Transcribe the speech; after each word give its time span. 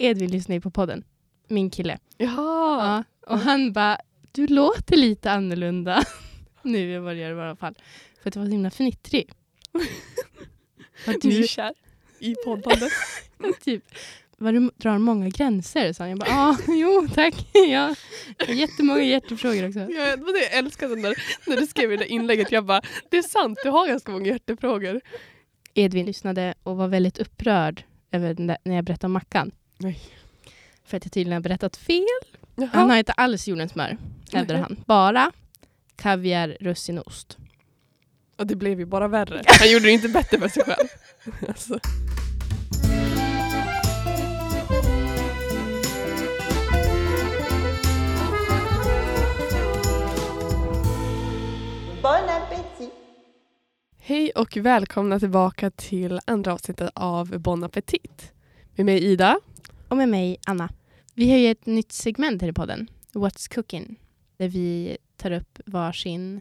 Edvin 0.00 0.30
lyssnar 0.30 0.56
ju 0.56 0.60
på 0.60 0.70
podden. 0.70 1.04
Min 1.48 1.70
kille. 1.70 1.98
Jaha! 2.16 3.04
Ja. 3.26 3.32
Och 3.32 3.38
han 3.38 3.72
bara, 3.72 3.98
du 4.32 4.46
låter 4.46 4.96
lite 4.96 5.30
annorlunda 5.30 6.04
nu 6.62 6.96
än 6.96 7.04
vad 7.04 7.14
du 7.14 7.20
gör 7.20 7.36
i 7.36 7.40
alla 7.40 7.56
fall. 7.56 7.74
För 8.22 8.28
att 8.28 8.34
du 8.34 8.40
var 8.40 8.46
så 8.46 8.52
himla 8.52 8.70
fnittrig. 8.70 9.32
Du 11.04 11.12
är 11.12 11.40
du 11.40 11.48
kär 11.48 11.72
i 12.18 12.34
poddandet. 12.44 12.92
typ, 13.64 13.84
vad 14.38 14.54
du 14.54 14.70
drar 14.76 14.98
många 14.98 15.28
gränser. 15.28 15.92
Så 15.92 16.02
jag 16.02 16.18
bara, 16.18 16.30
ja, 16.30 16.56
jo 16.68 17.08
tack. 17.14 17.34
Ja. 17.52 17.94
Jättemånga 18.48 19.02
hjärtefrågor 19.02 19.68
också. 19.68 19.78
Ja, 19.78 20.16
det 20.16 20.22
var 20.22 20.32
det 20.32 20.40
jag 20.40 20.58
älskade 20.58 20.96
när, 20.96 21.14
när 21.46 21.56
du 21.56 21.66
skrev 21.66 21.92
i 21.92 21.96
det 21.96 22.08
inlägget. 22.08 22.52
Jag 22.52 22.64
bara, 22.64 22.82
det 23.10 23.18
är 23.18 23.22
sant, 23.22 23.58
du 23.64 23.70
har 23.70 23.86
ganska 23.88 24.12
många 24.12 24.26
hjärtefrågor. 24.26 25.00
Edvin 25.74 26.06
lyssnade 26.06 26.54
och 26.62 26.76
var 26.76 26.88
väldigt 26.88 27.18
upprörd 27.18 27.84
över 28.12 28.34
där, 28.34 28.56
när 28.64 28.76
jag 28.76 28.84
berättade 28.84 29.06
om 29.06 29.12
mackan. 29.12 29.52
Nej. 29.80 30.00
För 30.84 30.96
att 30.96 31.04
jag 31.04 31.12
tydligen 31.12 31.32
har 31.32 31.40
berättat 31.40 31.76
fel. 31.76 32.04
Jaha. 32.56 32.68
Han 32.72 32.90
har 32.90 32.96
inte 32.96 33.12
alls 33.12 33.48
jordens 33.48 33.72
smör, 33.72 33.96
hävdar 34.32 34.54
han. 34.54 34.76
Bara 34.86 35.32
kaviar, 35.96 36.56
russin 36.60 36.98
och 36.98 37.06
ost. 37.06 37.38
Och 38.36 38.46
det 38.46 38.56
blev 38.56 38.78
ju 38.80 38.86
bara 38.86 39.08
värre. 39.08 39.42
Han 39.46 39.70
gjorde 39.70 39.84
det 39.84 39.90
inte 39.90 40.08
bättre 40.08 40.38
för 40.38 40.48
sig 40.48 40.64
själv. 40.64 40.88
Alltså. 41.48 41.78
Bon 52.02 52.28
appétit 52.28 52.92
Hej 53.98 54.30
och 54.30 54.56
välkomna 54.56 55.18
tillbaka 55.18 55.70
till 55.70 56.20
andra 56.24 56.52
avsnittet 56.52 56.90
av 56.94 57.38
Bon 57.38 57.64
Appetit. 57.64 58.32
Med 58.76 58.86
mig 58.86 59.04
Ida. 59.04 59.40
Och 59.90 59.96
med 59.96 60.08
mig, 60.08 60.36
Anna. 60.46 60.68
Vi 61.14 61.30
har 61.30 61.38
ju 61.38 61.50
ett 61.50 61.66
nytt 61.66 61.92
segment 61.92 62.42
här 62.42 62.48
i 62.48 62.52
podden, 62.52 62.90
What's 63.12 63.54
Cooking, 63.54 64.00
där 64.36 64.48
vi 64.48 64.96
tar 65.16 65.30
upp 65.30 65.58
varsin 65.66 66.40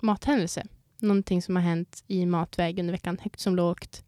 mathändelse. 0.00 0.66
Någonting 0.98 1.42
som 1.42 1.56
har 1.56 1.62
hänt 1.62 2.04
i 2.06 2.26
matväg 2.26 2.78
under 2.78 2.92
veckan, 2.92 3.18
högt 3.22 3.40
som 3.40 3.56
lågt, 3.56 4.04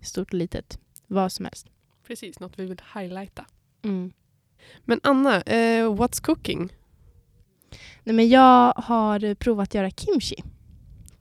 stort 0.00 0.28
och 0.28 0.38
litet, 0.38 0.78
vad 1.06 1.32
som 1.32 1.44
helst. 1.44 1.66
Precis, 2.06 2.40
något 2.40 2.58
vi 2.58 2.66
vill 2.66 2.80
highlighta. 2.94 3.46
Mm. 3.82 4.12
Men 4.84 5.00
Anna, 5.02 5.42
eh, 5.42 5.94
what's 5.94 6.22
cooking? 6.22 6.72
Nej, 8.04 8.16
men 8.16 8.28
jag 8.28 8.72
har 8.76 9.34
provat 9.34 9.68
att 9.68 9.74
göra 9.74 9.90
kimchi. 9.90 10.42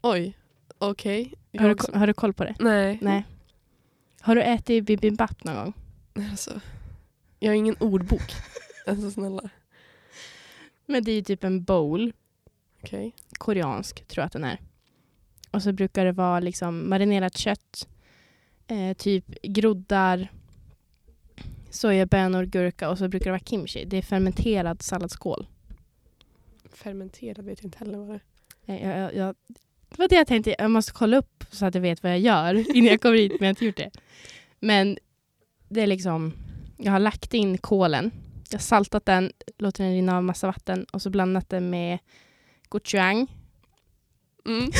Oj, 0.01 0.37
okej. 0.77 1.33
Jag 1.51 1.61
Har, 1.61 1.97
har 1.97 2.07
du 2.07 2.13
koll 2.13 2.33
på 2.33 2.43
det? 2.43 2.55
Nej. 2.59 2.99
Nej. 3.01 3.25
Har 4.21 4.35
du 4.35 4.41
ätit 4.41 4.85
bibimbap 4.85 5.43
någon 5.43 5.55
gång? 5.55 5.73
Alltså, 6.31 6.61
jag 7.39 7.49
har 7.49 7.55
ingen 7.55 7.75
ordbok. 7.79 8.31
Alltså 8.87 9.11
snälla. 9.11 9.49
Men 10.85 11.03
det 11.03 11.11
är 11.11 11.15
ju 11.15 11.21
typ 11.21 11.43
en 11.43 11.63
bowl, 11.63 12.13
Okej. 12.83 13.15
koreansk 13.31 14.07
tror 14.07 14.21
jag 14.21 14.25
att 14.25 14.33
den 14.33 14.43
är. 14.43 14.59
Och 15.51 15.63
så 15.63 15.73
brukar 15.73 16.05
det 16.05 16.11
vara 16.11 16.39
liksom 16.39 16.89
marinerat 16.89 17.37
kött, 17.37 17.87
eh, 18.67 18.93
typ 18.97 19.41
groddar, 19.41 20.31
sojabönor, 21.69 22.43
gurka 22.43 22.89
och 22.89 22.97
så 22.97 23.07
brukar 23.07 23.25
det 23.25 23.31
vara 23.31 23.39
kimchi. 23.45 23.85
Det 23.85 23.97
är 23.97 24.01
fermenterad 24.01 24.81
salladsskål. 24.81 25.47
Fermenterad 26.73 27.45
vet 27.45 27.59
jag 27.59 27.65
inte 27.65 27.77
heller 27.77 27.97
vad 27.97 28.19
det 28.65 28.73
är. 28.73 28.89
Jag, 28.89 28.99
jag, 28.99 29.15
jag, 29.15 29.35
det 29.89 29.97
var 29.99 30.07
det 30.07 30.15
jag 30.15 30.27
tänkte, 30.27 30.55
jag 30.59 30.71
måste 30.71 30.91
kolla 30.91 31.17
upp 31.17 31.43
så 31.51 31.65
att 31.65 31.75
jag 31.75 31.81
vet 31.81 32.03
vad 32.03 32.11
jag 32.11 32.19
gör 32.19 32.75
innan 32.75 32.91
jag 32.91 33.01
kommer 33.01 33.17
hit, 33.17 33.31
men 33.31 33.39
jag 33.39 33.45
har 33.47 33.49
inte 33.49 33.65
gjort 33.65 33.77
det. 33.77 33.91
Men 34.59 34.97
det 35.69 35.81
är 35.81 35.87
liksom, 35.87 36.33
jag 36.77 36.91
har 36.91 36.99
lagt 36.99 37.33
in 37.33 37.57
kålen, 37.57 38.11
jag 38.49 38.57
har 38.57 38.63
saltat 38.63 39.05
den, 39.05 39.31
låter 39.57 39.83
den 39.83 39.93
rinna 39.93 40.17
av 40.17 40.23
massa 40.23 40.47
vatten 40.47 40.83
och 40.83 41.01
så 41.01 41.09
blandat 41.09 41.49
den 41.49 41.69
med 41.69 41.99
gochujang. 42.69 43.27
Mm. 44.45 44.71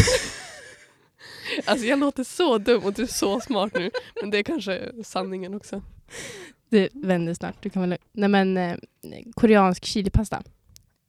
alltså 1.65 1.85
jag 1.85 1.99
låter 1.99 2.23
så 2.23 2.57
dum 2.57 2.83
och 2.83 2.93
du 2.93 3.03
är 3.03 3.07
så 3.07 3.39
smart 3.39 3.71
nu. 3.75 3.91
Men 4.21 4.31
det 4.31 4.37
är 4.37 4.43
kanske 4.43 4.91
sanningen 5.03 5.53
också. 5.53 5.81
Det 6.69 6.89
vänder 6.93 7.33
snart. 7.33 7.55
Du 7.63 7.69
kan 7.69 7.89
väl, 7.89 7.97
nej 8.11 8.29
men 8.29 8.57
eh, 8.57 8.77
koreansk 9.33 9.85
chilipasta. 9.85 10.43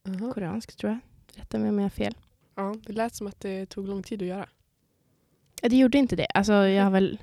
Jaha. 0.03 0.33
Koreansk 0.33 0.77
tror 0.77 0.93
jag. 0.93 1.00
Rätta 1.41 1.59
mig 1.59 1.69
om 1.69 1.78
jag 1.78 1.84
har 1.84 1.91
fel. 1.91 2.15
Ja, 2.55 2.77
det 2.87 2.93
lät 2.93 3.15
som 3.15 3.27
att 3.27 3.41
det 3.41 3.67
tog 3.67 3.88
lång 3.88 4.03
tid 4.03 4.22
att 4.22 4.28
göra. 4.28 4.49
Det 5.62 5.77
gjorde 5.77 5.99
inte 5.99 6.17
det. 6.17 6.27
Alltså 6.27 6.53
jag 6.53 6.84
har 6.84 6.91
väl 6.91 7.19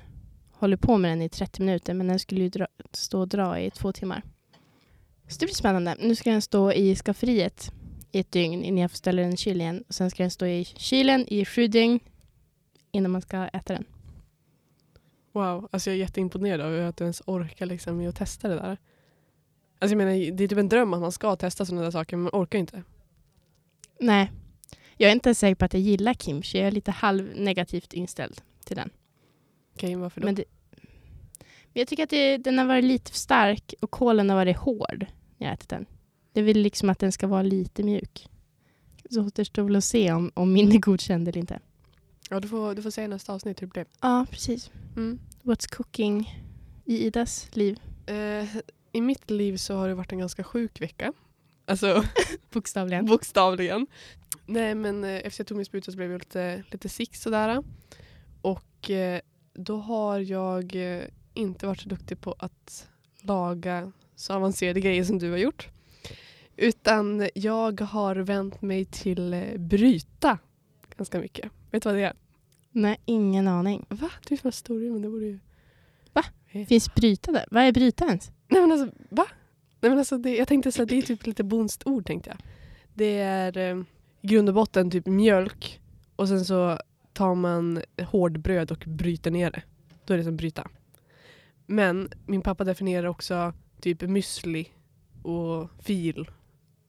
hållit 0.58 0.80
på 0.80 0.98
med 0.98 1.10
den 1.10 1.22
i 1.22 1.28
30 1.28 1.62
minuter 1.62 1.94
men 1.94 2.06
den 2.06 2.18
skulle 2.18 2.40
ju 2.40 2.48
dra, 2.48 2.66
stå 2.92 3.20
och 3.20 3.28
dra 3.28 3.60
i 3.60 3.70
två 3.70 3.92
timmar. 3.92 4.22
Så 5.28 5.38
det 5.38 5.46
blir 5.46 5.54
spännande. 5.54 5.96
Nu 6.00 6.14
ska 6.14 6.30
den 6.30 6.42
stå 6.42 6.72
i 6.72 6.96
skafferiet 6.96 7.72
i 8.12 8.18
ett 8.18 8.32
dygn 8.32 8.64
innan 8.64 8.78
jag 8.78 8.90
får 8.90 8.96
ställa 8.96 9.22
den 9.22 9.32
i 9.32 9.36
kylen 9.36 9.60
igen. 9.60 9.84
Och 9.88 9.94
sen 9.94 10.10
ska 10.10 10.22
den 10.22 10.30
stå 10.30 10.46
i 10.46 10.64
kylen 10.64 11.28
i 11.28 11.44
sju 11.44 11.66
dygn 11.66 12.00
innan 12.92 13.10
man 13.10 13.22
ska 13.22 13.46
äta 13.46 13.72
den. 13.72 13.84
Wow, 15.32 15.68
alltså 15.70 15.90
jag 15.90 15.94
är 15.94 16.00
jätteimponerad 16.00 16.60
över 16.60 16.82
att 16.82 16.96
du 16.96 17.04
ens 17.04 17.22
orkar 17.26 17.66
liksom 17.66 17.96
med 17.96 18.08
att 18.08 18.16
testa 18.16 18.48
det 18.48 18.54
där. 18.54 18.76
Alltså 19.78 19.92
jag 19.92 19.96
menar, 19.96 20.12
det 20.12 20.44
är 20.44 20.48
typ 20.48 20.58
en 20.58 20.68
dröm 20.68 20.94
att 20.94 21.00
man 21.00 21.12
ska 21.12 21.36
testa 21.36 21.64
sådana 21.64 21.82
där 21.82 21.90
saker 21.90 22.16
men 22.16 22.22
man 22.24 22.42
orkar 22.42 22.58
inte. 22.58 22.82
Nej, 24.00 24.32
jag 24.96 25.08
är 25.08 25.12
inte 25.12 25.34
säker 25.34 25.54
på 25.54 25.64
att 25.64 25.74
jag 25.74 25.82
gillar 25.82 26.14
kimchi. 26.14 26.58
Jag 26.58 26.66
är 26.66 26.70
lite 26.70 26.90
halv 26.90 27.36
negativt 27.36 27.92
inställd 27.92 28.40
till 28.64 28.76
den. 28.76 28.90
Okej, 29.76 29.94
varför 29.94 30.20
då? 30.20 30.24
Men, 30.24 30.34
det, 30.34 30.44
men 31.40 31.80
jag 31.80 31.88
tycker 31.88 32.02
att 32.02 32.10
det, 32.10 32.36
den 32.36 32.58
har 32.58 32.64
varit 32.64 32.84
lite 32.84 33.10
för 33.10 33.18
stark 33.18 33.74
och 33.80 33.90
kålen 33.90 34.30
har 34.30 34.36
varit 34.36 34.56
hård 34.56 35.06
när 35.38 35.46
jag 35.46 35.54
ätit 35.54 35.68
den. 35.68 35.86
Jag 36.32 36.42
vill 36.42 36.60
liksom 36.60 36.90
att 36.90 36.98
den 36.98 37.12
ska 37.12 37.26
vara 37.26 37.42
lite 37.42 37.82
mjuk. 37.82 38.28
Så 39.10 39.26
återstår 39.26 39.62
väl 39.62 39.76
att 39.76 39.84
se 39.84 40.12
om, 40.12 40.30
om 40.34 40.52
min 40.52 40.72
är 40.72 40.78
godkänd 40.78 41.28
eller 41.28 41.38
inte. 41.38 41.60
Ja, 42.30 42.40
du 42.40 42.48
får, 42.48 42.74
du 42.74 42.82
får 42.82 42.98
i 42.98 43.08
nästa 43.08 43.32
avsnitt 43.32 43.62
hur 43.62 43.66
det 43.66 43.72
blev. 43.72 43.86
Ja, 44.00 44.26
precis. 44.30 44.70
Mm. 44.96 45.18
What's 45.42 45.74
cooking 45.76 46.44
i 46.84 47.06
Idas 47.06 47.48
liv? 47.52 47.80
Eh, 48.06 48.56
I 48.92 49.00
mitt 49.00 49.30
liv 49.30 49.56
så 49.56 49.76
har 49.76 49.88
det 49.88 49.94
varit 49.94 50.12
en 50.12 50.18
ganska 50.18 50.44
sjuk 50.44 50.80
vecka. 50.80 51.12
Alltså 51.64 52.04
Bokstavligen. 52.50 53.06
bokstavligen. 53.06 53.86
Nej 54.46 54.74
men 54.74 55.04
eh, 55.04 55.10
efter 55.10 55.40
jag 55.40 55.46
tog 55.46 55.56
min 55.56 55.64
spruta 55.64 55.90
så 55.92 55.96
blev 55.96 56.10
jag 56.12 56.18
lite, 56.18 56.62
lite 56.70 56.88
sick 56.88 57.16
sådär. 57.16 57.62
Och 58.40 58.90
eh, 58.90 59.20
då 59.58 59.76
har 59.76 60.18
jag 60.18 60.74
eh, 60.74 61.04
inte 61.34 61.66
varit 61.66 61.80
så 61.80 61.88
duktig 61.88 62.20
på 62.20 62.34
att 62.38 62.88
laga 63.20 63.92
så 64.14 64.32
avancerade 64.32 64.80
grejer 64.80 65.04
som 65.04 65.18
du 65.18 65.30
har 65.30 65.38
gjort. 65.38 65.68
Utan 66.56 67.28
jag 67.34 67.80
har 67.80 68.16
vänt 68.16 68.62
mig 68.62 68.84
till 68.84 69.34
eh, 69.34 69.56
bryta 69.56 70.38
ganska 70.96 71.18
mycket. 71.18 71.50
Vet 71.70 71.82
du 71.82 71.88
vad 71.88 71.98
det 71.98 72.04
är? 72.04 72.14
Nej, 72.72 73.00
ingen 73.04 73.48
aning. 73.48 73.86
Va? 73.88 74.10
Du 74.28 74.34
är 74.34 74.38
från 74.38 74.92
men 74.92 75.02
det 75.02 75.08
borde 75.08 75.24
ju... 75.24 75.38
Va? 76.12 76.24
Vet. 76.52 76.68
Finns 76.68 76.94
bryta 76.94 77.32
där? 77.32 77.44
Vad 77.50 77.62
är 77.62 77.72
bryta 77.72 78.04
ens? 78.04 78.30
Nej 78.48 78.60
men 78.60 78.72
alltså, 78.72 78.96
va? 79.08 79.26
Nej, 79.80 79.90
men 79.90 79.98
alltså, 79.98 80.18
det, 80.18 80.36
jag 80.36 80.48
tänkte 80.48 80.72
så 80.72 80.82
att 80.82 80.88
det 80.88 80.98
är 80.98 81.02
typ 81.02 81.26
lite 81.26 81.44
bonskt 81.44 81.86
ord 81.86 82.06
tänkte 82.06 82.30
jag. 82.30 82.38
Det 82.94 83.18
är 83.18 83.56
eh, 83.58 83.82
i 84.20 84.26
grund 84.26 84.48
och 84.48 84.54
botten 84.54 84.90
typ 84.90 85.06
mjölk 85.06 85.80
och 86.16 86.28
sen 86.28 86.44
så 86.44 86.78
tar 87.16 87.34
man 87.34 87.82
hårdbröd 87.98 88.70
och 88.70 88.84
bryter 88.86 89.30
ner 89.30 89.50
det. 89.50 89.62
Då 90.04 90.14
är 90.14 90.18
det 90.18 90.24
som 90.24 90.36
bryta. 90.36 90.68
Men 91.66 92.10
min 92.26 92.42
pappa 92.42 92.64
definierar 92.64 93.06
också 93.06 93.52
typ 93.80 94.02
müsli 94.02 94.66
och 95.22 95.70
fil 95.82 96.30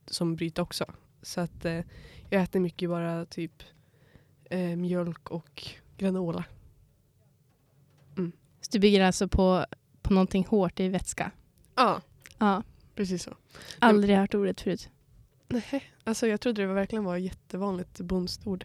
som 0.06 0.36
bryta 0.36 0.62
också. 0.62 0.84
Så 1.22 1.40
att 1.40 1.64
eh, 1.64 1.80
jag 2.30 2.42
äter 2.42 2.60
mycket 2.60 2.88
bara 2.88 3.24
typ 3.24 3.62
eh, 4.44 4.76
mjölk 4.76 5.30
och 5.30 5.66
granola. 5.98 6.44
Så 8.60 8.70
du 8.70 8.78
bygger 8.78 9.00
alltså 9.04 9.28
på, 9.28 9.66
på 10.02 10.12
någonting 10.12 10.46
hårt 10.48 10.80
i 10.80 10.88
vätska? 10.88 11.30
Ja, 11.74 12.00
Ja, 12.38 12.62
precis 12.94 13.22
så. 13.22 13.36
aldrig 13.78 14.16
hört 14.16 14.34
ordet 14.34 14.60
förut. 14.60 14.88
Nej, 15.48 15.92
alltså 16.04 16.26
jag 16.26 16.40
trodde 16.40 16.62
det 16.62 16.74
verkligen 16.74 17.04
var 17.04 17.16
ett 17.16 17.22
jättevanligt 17.24 18.00
bonskt 18.00 18.46
ord. 18.46 18.64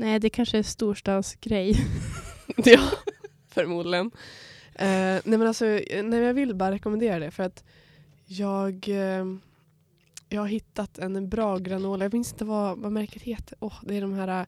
Nej, 0.00 0.18
det 0.20 0.30
kanske 0.30 0.58
är 0.58 0.62
storstadsgrej. 0.62 1.76
Ja, 2.56 2.90
förmodligen. 3.48 4.10
Eh, 4.74 4.86
nej 5.24 5.38
men 5.38 5.42
alltså, 5.46 5.66
eh, 5.66 6.02
nej, 6.04 6.20
jag 6.20 6.34
vill 6.34 6.54
bara 6.54 6.70
rekommendera 6.70 7.18
det 7.18 7.30
för 7.30 7.42
att 7.42 7.64
jag, 8.26 8.88
eh, 8.88 9.24
jag 10.28 10.40
har 10.40 10.46
hittat 10.48 10.98
en 10.98 11.28
bra 11.28 11.58
granola. 11.58 12.04
Jag 12.04 12.12
minns 12.12 12.32
inte 12.32 12.44
vad, 12.44 12.78
vad 12.78 12.92
märket 12.92 13.22
heter. 13.22 13.58
Åh, 13.60 13.74
det 13.82 13.96
är 13.96 14.00
de 14.00 14.12
här... 14.12 14.28
Är 14.28 14.46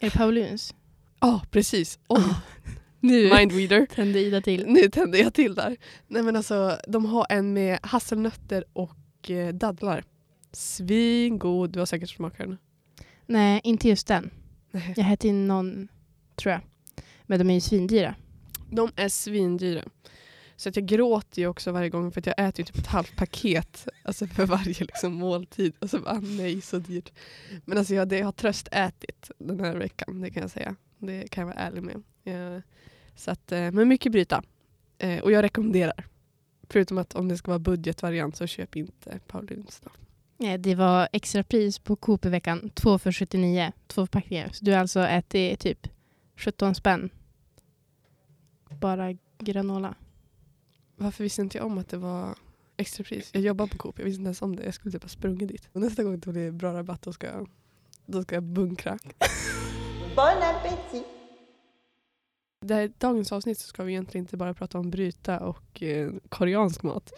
det 0.00 0.10
Pauluns? 0.10 0.74
Ja, 1.20 1.42
precis. 1.50 1.98
Oj, 2.08 2.22
Nu 3.00 3.34
mindreader. 3.34 3.86
tände 3.86 4.18
Ida 4.20 4.40
till. 4.40 4.66
Nu 4.66 4.88
tände 4.88 5.18
jag 5.18 5.34
till 5.34 5.54
där. 5.54 5.76
Nej 6.06 6.22
men 6.22 6.36
alltså, 6.36 6.78
de 6.88 7.06
har 7.06 7.26
en 7.28 7.52
med 7.52 7.78
hasselnötter 7.82 8.64
och 8.72 9.30
eh, 9.30 9.54
dadlar. 9.54 10.04
Svingod. 10.52 11.70
Du 11.70 11.78
har 11.78 11.86
säkert 11.86 12.10
smakat 12.10 12.38
den. 12.38 12.58
Nej, 13.26 13.60
inte 13.64 13.88
just 13.88 14.06
den. 14.06 14.30
Nej. 14.70 14.94
Jag 14.96 15.04
hette 15.04 15.28
in 15.28 15.48
någon, 15.48 15.88
tror 16.36 16.52
jag. 16.52 16.60
Men 17.22 17.38
de 17.38 17.50
är 17.50 17.54
ju 17.54 17.60
svindyra. 17.60 18.14
De 18.70 18.92
är 18.96 19.08
svindyra. 19.08 19.84
Så 20.56 20.68
att 20.68 20.76
jag 20.76 20.86
gråter 20.86 21.42
ju 21.42 21.48
också 21.48 21.72
varje 21.72 21.90
gång 21.90 22.12
för 22.12 22.20
att 22.20 22.26
jag 22.26 22.34
äter 22.38 22.60
ju 22.60 22.64
typ 22.64 22.78
ett 22.78 22.86
halvt 22.86 23.16
paket 23.16 23.88
alltså 24.02 24.26
för 24.26 24.46
varje 24.46 24.84
liksom, 24.84 25.14
måltid. 25.14 25.72
Och 25.78 25.90
så 25.90 25.98
bara 25.98 26.20
nej 26.20 26.60
så 26.60 26.78
dyrt. 26.78 27.12
Men 27.64 27.78
alltså 27.78 27.94
jag, 27.94 28.08
det, 28.08 28.18
jag 28.18 28.24
har 28.24 28.32
tröstätit 28.32 29.30
den 29.38 29.60
här 29.60 29.76
veckan, 29.76 30.20
det 30.20 30.30
kan 30.30 30.40
jag 30.40 30.50
säga. 30.50 30.76
Det 30.98 31.28
kan 31.28 31.42
jag 31.42 31.54
vara 31.54 31.66
ärlig 31.66 31.82
med. 31.82 32.02
Jag, 32.22 32.62
så 33.16 33.30
att, 33.30 33.52
eh, 33.52 33.70
men 33.70 33.88
mycket 33.88 34.12
bryta. 34.12 34.42
Eh, 34.98 35.22
och 35.22 35.32
jag 35.32 35.42
rekommenderar. 35.42 36.06
Förutom 36.68 36.98
att 36.98 37.14
om 37.14 37.28
det 37.28 37.36
ska 37.36 37.50
vara 37.50 37.58
budgetvariant 37.58 38.36
så 38.36 38.46
köp 38.46 38.76
inte 38.76 39.20
Paulins. 39.26 39.80
Då. 39.84 39.90
Nej, 40.40 40.58
det 40.58 40.74
var 40.74 41.08
extra 41.12 41.42
pris 41.42 41.78
på 41.78 41.96
Coop 41.96 42.24
i 42.24 42.28
veckan. 42.28 42.70
Två 42.74 42.98
för 42.98 43.12
79, 43.12 43.72
två 43.86 44.06
förpackningar. 44.06 44.50
Så 44.52 44.64
du 44.64 44.72
har 44.72 44.78
alltså 44.78 45.00
ätit 45.00 45.60
typ 45.60 45.88
17 46.36 46.74
spänn. 46.74 47.10
Bara 48.80 49.16
granola. 49.38 49.94
Varför 50.96 51.24
visste 51.24 51.42
inte 51.42 51.58
jag 51.58 51.66
om 51.66 51.78
att 51.78 51.88
det 51.88 51.96
var 51.96 52.34
extrapris? 52.76 53.30
Jag 53.32 53.42
jobbar 53.42 53.66
på 53.66 53.78
Coop, 53.78 53.98
jag 53.98 54.04
visste 54.04 54.18
inte 54.18 54.26
ens 54.26 54.42
om 54.42 54.56
det. 54.56 54.64
Jag 54.64 54.74
skulle 54.74 54.92
typ 54.92 55.02
ha 55.02 55.08
sprungit 55.08 55.48
dit. 55.48 55.68
Och 55.72 55.80
nästa 55.80 56.02
gång 56.02 56.20
det 56.20 56.32
blir 56.32 56.50
bra 56.50 56.72
rabatt 56.72 57.02
då 57.02 57.12
ska 57.12 57.26
jag, 57.26 57.48
då 58.06 58.22
ska 58.22 58.34
jag 58.34 58.44
bunkra. 58.44 58.98
Bon 60.16 60.42
appétit 60.42 61.17
Det 62.68 62.74
här, 62.74 62.90
dagens 62.98 63.32
avsnitt 63.32 63.58
så 63.58 63.66
ska 63.68 63.84
vi 63.84 63.92
egentligen 63.92 64.24
inte 64.24 64.36
bara 64.36 64.54
prata 64.54 64.78
om 64.78 64.90
bryta 64.90 65.38
och 65.40 65.82
eh, 65.82 66.10
koreansk 66.28 66.82
mat. 66.82 67.12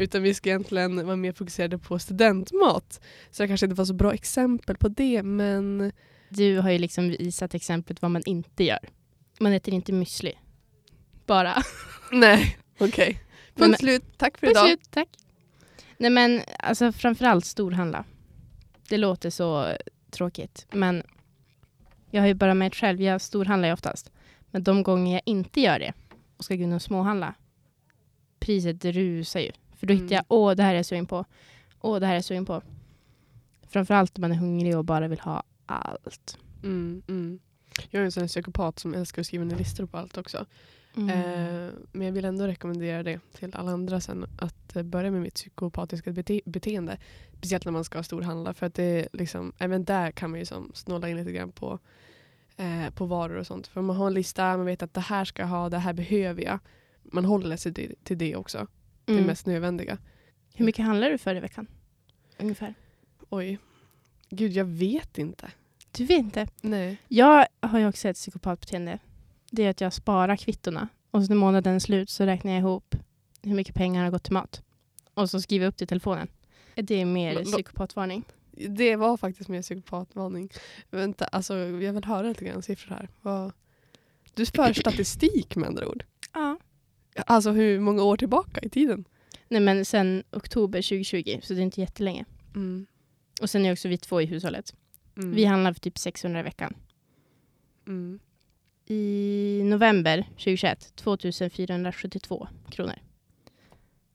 Utan 0.00 0.22
vi 0.22 0.34
ska 0.34 0.48
egentligen 0.48 1.06
vara 1.06 1.16
mer 1.16 1.32
fokuserade 1.32 1.78
på 1.78 1.98
studentmat. 1.98 3.00
Så 3.30 3.42
det 3.42 3.48
kanske 3.48 3.66
inte 3.66 3.76
var 3.76 3.84
så 3.84 3.94
bra 3.94 4.12
exempel 4.14 4.76
på 4.76 4.88
det 4.88 5.22
men 5.22 5.92
Du 6.28 6.58
har 6.58 6.70
ju 6.70 6.78
liksom 6.78 7.08
visat 7.08 7.54
exemplet 7.54 8.02
vad 8.02 8.10
man 8.10 8.22
inte 8.26 8.64
gör. 8.64 8.78
Man 9.40 9.52
äter 9.52 9.74
inte 9.74 9.92
müsli. 9.92 10.32
Bara. 11.26 11.54
nej, 12.12 12.58
okej. 12.78 13.20
Men- 13.54 13.68
Punkt 13.68 13.80
slut, 13.80 14.04
tack 14.16 14.38
för 14.38 14.50
idag. 14.50 14.66
Slut, 14.66 14.90
tack. 14.90 15.08
Nej 15.96 16.10
men 16.10 16.42
alltså 16.58 16.92
framförallt 16.92 17.44
storhandla. 17.46 18.04
Det 18.88 18.96
låter 18.96 19.30
så 19.30 19.76
tråkigt 20.10 20.66
men 20.72 21.02
jag 22.10 22.22
har 22.22 22.26
ju 22.28 22.34
bara 22.34 22.54
märkt 22.54 22.76
själv, 22.76 23.00
jag 23.00 23.20
storhandlar 23.20 23.68
ju 23.68 23.72
oftast. 23.72 24.10
Men 24.50 24.62
de 24.62 24.82
gånger 24.82 25.12
jag 25.12 25.22
inte 25.24 25.60
gör 25.60 25.78
det 25.78 25.92
och 26.36 26.44
ska 26.44 26.54
gå 26.56 26.62
in 26.62 26.72
och 26.72 26.82
småhandla, 26.82 27.34
priset 28.38 28.84
rusar 28.84 29.40
ju. 29.40 29.52
För 29.76 29.86
då 29.86 29.94
hittar 29.94 30.04
Mm. 30.06 30.14
jag, 30.14 30.24
åh 30.28 30.54
det 30.54 30.62
här 30.62 30.70
är 30.72 30.76
jag 30.76 30.86
sugen 30.86 31.06
på. 31.06 31.24
Åh 31.80 32.00
det 32.00 32.06
här 32.06 32.12
är 32.12 32.16
jag 32.16 32.24
sugen 32.24 32.46
på. 32.46 32.62
Framförallt 33.68 34.18
om 34.18 34.20
man 34.20 34.32
är 34.32 34.36
hungrig 34.36 34.76
och 34.76 34.84
bara 34.84 35.08
vill 35.08 35.20
ha 35.20 35.42
allt. 35.66 36.38
Mm, 36.62 37.02
mm. 37.08 37.38
Jag 37.90 38.00
är 38.00 38.04
en 38.04 38.12
sån 38.12 38.20
här 38.20 38.28
psykopat 38.28 38.78
som 38.78 38.94
älskar 38.94 39.22
att 39.22 39.26
skriva 39.26 39.44
ner 39.44 39.56
listor 39.56 39.86
på 39.86 39.96
allt 39.98 40.18
också. 40.18 40.46
Mm. 40.96 41.08
Eh, 41.08 41.72
men 41.92 42.06
jag 42.06 42.12
vill 42.12 42.24
ändå 42.24 42.46
rekommendera 42.46 43.02
det 43.02 43.20
till 43.32 43.54
alla 43.54 43.70
andra 43.72 44.00
sen. 44.00 44.26
Att 44.38 44.76
eh, 44.76 44.82
börja 44.82 45.10
med 45.10 45.22
mitt 45.22 45.34
psykopatiska 45.34 46.12
bete 46.12 46.40
beteende. 46.44 46.98
Speciellt 47.38 47.64
när 47.64 47.72
man 47.72 47.84
ska 47.84 48.02
storhandla. 48.02 48.54
För 48.54 48.66
att 48.66 48.74
det 48.74 48.82
är 48.84 49.08
liksom, 49.12 49.52
även 49.58 49.84
där 49.84 50.10
kan 50.10 50.30
man 50.30 50.38
ju 50.38 50.46
som 50.46 50.70
snåla 50.74 51.08
in 51.08 51.16
lite 51.16 51.32
grann 51.32 51.52
på, 51.52 51.78
eh, 52.58 52.90
på 52.90 53.06
varor 53.06 53.36
och 53.36 53.46
sånt. 53.46 53.66
För 53.66 53.80
man 53.82 53.96
har 53.96 54.06
en 54.06 54.14
lista, 54.14 54.56
man 54.56 54.66
vet 54.66 54.82
att 54.82 54.94
det 54.94 55.00
här 55.00 55.24
ska 55.24 55.42
jag 55.42 55.48
ha, 55.48 55.68
det 55.68 55.78
här 55.78 55.92
behöver 55.92 56.42
jag. 56.42 56.58
Man 57.02 57.24
håller 57.24 57.56
sig 57.56 57.74
till, 57.74 57.94
till 58.04 58.18
det 58.18 58.36
också. 58.36 58.66
Det 59.04 59.12
Mm. 59.12 59.24
mest 59.24 59.46
nödvändiga. 59.46 59.98
Hur 60.54 60.64
mycket 60.64 60.84
handlar 60.84 61.10
du 61.10 61.18
för 61.18 61.34
i 61.34 61.40
veckan? 61.40 61.66
Ungefär. 62.38 62.74
Oj. 63.30 63.58
Gud, 64.30 64.52
jag 64.52 64.64
vet 64.64 65.18
inte. 65.18 65.50
Du 65.92 66.04
vet 66.04 66.18
inte. 66.18 66.46
Nej. 66.60 66.96
Jag 67.08 67.46
har 67.60 67.78
ju 67.78 67.88
också 67.88 68.08
ett 68.08 68.16
psykopatbeteende. 68.16 68.98
Det 69.50 69.62
är 69.64 69.70
att 69.70 69.80
jag 69.80 69.92
sparar 69.92 70.36
kvittorna 70.36 70.88
och 71.10 71.24
så 71.24 71.28
när 71.28 71.36
månaden 71.36 71.74
är 71.74 71.78
slut 71.78 72.10
så 72.10 72.24
räknar 72.24 72.52
jag 72.52 72.58
ihop 72.60 72.94
hur 73.42 73.54
mycket 73.54 73.74
pengar 73.74 74.04
har 74.04 74.10
gått 74.10 74.22
till 74.24 74.32
mat. 74.32 74.62
Och 75.14 75.30
så 75.30 75.40
skriver 75.40 75.64
jag 75.64 75.70
upp 75.70 75.76
det 75.76 75.84
i 75.84 75.86
telefonen. 75.86 76.28
Det 76.74 76.94
är 77.00 77.04
mer 77.04 77.44
psykopatvarning. 77.44 78.24
Det 78.68 78.96
var 78.96 79.16
faktiskt 79.16 79.48
mer 79.48 79.62
psykopatvarning. 79.62 80.50
Vänta, 80.90 81.24
alltså, 81.24 81.56
jag 81.56 81.92
vill 81.92 82.04
höra 82.04 82.28
lite 82.28 82.44
grann 82.44 82.62
siffror 82.62 82.94
här. 82.94 83.08
Vad... 83.22 83.52
Du 84.34 84.46
för 84.46 84.72
statistik 84.72 85.56
med 85.56 85.68
andra 85.68 85.88
ord. 85.88 86.04
Ja. 86.34 86.58
Alltså 87.26 87.50
hur 87.50 87.80
många 87.80 88.02
år 88.02 88.16
tillbaka 88.16 88.60
i 88.62 88.68
tiden? 88.68 89.04
Nej 89.48 89.60
men 89.60 89.84
sen 89.84 90.24
oktober 90.30 90.82
2020, 90.82 91.40
så 91.42 91.54
det 91.54 91.60
är 91.60 91.62
inte 91.62 91.80
jättelänge. 91.80 92.24
Mm. 92.54 92.86
Och 93.40 93.50
sen 93.50 93.66
är 93.66 93.72
också 93.72 93.88
vi 93.88 93.98
två 93.98 94.20
i 94.20 94.26
hushållet. 94.26 94.74
Mm. 95.16 95.34
Vi 95.34 95.44
handlar 95.44 95.72
för 95.72 95.80
typ 95.80 95.98
600 95.98 96.40
i 96.40 96.42
veckan. 96.42 96.74
Mm. 97.86 98.18
I 98.86 99.60
november 99.64 100.22
2021, 100.22 100.92
2472 100.96 102.48
kronor. 102.70 102.98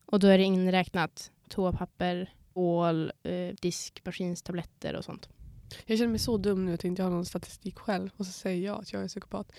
Och 0.05 0.19
då 0.19 0.27
är 0.27 0.37
det 0.37 0.43
inräknat 0.43 1.31
toapapper, 1.49 2.33
ål, 2.53 3.11
eh, 3.23 3.55
diskmaskinstabletter 3.61 4.95
och 4.95 5.05
sånt. 5.05 5.29
Jag 5.85 5.97
känner 5.97 6.09
mig 6.09 6.19
så 6.19 6.37
dum 6.37 6.65
nu 6.65 6.73
att 6.73 6.83
jag 6.83 6.91
inte 6.91 7.03
har 7.03 7.09
någon 7.09 7.25
statistik 7.25 7.77
själv. 7.79 8.09
Och 8.17 8.25
så 8.25 8.31
säger 8.31 8.65
jag 8.65 8.81
att 8.81 8.93
jag 8.93 9.03
är 9.03 9.07
psykopat. 9.07 9.51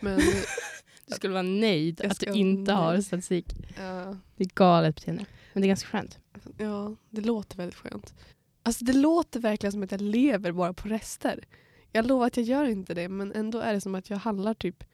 Men 0.00 0.20
Du 1.06 1.14
skulle 1.14 1.32
vara 1.32 1.42
nöjd 1.42 2.00
att 2.00 2.20
du 2.20 2.32
inte 2.32 2.72
vara 2.72 2.84
har 2.84 2.92
nöjd. 2.92 3.06
statistik. 3.06 3.46
ja, 3.76 4.16
Det 4.36 4.44
är 4.44 4.48
galet 4.54 4.94
beteende. 4.94 5.26
Men 5.52 5.60
det 5.62 5.66
är 5.66 5.68
ganska 5.68 5.88
skönt. 5.88 6.18
ja, 6.58 6.96
det 7.10 7.20
låter 7.20 7.56
väldigt 7.56 7.74
skönt. 7.78 8.14
Alltså 8.62 8.84
det 8.84 8.92
låter 8.92 9.40
verkligen 9.40 9.72
som 9.72 9.82
att 9.82 9.90
jag 9.90 10.00
lever 10.00 10.52
bara 10.52 10.72
på 10.72 10.88
rester. 10.88 11.44
Jag 11.92 12.06
lovar 12.06 12.26
att 12.26 12.36
jag 12.36 12.46
gör 12.46 12.64
inte 12.64 12.94
det 12.94 13.08
men 13.08 13.32
ändå 13.32 13.58
är 13.58 13.72
det 13.72 13.80
som 13.80 13.94
att 13.94 14.10
jag 14.10 14.16
handlar 14.16 14.54
typ 14.54 14.84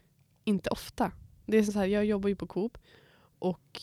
inte 0.45 0.71
ofta. 0.71 1.13
Det 1.47 1.57
är 1.59 1.63
så 1.63 1.79
här, 1.79 1.87
jag 1.87 2.05
jobbar 2.05 2.29
ju 2.29 2.37
på 2.37 2.47
Coop 2.47 2.79
och 3.39 3.81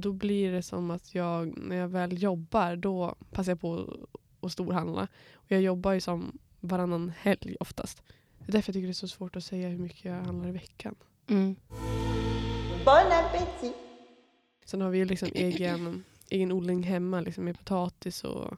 då 0.00 0.12
blir 0.12 0.52
det 0.52 0.62
som 0.62 0.90
att 0.90 1.14
jag, 1.14 1.58
när 1.58 1.76
jag 1.76 1.88
väl 1.88 2.22
jobbar, 2.22 2.76
då 2.76 3.14
passar 3.30 3.52
jag 3.52 3.60
på 3.60 3.96
att 4.40 4.52
storhandla. 4.52 5.08
Och 5.34 5.52
jag 5.52 5.62
jobbar 5.62 5.92
ju 5.92 6.00
som 6.00 6.38
varannan 6.60 7.12
helg 7.18 7.56
oftast. 7.60 8.02
Det 8.38 8.50
är 8.50 8.52
därför 8.52 8.70
jag 8.70 8.74
tycker 8.74 8.86
det 8.86 8.90
är 8.90 8.92
så 8.92 9.08
svårt 9.08 9.36
att 9.36 9.44
säga 9.44 9.68
hur 9.68 9.78
mycket 9.78 10.04
jag 10.04 10.14
handlar 10.14 10.48
i 10.48 10.52
veckan. 10.52 10.94
Mm. 11.26 11.56
Bon 12.84 13.12
appétit 13.12 13.76
Sen 14.64 14.80
har 14.80 14.90
vi 14.90 14.98
ju 14.98 15.04
liksom 15.04 15.28
egen, 15.34 16.04
egen 16.30 16.52
odling 16.52 16.82
hemma 16.82 17.20
liksom 17.20 17.44
med 17.44 17.58
potatis 17.58 18.24
och 18.24 18.56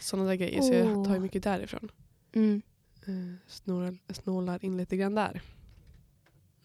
sådana 0.00 0.28
där 0.28 0.34
grejer. 0.34 0.62
Så 0.62 0.72
jag 0.72 1.04
tar 1.04 1.14
ju 1.14 1.20
mycket 1.20 1.42
därifrån. 1.42 1.88
Mm. 2.32 2.62
Uh, 3.08 3.34
snålar, 3.46 3.98
snålar 4.08 4.64
in 4.64 4.76
lite 4.76 4.96
grann 4.96 5.14
där. 5.14 5.42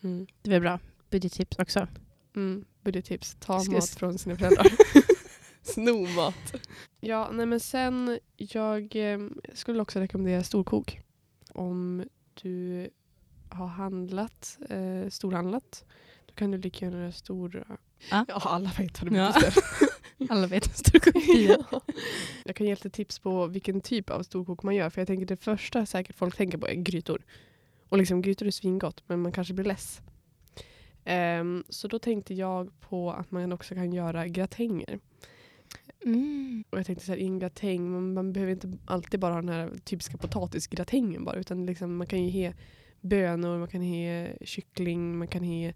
Mm. 0.03 0.27
Det 0.41 0.49
var 0.49 0.59
bra. 0.59 0.79
Budgettips 1.09 1.59
också. 1.59 1.87
Mm. 2.35 2.65
Budgettips. 2.83 3.36
Ta 3.39 3.60
Ska 3.60 3.72
mat 3.74 3.89
från 3.89 4.18
sina 4.18 4.36
föräldrar. 4.38 4.68
Sno 5.62 6.07
mat. 6.16 6.54
Ja, 7.00 7.30
nej 7.33 7.45
men 7.45 7.59
sen 7.59 8.19
jag 8.38 8.95
eh, 8.95 9.19
skulle 9.54 9.81
också 9.81 10.00
rekommendera 10.00 10.44
storkok. 10.44 11.00
Om 11.50 12.04
du 12.42 12.90
har 13.50 13.68
handlat, 13.68 14.57
eh, 14.69 15.09
storhandlat, 15.09 15.85
då 16.26 16.33
kan 16.33 16.52
du 16.52 16.57
lika 16.57 16.85
gärna 16.85 17.00
göra 17.00 17.11
stora... 17.11 17.66
Ja. 18.09 18.26
ja 18.28 18.42
alla 18.45 18.71
vet 18.78 19.02
vad 19.04 19.11
det 19.11 19.18
Ja. 19.18 19.31
betyder. 19.33 19.54
Alla 20.30 20.47
vet 20.47 20.68
en 20.68 20.73
stor 20.73 21.00
kopia. 21.00 21.57
Ja. 21.71 21.81
Jag 22.45 22.56
kan 22.56 22.68
ge 22.68 22.73
lite 22.73 22.90
tips 22.90 23.19
på 23.19 23.47
vilken 23.47 23.81
typ 23.81 24.09
av 24.09 24.23
storkok 24.23 24.64
man 24.64 24.76
gör. 24.76 24.90
För 24.90 25.02
jag 25.02 25.07
tänker 25.07 25.26
det 25.26 25.38
första 25.38 25.85
säkert 25.85 26.16
folk 26.16 26.35
tänker 26.38 26.57
på 26.57 26.68
är 26.68 26.73
grytor. 26.73 27.21
Och 27.90 27.97
liksom 27.97 28.21
grytor 28.21 28.47
är 28.47 28.52
svingott 28.52 29.04
men 29.07 29.21
man 29.21 29.31
kanske 29.31 29.54
blir 29.54 29.66
less. 29.66 30.02
Ehm, 31.05 31.63
så 31.69 31.87
då 31.87 31.99
tänkte 31.99 32.33
jag 32.33 32.79
på 32.79 33.11
att 33.11 33.31
man 33.31 33.51
också 33.51 33.75
kan 33.75 33.93
göra 33.93 34.27
gratänger. 34.27 34.99
Mm. 36.05 36.63
Och 36.69 36.79
jag 36.79 36.85
tänkte 36.85 37.05
så 37.05 37.11
här, 37.11 37.19
i 37.19 37.25
en 37.25 37.39
gratäng, 37.39 37.91
man, 37.91 38.13
man 38.13 38.33
behöver 38.33 38.53
inte 38.53 38.71
alltid 38.85 39.19
bara 39.19 39.33
ha 39.33 39.41
den 39.41 39.49
här 39.49 39.71
typiska 39.83 40.17
potatisgratängen 40.17 41.25
bara. 41.25 41.35
Utan 41.35 41.65
liksom, 41.65 41.97
man 41.97 42.07
kan 42.07 42.23
ju 42.25 42.47
ha 42.47 42.53
bönor, 43.01 43.57
man 43.57 43.67
kan 43.67 43.81
ha 43.81 44.27
kyckling, 44.41 45.17
man 45.17 45.27
kan 45.27 45.43
ha 45.43 45.73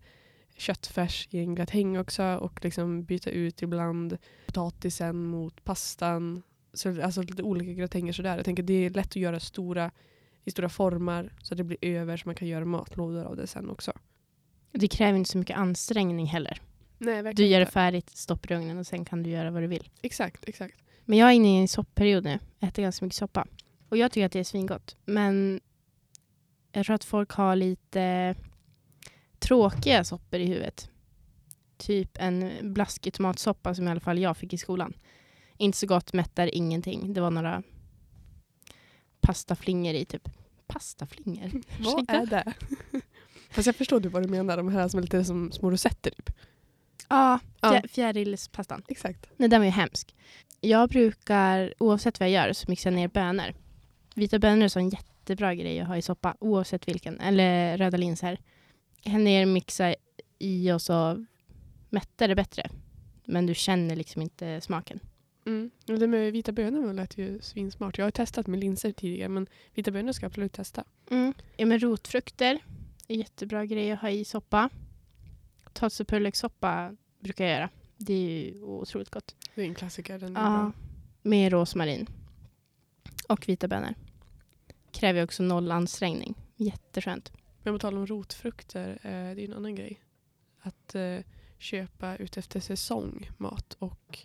köttfärs 0.57 1.27
i 1.31 1.39
en 1.39 1.55
gratäng 1.55 1.99
också. 1.99 2.23
Och 2.23 2.63
liksom 2.63 3.03
byta 3.03 3.29
ut 3.29 3.61
ibland 3.61 4.17
potatisen 4.45 5.25
mot 5.25 5.63
pastan. 5.63 6.41
Så, 6.73 7.01
alltså 7.01 7.21
lite 7.21 7.43
olika 7.43 7.73
gratänger 7.73 8.13
sådär. 8.13 8.35
Jag 8.35 8.45
tänker 8.45 8.63
det 8.63 8.73
är 8.73 8.89
lätt 8.89 9.07
att 9.07 9.15
göra 9.15 9.39
stora 9.39 9.91
i 10.43 10.51
stora 10.51 10.69
formar 10.69 11.33
så 11.41 11.53
att 11.53 11.57
det 11.57 11.63
blir 11.63 11.77
över 11.81 12.17
så 12.17 12.27
man 12.27 12.35
kan 12.35 12.47
göra 12.47 12.65
matlådor 12.65 13.23
av 13.23 13.35
det 13.35 13.47
sen 13.47 13.69
också. 13.69 13.93
Det 14.75 14.87
kräver 14.87 15.17
inte 15.17 15.29
så 15.29 15.37
mycket 15.37 15.57
ansträngning 15.57 16.25
heller. 16.25 16.61
Nej, 16.97 17.33
Du 17.33 17.45
gör 17.45 17.59
det 17.59 17.65
färdigt, 17.65 18.09
stoppar 18.09 18.51
i 18.51 18.55
ugnen 18.55 18.77
och 18.77 18.87
sen 18.87 19.05
kan 19.05 19.23
du 19.23 19.29
göra 19.29 19.51
vad 19.51 19.63
du 19.63 19.67
vill. 19.67 19.89
Exakt, 20.01 20.49
exakt. 20.49 20.75
Men 21.05 21.17
jag 21.17 21.29
är 21.29 21.33
inne 21.33 21.57
i 21.57 21.61
en 21.61 21.67
soppperiod 21.67 22.23
nu. 22.23 22.39
Jag 22.59 22.67
äter 22.67 22.83
ganska 22.83 23.05
mycket 23.05 23.17
soppa. 23.17 23.47
Och 23.89 23.97
jag 23.97 24.11
tycker 24.11 24.25
att 24.25 24.31
det 24.31 24.39
är 24.39 24.43
svingott. 24.43 24.97
Men 25.05 25.59
jag 26.71 26.85
tror 26.85 26.95
att 26.95 27.03
folk 27.03 27.31
har 27.31 27.55
lite 27.55 28.35
tråkiga 29.39 30.03
soppor 30.03 30.39
i 30.39 30.45
huvudet. 30.45 30.89
Typ 31.77 32.17
en 32.19 32.51
blaskig 32.73 33.13
tomatsoppa 33.13 33.75
som 33.75 33.87
i 33.87 33.91
alla 33.91 33.99
fall 33.99 34.19
jag 34.19 34.37
fick 34.37 34.53
i 34.53 34.57
skolan. 34.57 34.93
Inte 35.57 35.77
så 35.77 35.87
gott, 35.87 36.13
mättar 36.13 36.55
ingenting. 36.55 37.13
Det 37.13 37.21
var 37.21 37.31
några 37.31 37.63
pastaflingor 39.21 39.93
i 39.93 40.05
typ. 40.05 40.29
Pastaflingor? 40.67 41.51
Vad 41.79 42.09
är 42.09 42.25
det? 42.25 42.53
Fast 43.55 43.65
jag 43.65 43.75
förstår 43.75 43.99
du 43.99 44.09
vad 44.09 44.23
du 44.23 44.27
menar. 44.27 44.57
De 44.57 44.67
här 44.67 44.87
som 44.87 44.97
är 44.97 45.01
lite 45.01 45.23
som 45.23 45.51
små 45.51 45.71
rosetter 45.71 46.11
typ. 46.11 46.29
Ja, 47.09 47.39
fjär, 47.61 47.87
fjärilspastan. 47.87 48.83
Exakt. 48.87 49.29
Nej, 49.37 49.49
den 49.49 49.61
var 49.61 49.65
ju 49.65 49.71
hemsk. 49.71 50.15
Jag 50.61 50.89
brukar, 50.89 51.73
oavsett 51.77 52.19
vad 52.19 52.29
jag 52.29 52.47
gör, 52.47 52.53
så 52.53 52.65
mixar 52.69 52.91
jag 52.91 52.95
ner 52.95 53.07
bönor. 53.07 53.53
Vita 54.15 54.39
bönor 54.39 54.59
är 54.59 54.63
en 54.63 54.69
sån 54.69 54.89
jättebra 54.89 55.55
grej 55.55 55.79
att 55.79 55.87
ha 55.87 55.97
i 55.97 56.01
soppa, 56.01 56.35
oavsett 56.39 56.87
vilken. 56.87 57.19
Eller 57.19 57.77
röda 57.77 57.97
linser. 57.97 58.39
Häll 59.05 59.21
ner, 59.21 59.45
mixa 59.45 59.95
i 60.39 60.71
och 60.71 60.81
så 60.81 61.25
mättar 61.89 62.27
det 62.27 62.35
bättre. 62.35 62.69
Men 63.25 63.45
du 63.45 63.55
känner 63.55 63.95
liksom 63.95 64.21
inte 64.21 64.61
smaken. 64.61 64.99
Mm. 65.45 65.71
Det 65.85 66.07
med 66.07 66.31
vita 66.31 66.51
bönor 66.51 66.93
lät 66.93 67.17
ju 67.17 67.41
svinsmart. 67.41 67.97
Jag 67.97 68.05
har 68.05 68.11
testat 68.11 68.47
med 68.47 68.59
linser 68.59 68.91
tidigare 68.91 69.29
men 69.29 69.47
vita 69.73 69.91
bönor 69.91 70.11
ska 70.11 70.23
jag 70.23 70.29
absolut 70.29 70.53
testa. 70.53 70.83
Mm. 71.11 71.33
Ja, 71.57 71.65
men 71.65 71.79
rotfrukter 71.79 72.59
jättebra 73.07 73.65
grej 73.65 73.91
att 73.91 73.99
ha 74.01 74.09
i 74.09 74.25
soppa. 74.25 74.69
Tatsupullekssoppa 75.73 76.95
brukar 77.19 77.45
jag 77.45 77.53
göra. 77.53 77.69
Det 77.97 78.13
är 78.13 78.45
ju 78.53 78.61
otroligt 78.61 79.09
gott. 79.09 79.35
Det 79.55 79.61
är 79.61 79.65
en 79.65 79.75
klassiker. 79.75 80.19
Den 80.19 80.37
är 80.37 80.41
Ja, 80.41 80.49
bra. 80.49 80.71
med 81.21 81.51
rosmarin. 81.51 82.07
Och 83.29 83.49
vita 83.49 83.67
bönor. 83.67 83.93
Kräver 84.91 85.23
också 85.23 85.43
noll 85.43 85.71
ansträngning. 85.71 86.35
Jätteskönt. 86.55 87.31
Men 87.63 87.73
på 87.73 87.79
tal 87.79 87.97
om 87.97 88.07
rotfrukter, 88.07 88.89
eh, 89.01 89.35
det 89.35 89.41
är 89.41 89.45
en 89.45 89.53
annan 89.53 89.75
grej. 89.75 90.01
Att 90.59 90.95
eh, 90.95 91.17
köpa 91.57 92.15
ut 92.15 92.37
efter 92.37 92.59
säsong 92.59 93.29
mat 93.37 93.75
och 93.79 94.19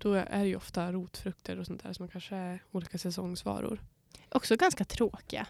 då 0.00 0.12
är 0.12 0.38
det 0.40 0.46
ju 0.48 0.56
ofta 0.56 0.92
rotfrukter 0.92 1.58
och 1.58 1.66
sånt 1.66 1.82
där 1.82 1.92
som 1.92 2.08
kanske 2.08 2.36
är 2.36 2.62
olika 2.70 2.98
säsongsvaror. 2.98 3.82
Också 4.28 4.56
ganska 4.56 4.84
tråkiga. 4.84 5.46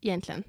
Egentligen. 0.00 0.44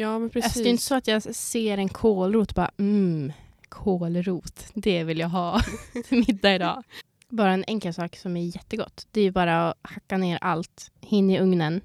Ja 0.00 0.18
men 0.18 0.30
precis. 0.30 0.44
Alltså, 0.44 0.62
det 0.62 0.68
är 0.68 0.70
inte 0.70 0.82
så 0.82 0.94
att 0.94 1.06
jag 1.06 1.22
ser 1.34 1.78
en 1.78 1.88
kålrot 1.88 2.50
och 2.50 2.54
bara 2.54 2.70
mm, 2.76 3.32
kålrot. 3.68 4.66
Det 4.74 5.04
vill 5.04 5.18
jag 5.18 5.28
ha 5.28 5.62
till 6.08 6.24
middag 6.26 6.54
idag. 6.54 6.82
Bara 7.28 7.52
en 7.52 7.64
enkel 7.64 7.94
sak 7.94 8.16
som 8.16 8.36
är 8.36 8.56
jättegott. 8.56 9.06
Det 9.10 9.20
är 9.20 9.24
ju 9.24 9.30
bara 9.30 9.70
att 9.70 9.76
hacka 9.82 10.16
ner 10.16 10.38
allt, 10.40 10.90
hin 11.00 11.30
i 11.30 11.40
ugnen, 11.40 11.80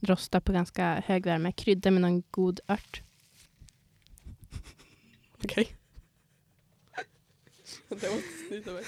rosta 0.00 0.40
på 0.40 0.52
ganska 0.52 1.02
hög 1.06 1.26
värme, 1.26 1.52
krydda 1.52 1.90
med 1.90 2.02
någon 2.02 2.22
god 2.30 2.60
ört. 2.68 3.02
Okej. 5.44 5.76
mig. 8.66 8.84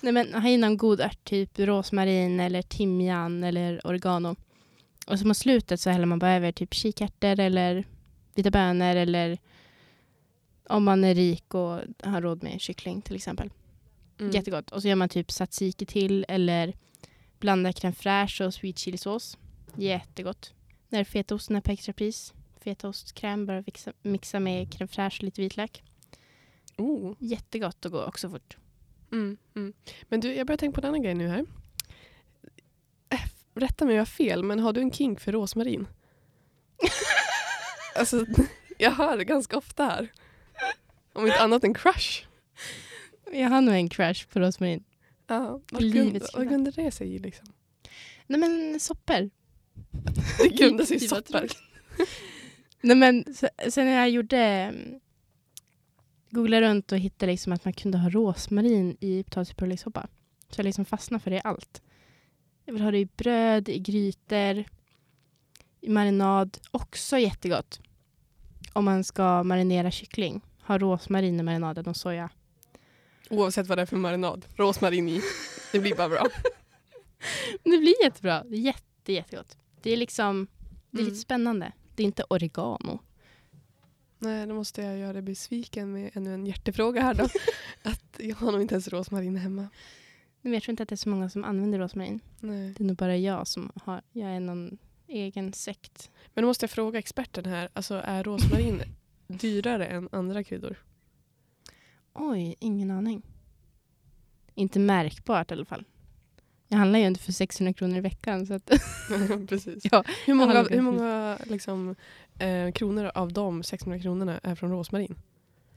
Nej 0.00 0.12
men 0.12 0.34
ha 0.34 0.48
i 0.48 0.56
någon 0.56 0.76
god 0.76 1.00
ört, 1.00 1.24
typ 1.24 1.58
rosmarin 1.58 2.40
eller 2.40 2.62
timjan 2.62 3.44
eller 3.44 3.86
oregano. 3.86 4.36
Och 5.06 5.18
så 5.18 5.26
mot 5.26 5.36
slutet 5.36 5.80
så 5.80 5.90
häller 5.90 6.06
man 6.06 6.18
bara 6.18 6.34
över 6.34 6.52
typ 6.52 6.74
kikärtor 6.74 7.40
eller 7.40 7.84
vita 8.34 8.50
bönor 8.50 8.96
eller 8.96 9.38
om 10.68 10.84
man 10.84 11.04
är 11.04 11.14
rik 11.14 11.54
och 11.54 11.80
har 12.02 12.20
råd 12.20 12.42
med 12.42 12.60
kyckling 12.60 13.02
till 13.02 13.16
exempel. 13.16 13.50
Mm. 14.20 14.32
Jättegott. 14.32 14.70
Och 14.70 14.82
så 14.82 14.88
gör 14.88 14.96
man 14.96 15.08
typ 15.08 15.28
tzatziki 15.28 15.86
till 15.86 16.24
eller 16.28 16.74
blandar 17.38 17.72
crème 17.72 17.92
fraîche 17.92 18.46
och 18.46 18.54
sweet 18.54 18.78
chili 18.78 18.98
sås. 18.98 19.38
Jättegott. 19.76 20.52
När 20.88 21.04
fetaosten 21.04 21.56
är 21.56 21.60
på 21.60 21.70
extrapris. 21.70 22.34
Fetaostkräm, 22.60 23.46
bara 23.46 23.62
mixa, 23.66 23.92
mixa 24.02 24.40
med 24.40 24.68
crème 24.68 24.86
fraîche 24.86 25.18
och 25.18 25.24
lite 25.24 25.40
vitlök. 25.40 25.82
Oh. 26.76 27.14
Jättegott 27.18 27.84
och 27.84 27.92
går 27.92 28.06
också 28.06 28.30
fort. 28.30 28.56
Mm, 29.12 29.36
mm. 29.54 29.72
Men 30.08 30.20
du, 30.20 30.34
jag 30.34 30.46
börjar 30.46 30.58
tänka 30.58 30.80
på 30.80 30.86
en 30.86 30.88
annan 30.88 31.02
grej 31.02 31.14
nu 31.14 31.28
här. 31.28 31.46
Rätta 33.54 33.84
mig 33.84 33.92
om 33.92 33.96
jag 33.96 34.00
har 34.00 34.06
fel, 34.06 34.42
men 34.42 34.58
har 34.58 34.72
du 34.72 34.80
en 34.80 34.92
kink 34.92 35.20
för 35.20 35.32
rosmarin? 35.32 35.86
alltså, 37.96 38.26
jag 38.78 38.90
hör 38.90 39.16
det 39.16 39.24
ganska 39.24 39.56
ofta 39.56 39.84
här. 39.84 40.12
Om 41.12 41.26
inte 41.26 41.40
annat 41.40 41.64
än 41.64 41.74
crush. 41.74 42.26
Jag 43.32 43.48
har 43.48 43.60
nog 43.60 43.74
en 43.74 43.88
crush 43.88 44.28
på 44.28 44.40
rosmarin. 44.40 44.84
Ja, 45.26 45.60
vad, 45.70 45.92
grund, 45.92 46.22
grundar 46.48 46.72
det 46.72 46.90
sig 46.90 47.14
i? 47.14 47.18
Liksom? 47.18 47.46
Nej 48.26 48.40
men 48.40 48.80
soppor. 48.80 49.30
Det 50.38 50.48
grundar 50.48 50.84
sig 50.84 50.96
i 51.04 51.08
tråkigt. 51.08 51.56
Nej 52.80 52.96
men 52.96 53.34
se- 53.34 53.70
sen 53.70 53.84
när 53.86 53.92
jag 53.92 54.10
gjorde 54.10 54.38
mm, 54.38 55.00
googlade 56.30 56.66
runt 56.68 56.92
och 56.92 56.98
hittade 56.98 57.32
liksom 57.32 57.52
att 57.52 57.64
man 57.64 57.72
kunde 57.74 57.98
ha 57.98 58.10
rosmarin 58.10 58.96
i 59.00 59.22
potatispullesoppa. 59.24 60.08
Så 60.50 60.60
jag 60.60 60.64
liksom 60.64 60.84
fastnade 60.84 61.22
för 61.24 61.30
det 61.30 61.36
i 61.36 61.40
allt. 61.44 61.82
Jag 62.64 62.72
vill 62.72 62.82
ha 62.82 62.90
det 62.90 62.98
i 62.98 63.08
bröd, 63.16 63.68
i 63.68 63.78
grytor, 63.78 64.64
i 65.80 65.88
marinad. 65.88 66.58
Också 66.70 67.18
jättegott. 67.18 67.80
Om 68.72 68.84
man 68.84 69.04
ska 69.04 69.42
marinera 69.42 69.90
kyckling. 69.90 70.40
Ha 70.62 70.78
rosmarin 70.78 71.40
i 71.40 71.42
marinaden 71.42 71.86
och 71.86 71.96
soja. 71.96 72.30
Oavsett 73.30 73.66
vad 73.66 73.78
det 73.78 73.82
är 73.82 73.86
för 73.86 73.96
marinad. 73.96 74.46
Rosmarin 74.56 75.08
i. 75.08 75.20
Det 75.72 75.80
blir 75.80 75.94
bara 75.96 76.08
bra. 76.08 76.26
Det 77.62 77.78
blir 77.78 78.02
jättebra. 78.04 78.44
Jätte, 78.48 79.12
jättegott. 79.12 79.56
Det 79.82 79.90
är 79.90 79.96
liksom 79.96 80.46
det 80.90 80.96
är 80.98 81.00
Mm. 81.00 81.12
lite 81.12 81.22
spännande. 81.22 81.72
Det 81.94 82.02
är 82.02 82.04
inte 82.04 82.24
oregano. 82.30 82.98
Nej, 84.18 84.46
då 84.46 84.54
måste 84.54 84.82
jag 84.82 84.98
göra 84.98 85.12
dig 85.12 85.22
besviken 85.22 85.92
med 85.92 86.10
ännu 86.14 86.34
en 86.34 86.46
hjärtefråga 86.46 87.02
här 87.02 87.14
då. 87.14 87.28
att 87.90 88.16
jag 88.18 88.36
har 88.36 88.52
nog 88.52 88.60
inte 88.62 88.74
ens 88.74 88.88
rosmarin 88.88 89.36
hemma. 89.36 89.68
Men 90.42 90.52
jag 90.52 90.62
tror 90.62 90.72
inte 90.72 90.82
att 90.82 90.88
det 90.88 90.94
är 90.94 90.96
så 90.96 91.08
många 91.08 91.28
som 91.28 91.44
använder 91.44 91.78
rosmarin. 91.78 92.20
Nej. 92.40 92.74
Det 92.76 92.84
är 92.84 92.86
nog 92.86 92.96
bara 92.96 93.16
jag 93.16 93.46
som 93.46 93.72
har, 93.84 94.02
jag 94.12 94.30
är 94.30 94.40
någon 94.40 94.78
egen 95.08 95.52
sekt. 95.52 96.10
Men 96.34 96.42
då 96.42 96.48
måste 96.48 96.64
jag 96.64 96.70
fråga 96.70 96.98
experten 96.98 97.46
här. 97.46 97.68
Alltså 97.72 97.94
är 98.04 98.24
rosmarin 98.24 98.82
dyrare 99.26 99.86
än 99.86 100.08
andra 100.12 100.44
kryddor? 100.44 100.76
Oj, 102.12 102.54
ingen 102.58 102.90
aning. 102.90 103.22
Inte 104.54 104.78
märkbart 104.78 105.50
i 105.50 105.54
alla 105.54 105.64
fall. 105.64 105.84
Jag 106.68 106.78
handlar 106.78 106.98
ju 106.98 107.06
inte 107.06 107.20
för 107.20 107.32
600 107.32 107.72
kronor 107.72 107.96
i 107.96 108.00
veckan. 108.00 108.46
Så 108.46 108.54
att, 108.54 108.66
Precis. 109.48 109.84
Ja, 109.90 110.04
hur 110.26 110.34
många, 110.34 110.62
hur 110.62 110.80
många 110.80 111.38
liksom, 111.46 111.94
eh, 112.38 112.72
kronor 112.72 113.10
av 113.14 113.32
de 113.32 113.62
600 113.62 113.98
kronorna 113.98 114.40
är 114.42 114.54
från 114.54 114.70
rosmarin? 114.70 115.16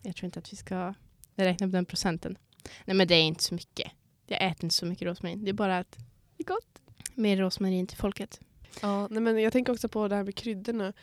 jag 0.06 0.16
tror 0.16 0.26
inte 0.26 0.40
att 0.40 0.54
vi 0.54 0.58
ska 0.58 0.94
räkna 1.36 1.68
på 1.68 1.72
den 1.72 1.86
procenten. 1.86 2.38
Nej 2.86 2.96
men 2.96 3.08
det 3.08 3.16
är 3.16 3.22
inte 3.22 3.44
så 3.44 3.54
mycket. 3.54 3.92
Jag 4.27 4.41
äter 4.41 4.63
inte 4.63 4.75
så 4.75 4.86
mycket 4.86 5.08
rosmarin. 5.08 5.44
Det 5.44 5.51
är 5.51 5.53
bara 5.53 5.77
att 5.77 5.98
det 6.38 6.44
är 6.44 6.48
gott. 6.48 6.82
Mer 7.13 7.38
rosmarin 7.38 7.88
till 7.88 7.98
folket. 7.98 8.39
Ja, 8.82 9.08
nej, 9.08 9.22
men 9.22 9.41
jag 9.41 9.53
tänker 9.53 9.74
också 9.74 9.89
på 9.89 10.08
det 10.08 10.15
här 10.15 10.24
med 10.24 10.36
kryddorna. 10.36 10.94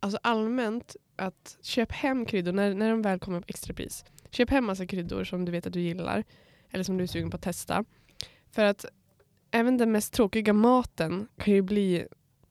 Alltså 0.00 0.18
allmänt, 0.22 0.96
att 1.16 1.58
köp 1.62 1.92
hem 1.92 2.26
kryddor 2.26 2.52
när, 2.52 2.74
när 2.74 2.90
de 2.90 3.02
väl 3.02 3.18
kommer 3.18 3.40
på 3.40 3.46
extrapris. 3.48 4.04
Köp 4.30 4.50
hem 4.50 4.64
massa 4.64 4.86
kryddor 4.86 5.24
som 5.24 5.44
du 5.44 5.52
vet 5.52 5.66
att 5.66 5.72
du 5.72 5.80
gillar. 5.80 6.24
Eller 6.70 6.84
som 6.84 6.96
du 6.96 7.02
är 7.02 7.08
sugen 7.08 7.30
på 7.30 7.36
att 7.36 7.42
testa. 7.42 7.84
För 8.50 8.64
att 8.64 8.84
även 9.50 9.76
den 9.76 9.92
mest 9.92 10.12
tråkiga 10.12 10.52
maten 10.52 11.28
kan 11.36 11.54
ju 11.54 11.62
bli 11.62 12.06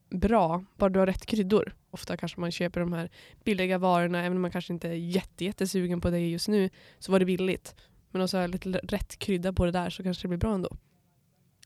bra 0.10 0.66
bara 0.78 0.90
du 0.90 1.00
har 1.00 1.06
rätt 1.06 1.26
kryddor. 1.26 1.76
Ofta 1.92 2.18
kanske 2.18 2.40
man 2.40 2.52
köper 2.52 2.80
de 2.80 2.94
här 2.94 3.10
billiga 3.44 3.78
varorna 3.78 4.20
även 4.20 4.38
om 4.38 4.42
man 4.42 4.52
kanske 4.52 4.74
inte 4.74 4.88
är 4.88 4.94
jätte, 4.94 5.46
jättesugen 5.46 6.02
på 6.02 6.10
det 6.10 6.20
just 6.20 6.48
nu 6.48 6.70
så 7.00 7.12
var 7.12 7.20
det 7.20 7.26
billigt. 7.26 7.76
Men 8.16 8.22
om 8.22 8.28
så 8.28 8.38
har 8.38 8.48
lite 8.48 8.70
rätt 8.70 9.20
krydda 9.20 9.54
på 9.54 9.66
det 9.66 9.72
där 9.72 9.90
så 9.90 10.04
kanske 10.04 10.24
det 10.24 10.28
blir 10.28 10.38
bra 10.38 10.54
ändå. 10.54 10.78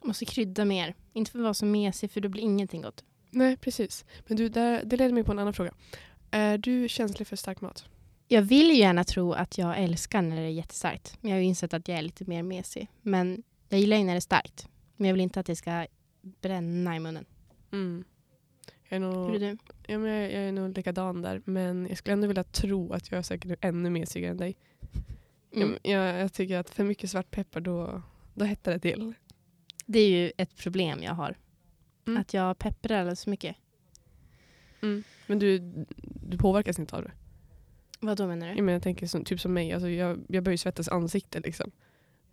Måste 0.03 0.25
krydda 0.25 0.65
mer. 0.65 0.95
Inte 1.13 1.31
för 1.31 1.39
att 1.39 1.43
vara 1.43 1.53
så 1.53 1.65
mesig 1.65 2.11
för 2.11 2.21
då 2.21 2.29
blir 2.29 2.43
ingenting 2.43 2.81
gott. 2.81 3.03
Nej, 3.29 3.57
precis. 3.57 4.05
Men 4.27 4.37
du, 4.37 4.49
där, 4.49 4.83
det 4.85 4.97
leder 4.97 5.13
mig 5.13 5.23
på 5.23 5.31
en 5.31 5.39
annan 5.39 5.53
fråga. 5.53 5.73
Är 6.31 6.57
du 6.57 6.89
känslig 6.89 7.27
för 7.27 7.35
stark 7.35 7.61
mat? 7.61 7.85
Jag 8.27 8.41
vill 8.41 8.67
ju 8.67 8.75
gärna 8.75 9.03
tro 9.03 9.33
att 9.33 9.57
jag 9.57 9.79
älskar 9.79 10.21
när 10.21 10.35
det 10.35 10.41
är 10.41 10.49
jättestarkt. 10.49 11.17
Men 11.21 11.29
jag 11.31 11.37
har 11.37 11.41
ju 11.41 11.47
insett 11.47 11.73
att 11.73 11.87
jag 11.87 11.97
är 11.97 12.01
lite 12.01 12.25
mer 12.25 12.43
mesig. 12.43 12.87
Men 13.01 13.43
jag 13.69 13.79
gillar 13.79 13.97
ju 13.97 14.03
när 14.03 14.13
det 14.13 14.17
är 14.17 14.21
starkt. 14.21 14.67
Men 14.95 15.07
jag 15.07 15.13
vill 15.13 15.21
inte 15.21 15.39
att 15.39 15.45
det 15.45 15.55
ska 15.55 15.87
bränna 16.21 16.95
i 16.95 16.99
munnen. 16.99 17.25
Mm. 17.71 18.03
Jag, 18.89 18.97
är 18.97 18.99
Hur 18.99 19.13
nog, 19.13 19.35
är 19.35 19.39
du? 19.39 19.57
ja, 19.87 19.97
men 19.97 20.11
jag, 20.11 20.23
jag 20.23 20.41
är 20.41 20.51
nog 20.51 20.77
likadan 20.77 21.21
där. 21.21 21.41
Men 21.45 21.87
jag 21.89 21.97
skulle 21.97 22.13
ändå 22.13 22.27
vilja 22.27 22.43
tro 22.43 22.93
att 22.93 23.11
jag 23.11 23.17
är 23.17 23.23
säkert 23.23 23.65
ännu 23.65 23.89
mesigare 23.89 24.31
än 24.31 24.37
dig. 24.37 24.55
Mm. 25.53 25.77
Jag, 25.83 25.93
jag, 25.93 26.19
jag 26.21 26.33
tycker 26.33 26.57
att 26.57 26.69
för 26.69 26.83
mycket 26.83 27.09
svartpeppar 27.11 27.61
då, 27.61 28.01
då 28.33 28.45
hettar 28.45 28.71
det 28.71 28.79
till. 28.79 29.13
Det 29.85 29.99
är 29.99 30.09
ju 30.09 30.31
ett 30.37 30.55
problem 30.55 31.03
jag 31.03 31.13
har. 31.13 31.35
Mm. 32.07 32.21
Att 32.21 32.33
jag 32.33 32.59
pepprar 32.59 32.99
alldeles 32.99 33.23
för 33.23 33.31
mycket. 33.31 33.55
Men 35.27 35.39
du, 35.39 35.59
du 36.27 36.37
påverkas 36.37 36.79
inte 36.79 36.95
av 36.95 37.03
det. 37.03 37.11
Vad 37.99 38.17
då 38.17 38.27
menar 38.27 38.47
Jag, 38.47 38.57
du? 38.57 38.61
menar, 38.61 38.73
jag 38.73 38.83
tänker 38.83 39.07
som, 39.07 39.23
typ 39.23 39.39
som 39.39 39.53
mig, 39.53 39.73
alltså 39.73 39.89
jag, 39.89 40.19
jag 40.27 40.43
börjar 40.43 40.53
ju 40.53 40.57
svettas 40.57 40.87
i 40.87 40.91
ansiktet 40.91 41.45
liksom. 41.45 41.71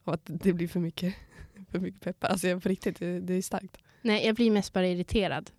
Och 0.05 0.15
att 0.15 0.21
det 0.25 0.53
blir 0.53 0.69
för 0.69 0.81
mycket, 0.81 1.15
för 1.71 1.79
mycket 1.79 2.01
peppar. 2.01 2.29
Alltså 2.29 2.49
jag, 2.49 2.63
på 2.63 2.69
riktigt, 2.69 2.99
det, 2.99 3.21
det 3.21 3.35
är 3.35 3.43
starkt. 3.43 3.77
Nej, 4.03 4.27
jag 4.27 4.35
blir 4.35 4.51
mest 4.51 4.73
bara 4.73 4.87
irriterad. 4.87 5.51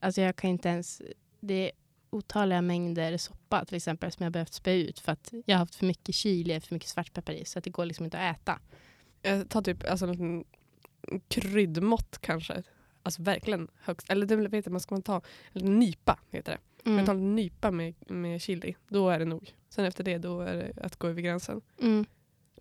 Alltså 0.00 0.20
jag 0.20 0.36
kan 0.36 0.50
inte 0.50 0.68
ens... 0.68 1.02
Det 1.40 1.72
otaliga 2.14 2.62
mängder 2.62 3.16
soppa 3.16 3.64
till 3.64 3.76
exempel 3.76 4.12
som 4.12 4.24
jag 4.24 4.32
behövt 4.32 4.52
spä 4.52 4.72
ut 4.72 4.98
för 4.98 5.12
att 5.12 5.32
jag 5.46 5.54
har 5.54 5.58
haft 5.58 5.74
för 5.74 5.86
mycket 5.86 6.14
chili, 6.14 6.60
för 6.60 6.74
mycket 6.74 6.88
svartpeppar 6.88 7.32
i 7.32 7.44
så 7.44 7.58
att 7.58 7.64
det 7.64 7.70
går 7.70 7.84
liksom 7.84 8.04
inte 8.04 8.18
att 8.18 8.36
äta. 8.36 8.58
Jag 9.22 9.48
tar 9.48 9.62
typ 9.62 9.90
alltså, 9.90 10.06
en 10.06 10.12
liten 10.12 10.44
kryddmått 11.28 12.18
kanske. 12.20 12.62
Alltså 13.02 13.22
verkligen 13.22 13.68
högst. 13.80 14.10
Eller 14.10 14.26
det 14.26 14.36
vet 14.36 14.66
jag, 14.66 14.72
man 14.72 14.80
ska 14.80 14.94
man 14.94 15.02
ta 15.02 15.22
en 15.52 15.78
nypa 15.78 16.18
heter 16.30 16.52
det. 16.52 16.90
Mm. 16.90 16.96
Men 16.96 17.06
ta 17.06 17.12
en 17.12 17.34
nypa 17.34 17.70
med, 17.70 17.94
med 18.10 18.42
chili, 18.42 18.74
då 18.88 19.10
är 19.10 19.18
det 19.18 19.24
nog. 19.24 19.54
Sen 19.68 19.84
efter 19.84 20.04
det 20.04 20.18
då 20.18 20.40
är 20.40 20.54
det 20.54 20.84
att 20.84 20.96
gå 20.96 21.08
över 21.08 21.22
gränsen. 21.22 21.60
Mm. 21.80 22.06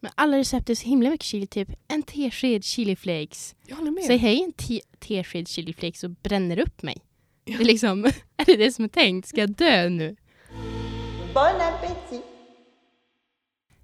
Men 0.01 0.11
alla 0.15 0.37
recept 0.37 0.69
är 0.69 0.75
så 0.75 0.85
himla 0.85 1.09
mycket 1.09 1.25
chili. 1.25 1.47
Typ 1.47 1.69
en 1.87 2.03
tesked 2.03 2.63
chiliflakes. 2.63 3.55
Jag 3.67 3.75
håller 3.75 3.91
med. 3.91 4.03
Säg 4.03 4.17
hej 4.17 4.43
en 4.43 4.51
te- 4.51 4.81
tesked 4.99 5.47
chiliflakes 5.47 6.03
och 6.03 6.09
bränner 6.09 6.59
upp 6.59 6.83
mig. 6.83 6.97
Det 7.43 7.53
är 7.53 7.63
liksom, 7.63 8.05
är 8.37 8.45
det 8.45 8.55
det 8.55 8.71
som 8.71 8.85
är 8.85 8.89
tänkt? 8.89 9.27
Ska 9.27 9.39
jag 9.39 9.51
dö 9.51 9.89
nu? 9.89 10.15
Bon 11.33 11.61
appétit. 11.61 12.25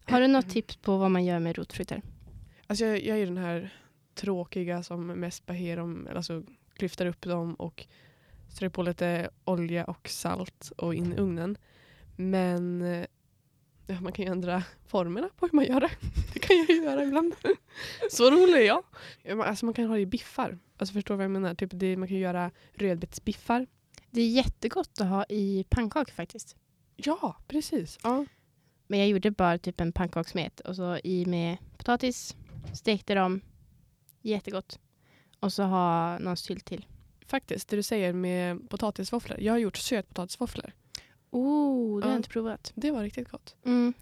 Har 0.05 0.21
du 0.21 0.27
något 0.27 0.49
tips 0.49 0.75
på 0.75 0.97
vad 0.97 1.11
man 1.11 1.25
gör 1.25 1.39
med 1.39 1.57
rotfrukter? 1.57 2.01
Alltså 2.67 2.85
jag, 2.85 3.03
jag 3.03 3.15
är 3.15 3.19
ju 3.19 3.25
den 3.25 3.37
här 3.37 3.73
tråkiga 4.15 4.83
som 4.83 5.07
mest 5.07 5.47
dem, 5.47 6.07
alltså 6.15 6.43
klyftar 6.73 7.05
upp 7.05 7.21
dem 7.21 7.53
och 7.53 7.87
strör 8.49 8.69
på 8.69 8.83
lite 8.83 9.29
olja 9.45 9.85
och 9.85 10.09
salt 10.09 10.71
och 10.77 10.95
in 10.95 11.13
i 11.13 11.15
ugnen. 11.17 11.57
Men 12.15 12.81
eh, 12.81 13.05
ja, 13.87 14.01
man 14.01 14.11
kan 14.11 14.25
ju 14.25 14.31
ändra 14.31 14.63
formerna 14.87 15.29
på 15.37 15.45
hur 15.45 15.55
man 15.55 15.65
gör 15.65 15.79
det. 15.79 15.91
Det 16.33 16.39
kan 16.39 16.57
jag 16.57 16.69
ju 16.69 16.83
göra 16.83 17.03
ibland. 17.03 17.35
Så 18.11 18.31
rolig 18.31 18.53
är 18.53 18.65
jag. 18.65 18.83
Alltså 19.45 19.65
man 19.65 19.73
kan 19.73 19.85
ha 19.85 19.95
det 19.95 20.01
i 20.01 20.05
biffar. 20.05 20.57
Alltså 20.81 20.93
förstår 20.93 21.15
vad 21.15 21.23
jag 21.23 21.31
menar? 21.31 21.55
Typ 21.55 21.69
det, 21.73 21.97
man 21.97 22.07
kan 22.07 22.17
göra 22.17 22.51
rödbetsbiffar. 22.73 23.67
Det 24.11 24.21
är 24.21 24.29
jättegott 24.29 25.01
att 25.01 25.07
ha 25.07 25.25
i 25.29 25.65
pannkakor 25.69 26.11
faktiskt. 26.13 26.55
Ja, 26.95 27.35
precis. 27.47 27.97
Ja. 28.03 28.25
Men 28.87 28.99
jag 28.99 29.07
gjorde 29.07 29.31
bara 29.31 29.57
typ 29.57 29.81
en 29.81 29.91
pannkakssmet 29.91 30.59
och 30.59 30.75
så 30.75 30.97
i 31.03 31.25
med 31.25 31.57
potatis, 31.77 32.35
stekte 32.73 33.15
dem. 33.15 33.41
Jättegott. 34.21 34.79
Och 35.39 35.53
så 35.53 35.63
ha 35.63 36.17
någon 36.19 36.37
sylt 36.37 36.65
till. 36.65 36.85
Faktiskt, 37.25 37.69
det 37.69 37.75
du 37.75 37.83
säger 37.83 38.13
med 38.13 38.69
potatisvåfflor. 38.69 39.39
Jag 39.39 39.53
har 39.53 39.57
gjort 39.57 39.77
sötpotatisvåfflor. 39.77 40.73
Oh, 41.31 41.99
det 41.99 42.05
har 42.05 42.09
Ja. 42.09 42.13
jag 42.13 42.19
inte 42.19 42.29
provat. 42.29 42.71
Det 42.75 42.91
var 42.91 43.03
riktigt 43.03 43.29
gott. 43.29 43.55
Mm. 43.65 43.93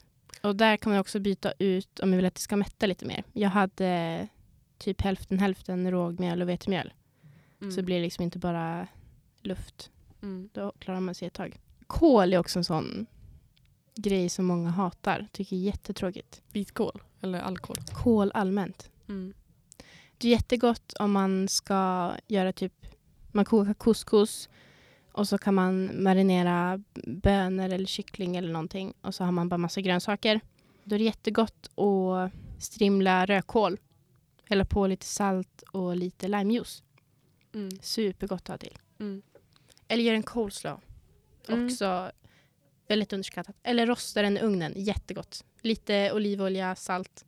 Och 0.42 0.56
där 0.56 0.78
kan 0.78 0.92
man 0.92 1.00
också 1.00 1.20
byta 1.20 1.52
ut 1.60 2.00
om 2.00 2.10
man 2.10 2.18
vill 2.18 2.26
att 2.26 2.36
det 2.36 2.42
ska 2.42 2.56
mätta 2.56 2.86
lite 2.86 3.06
mer. 3.06 3.24
Jag 3.34 3.50
hade 3.50 4.28
typ 4.78 5.02
hälften 5.02 5.40
hälften 5.40 5.92
rågmjöl 5.92 6.42
och 6.42 6.50
vetemjöl. 6.50 6.94
Mm. 7.62 7.72
Så 7.72 7.78
det 7.78 7.84
blir 7.84 8.02
liksom 8.02 8.24
inte 8.24 8.40
bara 8.40 8.88
luft. 9.42 9.92
Mm. 10.22 10.50
Då 10.54 10.74
klarar 10.80 11.00
man 11.00 11.16
sig 11.16 11.28
ett 11.28 11.34
tag. 11.34 11.60
Kål 11.88 12.34
är 12.34 12.38
också 12.38 12.60
en 12.60 12.64
sån 12.66 13.06
grej 13.96 14.30
som 14.30 14.46
många 14.46 14.70
hatar. 14.70 15.28
Tycker 15.32 15.56
är 15.56 15.60
jättetråkigt. 15.60 16.42
Vitkål 16.52 17.02
eller 17.22 17.40
alkohol. 17.40 17.78
Kål 17.94 18.32
allmänt. 18.34 18.90
Mm. 19.10 19.34
Det 20.18 20.28
är 20.28 20.32
jättegott 20.32 20.94
om 21.00 21.12
man 21.12 21.48
ska 21.48 22.12
göra 22.28 22.54
typ, 22.54 22.74
man 23.32 23.46
kokar 23.46 23.74
couscous 23.74 24.50
och 25.12 25.28
så 25.28 25.38
kan 25.38 25.54
man 25.54 26.04
marinera 26.04 26.84
bönor 27.04 27.70
eller 27.70 27.86
kyckling 27.86 28.36
eller 28.36 28.54
någonting 28.54 28.94
och 29.02 29.16
så 29.16 29.24
har 29.24 29.32
man 29.32 29.50
bara 29.50 29.58
massa 29.58 29.82
grönsaker. 29.82 30.40
Då 30.84 30.96
är 30.96 31.00
det 31.00 31.06
jättegott 31.06 31.70
att 31.78 32.32
strimla 32.64 33.26
rödkål. 33.26 33.78
Hälla 34.50 34.66
på 34.66 34.88
lite 34.88 35.06
salt 35.06 35.62
och 35.62 35.96
lite 35.96 36.28
limejuice. 36.28 36.84
Mm. 37.54 37.70
Supergott 37.82 38.42
att 38.42 38.48
ha 38.48 38.58
till. 38.58 38.78
Mm. 39.00 39.22
Eller 39.88 40.04
gör 40.04 40.14
en 40.14 40.24
coleslaw. 40.24 40.82
Mm. 41.48 41.66
Också 41.66 42.12
väldigt 42.88 43.14
underskattat. 43.14 43.56
Eller 43.64 43.88
rosta 43.88 44.22
den 44.22 44.38
i 44.38 44.42
ugnen. 44.42 44.74
Jättegott. 44.76 45.46
Lite 45.62 46.12
olivolja, 46.14 46.76
salt, 46.76 47.26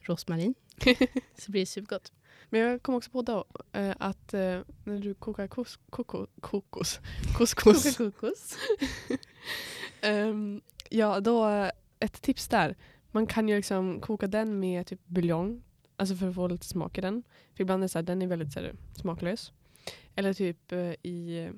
rosmarin. 0.00 0.54
så 1.38 1.50
blir 1.50 1.62
det 1.62 1.66
supergott. 1.66 2.12
Men 2.50 2.60
jag 2.60 2.82
kom 2.82 2.94
också 2.94 3.10
på 3.10 3.22
då 3.22 3.44
eh, 3.72 3.94
att 3.98 4.34
eh, 4.34 4.60
när 4.84 4.98
du 4.98 5.14
kokar 5.14 5.46
kos, 5.46 5.78
koko, 5.90 6.26
kokos, 6.40 7.00
couscous. 7.36 7.96
kokos. 7.96 8.56
Ehm, 10.00 10.60
ja, 10.88 11.20
då 11.20 11.48
eh, 11.48 11.70
ett 12.00 12.22
tips 12.22 12.48
där. 12.48 12.76
Man 13.10 13.26
kan 13.26 13.48
ju 13.48 13.56
liksom 13.56 14.00
koka 14.00 14.26
den 14.26 14.60
med 14.60 14.86
typ 14.86 15.06
buljong. 15.06 15.62
Alltså 15.96 16.16
för 16.16 16.28
att 16.28 16.34
få 16.34 16.48
lite 16.48 16.66
smak 16.66 16.98
i 16.98 17.00
den. 17.00 17.22
För 17.54 17.62
ibland 17.62 17.82
är 17.82 17.84
det 17.84 17.88
så 17.88 17.98
här, 17.98 18.02
den 18.02 18.22
är 18.22 18.26
väldigt 18.26 18.52
så 18.52 18.60
här, 18.60 18.74
smaklös. 18.96 19.52
Eller 20.14 20.32
typ 20.34 20.72
eh, 20.72 20.92
i 21.02 21.38
eh, 21.44 21.52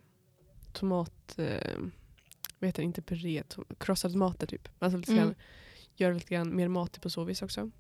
tomat... 0.72 1.38
Eh, 1.38 1.78
vad 2.58 2.68
heter 2.68 2.82
det? 2.82 2.84
Inte 2.84 3.02
puré. 3.02 3.42
To- 3.42 3.74
krossade 3.78 4.12
tomater 4.12 4.46
typ. 4.46 4.68
Alltså 4.78 4.98
lite 4.98 5.12
Mm. 5.12 5.24
grann, 5.24 5.34
gör 5.94 6.14
lite 6.14 6.34
grann 6.34 6.56
mer 6.56 6.68
matig 6.68 7.02
på 7.02 7.10
så 7.10 7.24
vis 7.24 7.42
också. 7.42 7.70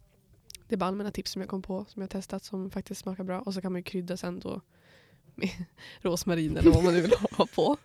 Det 0.68 0.74
är 0.74 0.76
bara 0.76 0.86
allmänna 0.86 1.10
tips 1.10 1.30
som 1.32 1.42
jag 1.42 1.48
kom 1.48 1.62
på 1.62 1.84
som 1.88 2.02
jag 2.02 2.10
testat 2.10 2.44
som 2.44 2.70
faktiskt 2.70 3.00
smakar 3.00 3.24
bra. 3.24 3.40
Och 3.40 3.54
så 3.54 3.60
kan 3.60 3.72
man 3.72 3.78
ju 3.78 3.82
krydda 3.82 4.16
sen 4.16 4.40
då 4.40 4.60
med 5.34 5.50
rosmarin 6.00 6.56
eller 6.56 6.70
vad 6.70 6.84
man 6.84 6.94
nu 6.94 7.00
vill 7.00 7.12
ha 7.32 7.46
på. 7.54 7.76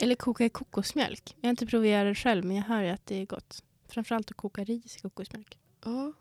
Eller 0.00 0.14
koka 0.14 0.44
i 0.44 0.48
kokosmjölk. 0.48 1.36
Jag 1.40 1.46
har 1.48 1.50
inte 1.50 1.66
provat 1.66 1.84
det 2.06 2.14
själv 2.14 2.44
men 2.44 2.56
jag 2.56 2.64
hör 2.64 2.82
ju 2.82 2.88
att 2.88 3.06
det 3.06 3.16
är 3.16 3.26
gott. 3.26 3.64
Framförallt 3.88 4.30
att 4.30 4.36
koka 4.36 4.64
ris 4.64 4.96
i 4.96 5.00
kokosmjölk. 5.00 5.58
Ja, 5.84 6.12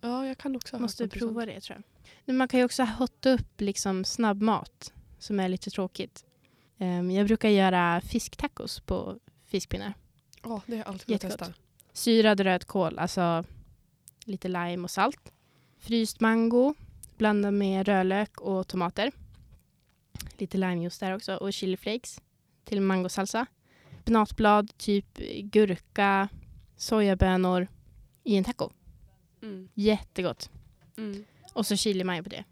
ja 0.00 0.26
jag 0.26 0.38
kan 0.38 0.56
också 0.56 0.76
ha 0.76 0.80
Måste 0.80 1.08
prova 1.08 1.46
det 1.46 1.60
tror 1.60 1.76
jag. 1.76 2.10
Men 2.24 2.36
man 2.36 2.48
kan 2.48 2.60
ju 2.60 2.64
också 2.64 2.82
hotta 2.82 3.30
upp 3.30 3.60
liksom 3.60 4.04
snabbmat 4.04 4.92
som 5.18 5.40
är 5.40 5.48
lite 5.48 5.70
tråkigt. 5.70 6.24
Ehm, 6.78 7.10
jag 7.10 7.26
brukar 7.26 7.48
göra 7.48 8.00
fisktacos 8.00 8.80
på 8.80 9.18
fiskpinnar. 9.46 9.94
Ja, 10.42 10.62
det 10.66 10.72
har 10.72 10.78
jag 10.78 10.88
alltid 10.88 11.08
velat 11.08 11.20
testa. 11.20 11.54
Syrad 11.92 12.40
rödkål, 12.40 12.98
alltså 12.98 13.44
lite 14.24 14.48
lime 14.48 14.84
och 14.84 14.90
salt. 14.90 15.32
Fryst 15.78 16.20
mango, 16.20 16.74
blanda 17.16 17.50
med 17.50 17.88
rödlök 17.88 18.40
och 18.40 18.68
tomater. 18.68 19.12
Lite 20.38 20.58
limejuice 20.58 20.98
där 20.98 21.16
också 21.16 21.36
och 21.36 21.52
chiliflakes 21.52 22.20
till 22.64 22.80
mangosalsa. 22.80 23.46
Benatblad, 24.04 24.78
typ 24.78 25.18
gurka, 25.42 26.28
sojabönor 26.76 27.68
i 28.24 28.36
en 28.36 28.44
taco. 28.44 28.70
Mm. 29.42 29.68
Jättegott. 29.74 30.50
Mm. 30.96 31.24
Och 31.52 31.66
så 31.66 31.76
chili 31.76 32.04
på 32.22 32.28
det. 32.28 32.44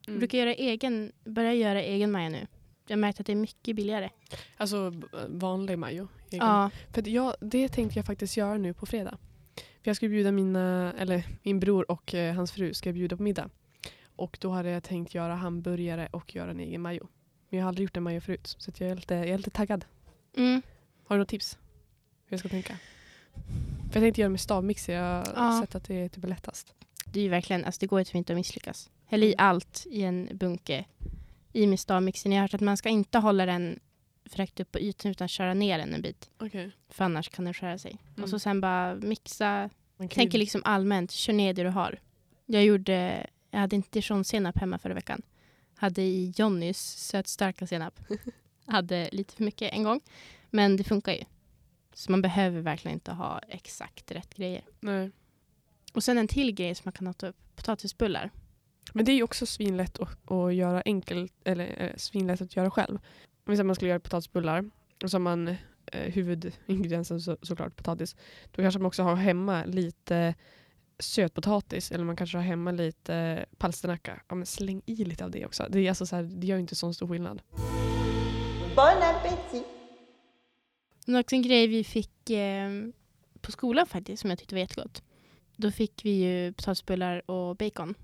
Jag 0.00 0.08
Mm. 0.08 0.18
brukar 0.18 0.38
göra 0.38 0.54
egen, 0.54 1.12
börja 1.24 1.54
göra 1.54 1.82
egen 1.82 2.10
maja 2.10 2.28
nu. 2.28 2.46
Jag 2.86 2.96
har 2.96 3.00
märkt 3.00 3.20
att 3.20 3.26
det 3.26 3.32
är 3.32 3.36
mycket 3.36 3.76
billigare. 3.76 4.10
Alltså 4.56 4.92
vanlig 5.28 5.78
majo. 5.78 6.08
egen. 6.30 6.46
Ja, 6.46 6.70
För 6.92 7.08
jag, 7.08 7.34
det 7.40 7.68
tänkte 7.68 7.98
jag 7.98 8.06
faktiskt 8.06 8.36
göra 8.36 8.58
nu 8.58 8.74
på 8.74 8.86
fredag. 8.86 9.18
För 9.54 9.90
jag 9.90 9.96
ska 9.96 10.08
bjuda 10.08 10.32
mina, 10.32 10.92
eller 10.98 11.24
min 11.42 11.60
bror 11.60 11.90
och 11.90 12.14
eh, 12.14 12.34
hans 12.34 12.52
fru 12.52 12.74
ska 12.74 12.92
bjuda 12.92 13.16
på 13.16 13.22
middag. 13.22 13.50
Och 14.16 14.38
då 14.40 14.50
hade 14.50 14.70
jag 14.70 14.82
tänkt 14.82 15.14
göra 15.14 15.34
hamburgare 15.34 16.08
och 16.10 16.34
göra 16.34 16.50
en 16.50 16.60
egen 16.60 16.80
majo. 16.80 17.08
Men 17.48 17.58
jag 17.58 17.64
har 17.64 17.68
aldrig 17.68 17.84
gjort 17.84 17.96
en 17.96 18.02
majo 18.02 18.20
förut. 18.20 18.54
Så 18.58 18.72
jag, 18.78 18.90
är 18.90 18.94
lite, 18.96 19.14
jag 19.14 19.28
är 19.28 19.36
lite 19.38 19.50
taggad. 19.50 19.84
mm. 20.36 20.62
Har 21.04 21.16
du 21.16 21.20
något 21.20 21.28
tips? 21.28 21.58
Hur 22.26 22.32
jag 22.34 22.40
ska 22.40 22.48
tänka? 22.48 22.76
För 23.92 24.00
jag 24.00 24.04
tänkte 24.04 24.20
göra 24.20 24.30
med 24.30 24.40
stavmixer. 24.40 24.92
Jag 24.94 25.02
har 25.26 25.54
Ja. 25.54 25.60
sett 25.60 25.74
att 25.74 25.84
det 25.84 25.94
är 25.94 26.08
typ 26.08 26.24
lättast. 26.28 26.74
det 27.12 27.20
är 27.20 27.24
ju 27.24 27.28
verkligen, 27.28 27.64
alltså 27.64 27.78
det 27.80 27.86
går 27.86 27.98
ju 28.00 28.04
typ 28.04 28.14
inte 28.14 28.32
att 28.32 28.36
misslyckas. 28.36 28.90
Häll 29.06 29.22
i 29.22 29.26
Mm. 29.34 29.46
allt 29.46 29.86
i 29.90 30.02
en 30.02 30.28
bunke 30.32 30.84
i 31.52 31.66
med 31.66 31.80
stavmixen. 31.80 32.32
Jag 32.32 32.38
har 32.38 32.42
hört 32.42 32.54
att 32.54 32.60
man 32.60 32.76
ska 32.76 32.88
inte 32.88 33.18
hålla 33.18 33.46
den 33.46 33.80
för 34.30 34.38
högt 34.38 34.60
upp 34.60 34.72
på 34.72 34.78
ytan 34.80 35.10
utan 35.10 35.28
köra 35.28 35.54
ner 35.54 35.78
den 35.78 35.94
en 35.94 36.02
bit. 36.02 36.30
Okej. 36.40 36.70
För 36.88 37.04
annars 37.04 37.28
kan 37.28 37.44
den 37.44 37.54
skära 37.54 37.78
sig. 37.78 37.96
Mm. 38.10 38.22
Och 38.24 38.28
så 38.30 38.38
sen 38.38 38.60
bara 38.60 38.94
mixa. 38.94 39.70
Tänker 40.10 40.38
liksom 40.38 40.62
allmänt, 40.64 41.10
kör 41.10 41.32
ner 41.32 41.54
det 41.54 41.62
du 41.62 41.68
har. 41.68 41.98
Jag 42.46 42.64
gjorde, 42.64 43.26
jag 43.50 43.58
hade 43.60 43.76
inte 43.76 43.88
dijonsenap 44.00 44.58
hemma 44.58 44.78
förra 44.78 44.94
veckan. 44.94 45.22
Hade 45.76 46.02
i 46.02 46.32
Johnnys 46.36 46.78
sötstarka 46.80 47.66
senap. 47.66 48.00
hade 48.66 49.08
lite 49.12 49.34
för 49.34 49.44
mycket 49.44 49.72
en 49.72 49.82
gång. 49.82 50.00
Men 50.50 50.76
det 50.76 50.84
funkar 50.84 51.12
ju. 51.12 51.24
Så 51.94 52.10
man 52.10 52.22
behöver 52.22 52.60
verkligen 52.60 52.94
inte 52.94 53.12
ha 53.12 53.38
exakt 53.38 54.10
rätt 54.10 54.34
grejer. 54.34 54.64
Nej. 54.80 55.10
Och 55.94 56.04
sen 56.04 56.18
en 56.18 56.28
till 56.28 56.52
grej 56.52 56.74
som 56.74 56.82
man 56.84 56.92
kan 56.92 57.14
ta 57.14 57.26
upp. 57.26 57.36
Potatisbullar. 57.56 58.30
Men 58.92 59.04
det 59.04 59.12
är 59.12 59.16
ju 59.16 59.22
också 59.22 59.46
svinlätt 59.46 59.98
att, 59.98 60.30
att 60.30 60.54
göra 60.54 60.82
enkelt, 60.84 61.32
eller 61.44 61.82
eh, 61.82 61.96
svinlätt 61.96 62.40
att 62.40 62.56
göra 62.56 62.70
själv. 62.70 62.96
Om 62.96 63.52
vi 63.52 63.56
säger 63.56 63.60
att 63.60 63.66
man 63.66 63.74
skulle 63.74 63.88
göra 63.88 64.00
potatisbullar 64.00 64.70
och 65.02 65.10
så 65.10 65.14
har 65.14 65.20
man 65.20 65.48
eh, 65.86 66.12
huvudingrediensen 66.12 67.20
så, 67.20 67.36
såklart 67.42 67.76
potatis. 67.76 68.16
Då 68.50 68.62
kanske 68.62 68.78
man 68.80 68.86
också 68.86 69.02
har 69.02 69.14
hemma 69.14 69.64
lite 69.64 70.34
sötpotatis 70.98 71.92
eller 71.92 72.04
man 72.04 72.16
kanske 72.16 72.38
har 72.38 72.44
hemma 72.44 72.70
lite 72.70 73.46
palsternacka. 73.58 74.20
Ja, 74.28 74.34
men 74.34 74.46
släng 74.46 74.82
i 74.86 75.04
lite 75.04 75.24
av 75.24 75.30
det 75.30 75.46
också. 75.46 75.66
Det, 75.70 75.78
är 75.78 75.88
alltså 75.88 76.06
så 76.06 76.16
här, 76.16 76.22
det 76.22 76.46
gör 76.46 76.56
ju 76.56 76.60
inte 76.60 76.76
så 76.76 76.92
stor 76.92 77.08
skillnad. 77.08 77.42
Bon 78.76 79.02
appétit. 79.02 79.81
Men 81.06 81.20
också 81.20 81.36
en 81.36 81.42
grej 81.42 81.66
vi 81.66 81.84
fick 81.84 82.30
eh, 82.30 82.70
på 83.40 83.52
skolan 83.52 83.86
faktiskt 83.86 84.20
som 84.20 84.30
jag 84.30 84.38
tyckte 84.38 84.54
var 84.54 84.60
jättegott. 84.60 85.02
Då 85.56 85.70
fick 85.70 86.04
vi 86.04 86.10
ju 86.10 86.52
potatisbullar 86.52 87.30
och 87.30 87.56
bacon. 87.56 87.94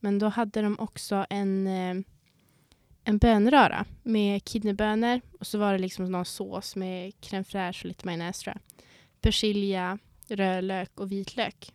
Men 0.00 0.18
då 0.18 0.28
hade 0.28 0.62
de 0.62 0.78
också 0.78 1.26
en, 1.30 1.66
eh, 1.66 1.96
en 3.04 3.18
bönröra 3.18 3.84
med 4.02 4.44
kidneybönor 4.44 5.20
och 5.38 5.46
så 5.46 5.58
var 5.58 5.72
det 5.72 5.78
liksom 5.78 6.04
någon 6.04 6.24
sås 6.24 6.76
med 6.76 7.12
crème 7.20 7.44
fraîche 7.44 7.80
och 7.80 7.88
lite 7.88 8.06
majonnäs 8.06 8.38
tror 8.38 8.54
jag. 8.54 8.82
Persilja, 9.20 9.98
rödlök 10.28 11.00
och 11.00 11.12
vitlök. 11.12 11.74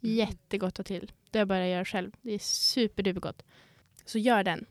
Jättegott 0.00 0.80
att 0.80 0.86
till. 0.86 1.12
Det 1.30 1.38
har 1.38 1.40
jag 1.40 1.48
börjat 1.48 1.70
göra 1.70 1.84
själv. 1.84 2.12
Det 2.22 2.32
är 2.32 2.38
superdupergott. 2.38 3.42
Så 4.04 4.18
gör 4.18 4.44
den. 4.44 4.66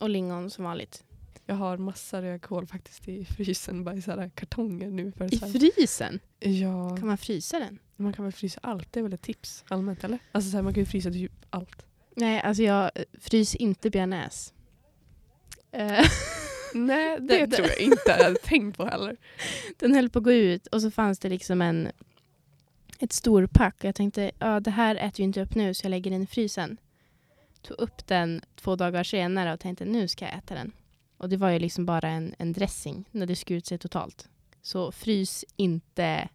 Och 0.00 0.10
lingon 0.10 0.50
som 0.50 0.64
vanligt. 0.64 1.04
Jag 1.46 1.54
har 1.54 1.76
massa 1.76 2.22
rödkål 2.22 2.66
faktiskt 2.66 3.08
i 3.08 3.24
frysen, 3.24 3.84
bara 3.84 3.94
i 3.94 4.02
så 4.02 4.10
här 4.10 4.28
kartonger 4.34 4.90
nu. 4.90 5.12
För 5.12 5.34
I 5.34 5.38
så 5.38 5.46
frysen? 5.48 6.20
Ja, 6.40 6.96
Kan 6.96 7.06
man 7.06 7.18
frysa 7.18 7.58
den? 7.58 7.78
man 7.96 8.12
kan 8.12 8.24
väl 8.24 8.32
frysa 8.32 8.60
allt, 8.62 8.92
det 8.92 9.00
är 9.00 9.02
väl 9.02 9.12
ett 9.12 9.22
tips 9.22 9.64
allmänt 9.68 10.04
eller? 10.04 10.18
Alltså 10.32 10.50
så 10.50 10.56
här, 10.56 10.62
man 10.62 10.74
kan 10.74 10.82
ju 10.82 10.86
frysa 10.86 11.10
typ 11.10 11.32
allt. 11.50 11.86
Nej, 12.16 12.40
alltså 12.40 12.62
jag 12.62 12.90
eh, 12.94 13.02
fryser 13.20 13.62
inte 13.62 13.90
bearnaise. 13.90 14.52
Eh, 15.72 16.04
Nej, 16.74 17.16
det, 17.20 17.46
Det- 17.46 17.56
tror 17.56 17.68
jag 17.68 17.80
inte 17.80 18.02
jag 18.06 18.24
hade 18.24 18.36
tänkt 18.38 18.76
på 18.76 18.84
heller. 18.86 19.16
den 19.78 19.94
höll 19.94 20.10
på 20.10 20.18
att 20.18 20.24
gå 20.24 20.32
ut 20.32 20.66
och 20.66 20.82
så 20.82 20.90
fanns 20.90 21.18
det 21.18 21.28
liksom 21.28 21.62
en 21.62 21.88
ett 23.00 23.12
stor 23.12 23.46
pack. 23.46 23.74
Och 23.78 23.84
jag 23.84 23.94
tänkte, 23.94 24.30
ja 24.38 24.60
det 24.60 24.70
här 24.70 24.96
äter 24.96 25.16
vi 25.16 25.22
inte 25.22 25.42
upp 25.42 25.54
nu 25.54 25.74
så 25.74 25.84
jag 25.86 25.90
lägger 25.90 26.10
den 26.10 26.22
i 26.22 26.26
frysen. 26.26 26.76
Tog 27.62 27.78
upp 27.78 28.06
den 28.06 28.40
två 28.56 28.76
dagar 28.76 29.04
senare 29.04 29.52
och 29.52 29.60
tänkte 29.60 29.84
nu 29.84 30.08
ska 30.08 30.24
jag 30.24 30.34
äta 30.34 30.54
den. 30.54 30.72
Och 31.24 31.30
det 31.30 31.36
var 31.36 31.50
ju 31.50 31.58
liksom 31.58 31.86
bara 31.86 32.08
en, 32.08 32.34
en 32.38 32.52
dressing 32.52 33.04
när 33.10 33.26
det 33.26 33.36
skurit 33.36 33.66
sig 33.66 33.78
totalt. 33.78 34.28
Så 34.62 34.92
frys 34.92 35.44
inte 35.56 36.28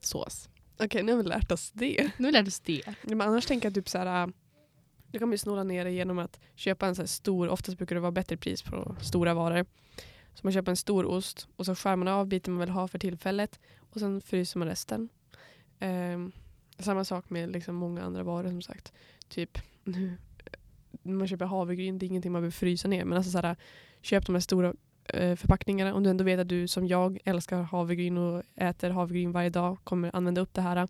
sås. 0.00 0.48
Okej, 0.78 1.02
nu 1.02 1.12
har 1.12 1.22
vi 1.22 1.28
lärt 1.28 1.52
oss 1.52 1.70
det. 1.74 2.10
Nu 2.18 2.30
lärde 2.30 2.48
oss 2.48 2.60
det. 2.60 2.82
Men 3.02 3.20
annars 3.20 3.46
tänker 3.46 3.66
jag 3.66 3.74
typ 3.74 3.88
så 3.88 3.98
här. 3.98 4.22
äh, 4.22 4.28
Du 5.10 5.18
kan 5.18 5.32
ju 5.32 5.38
snåla 5.38 5.64
ner 5.64 5.84
det 5.84 5.90
genom 5.90 6.18
att 6.18 6.40
köpa 6.54 6.86
en 6.86 6.94
så 6.94 7.06
stor, 7.06 7.48
oftast 7.48 7.78
brukar 7.78 7.94
det 7.94 8.00
vara 8.00 8.12
bättre 8.12 8.36
pris 8.36 8.62
på 8.62 8.96
stora 9.00 9.34
varor. 9.34 9.66
Så 10.34 10.40
man 10.42 10.52
köper 10.52 10.70
en 10.72 10.76
stor 10.76 11.04
ost 11.06 11.48
och 11.56 11.66
så 11.66 11.74
skär 11.74 11.96
man 11.96 12.08
av 12.08 12.26
biten 12.26 12.52
man 12.54 12.60
vill 12.60 12.68
ha 12.70 12.88
för 12.88 12.98
tillfället 12.98 13.60
och 13.78 14.00
sen 14.00 14.20
fryser 14.20 14.58
man 14.58 14.68
resten. 14.68 15.08
Ehm, 15.78 16.32
samma 16.78 17.04
sak 17.04 17.30
med 17.30 17.50
liksom 17.52 17.74
många 17.74 18.02
andra 18.02 18.22
varor 18.22 18.48
som 18.50 18.62
sagt. 18.62 18.92
Typ 19.28 19.58
nu, 19.84 20.16
när 21.02 21.14
man 21.14 21.28
köper 21.28 21.44
havregryn, 21.46 21.98
det 21.98 22.06
är 22.06 22.08
ingenting 22.08 22.32
man 22.32 22.42
behöver 22.42 22.52
frysa 22.52 22.88
ner. 22.88 23.04
Men 23.04 23.16
alltså 23.18 23.30
så 23.32 23.38
här, 23.38 23.56
köp 24.06 24.26
de 24.26 24.34
här 24.34 24.40
stora 24.40 24.74
eh, 25.04 25.36
förpackningarna. 25.36 25.94
Om 25.94 26.02
du 26.02 26.10
ändå 26.10 26.24
vet 26.24 26.40
att 26.40 26.48
du 26.48 26.68
som 26.68 26.86
jag 26.86 27.18
älskar 27.24 27.62
havregryn 27.62 28.18
och 28.18 28.42
äter 28.54 28.90
havregryn 28.90 29.32
varje 29.32 29.50
dag, 29.50 29.78
kommer 29.84 30.16
använda 30.16 30.40
upp 30.40 30.54
det 30.54 30.60
här. 30.60 30.88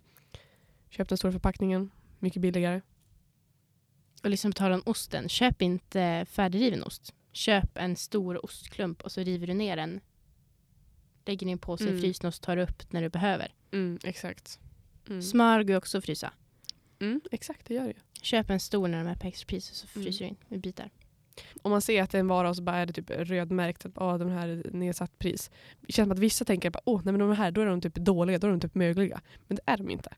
Köp 0.90 1.08
den 1.08 1.18
stora 1.18 1.32
förpackningen, 1.32 1.90
mycket 2.18 2.42
billigare. 2.42 2.80
Och 4.22 4.30
liksom 4.30 4.52
tar 4.52 4.70
om 4.70 4.82
osten. 4.86 5.28
Köp 5.28 5.62
inte 5.62 6.26
färdigriven 6.30 6.82
ost. 6.84 7.14
Köp 7.32 7.76
en 7.78 7.96
stor 7.96 8.44
ostklump 8.44 9.02
och 9.02 9.12
så 9.12 9.20
river 9.20 9.46
du 9.46 9.54
ner 9.54 9.76
den. 9.76 10.00
Lägger 11.26 11.46
in 11.46 11.58
på 11.58 11.76
sig 11.76 11.88
Mm. 11.88 12.00
frysen 12.00 12.28
och 12.28 12.40
tar 12.40 12.56
upp 12.56 12.92
när 12.92 13.02
du 13.02 13.08
behöver. 13.08 13.54
Mm, 13.72 13.98
exakt. 14.04 14.60
Mm. 15.08 15.22
Smör 15.22 15.62
går 15.62 15.76
också 15.76 15.98
att 15.98 16.04
frysa. 16.04 16.32
Mm, 17.00 17.20
exakt, 17.30 17.66
det 17.66 17.74
gör 17.74 17.82
det 17.82 17.88
ju. 17.88 18.00
Köp 18.22 18.50
en 18.50 18.60
stor 18.60 18.88
när 18.88 19.04
de 19.04 19.10
är 19.10 19.14
på 19.14 19.26
extrapris 19.26 19.70
och 19.70 19.76
så 19.76 19.86
Mm. 19.94 20.04
fryser 20.04 20.24
du 20.24 20.28
in 20.28 20.36
med 20.48 20.60
bitar. 20.60 20.90
Om 21.62 21.70
man 21.70 21.80
ser 21.80 22.02
att 22.02 22.10
det 22.10 22.18
är 22.18 22.20
en 22.20 22.28
vara 22.28 22.48
och 22.48 22.56
så 22.56 22.62
bara 22.62 22.76
är 22.76 22.86
det 22.86 22.92
typ 22.92 23.10
rödmärkt 23.10 23.86
att 23.86 23.92
ah, 23.94 24.18
den 24.18 24.30
här 24.30 24.48
är 24.48 24.70
nedsatt 24.72 25.18
pris. 25.18 25.50
Det 25.80 25.92
känns 25.92 26.06
som 26.06 26.12
att 26.12 26.18
vissa 26.18 26.44
tänker 26.44 26.68
att 26.68 26.82
oh, 26.84 27.00
nej, 27.04 27.12
men 27.12 27.20
de 27.20 27.32
här 27.32 27.50
då 27.50 27.60
är 27.60 27.66
de 27.66 27.80
typ 27.80 27.94
dåliga, 27.94 28.38
då 28.38 28.46
är 28.46 28.50
de 28.50 28.60
typ 28.60 28.74
mögliga. 28.74 29.20
Men 29.48 29.56
det 29.56 29.62
är 29.66 29.76
de 29.76 29.90
inte. 29.90 30.14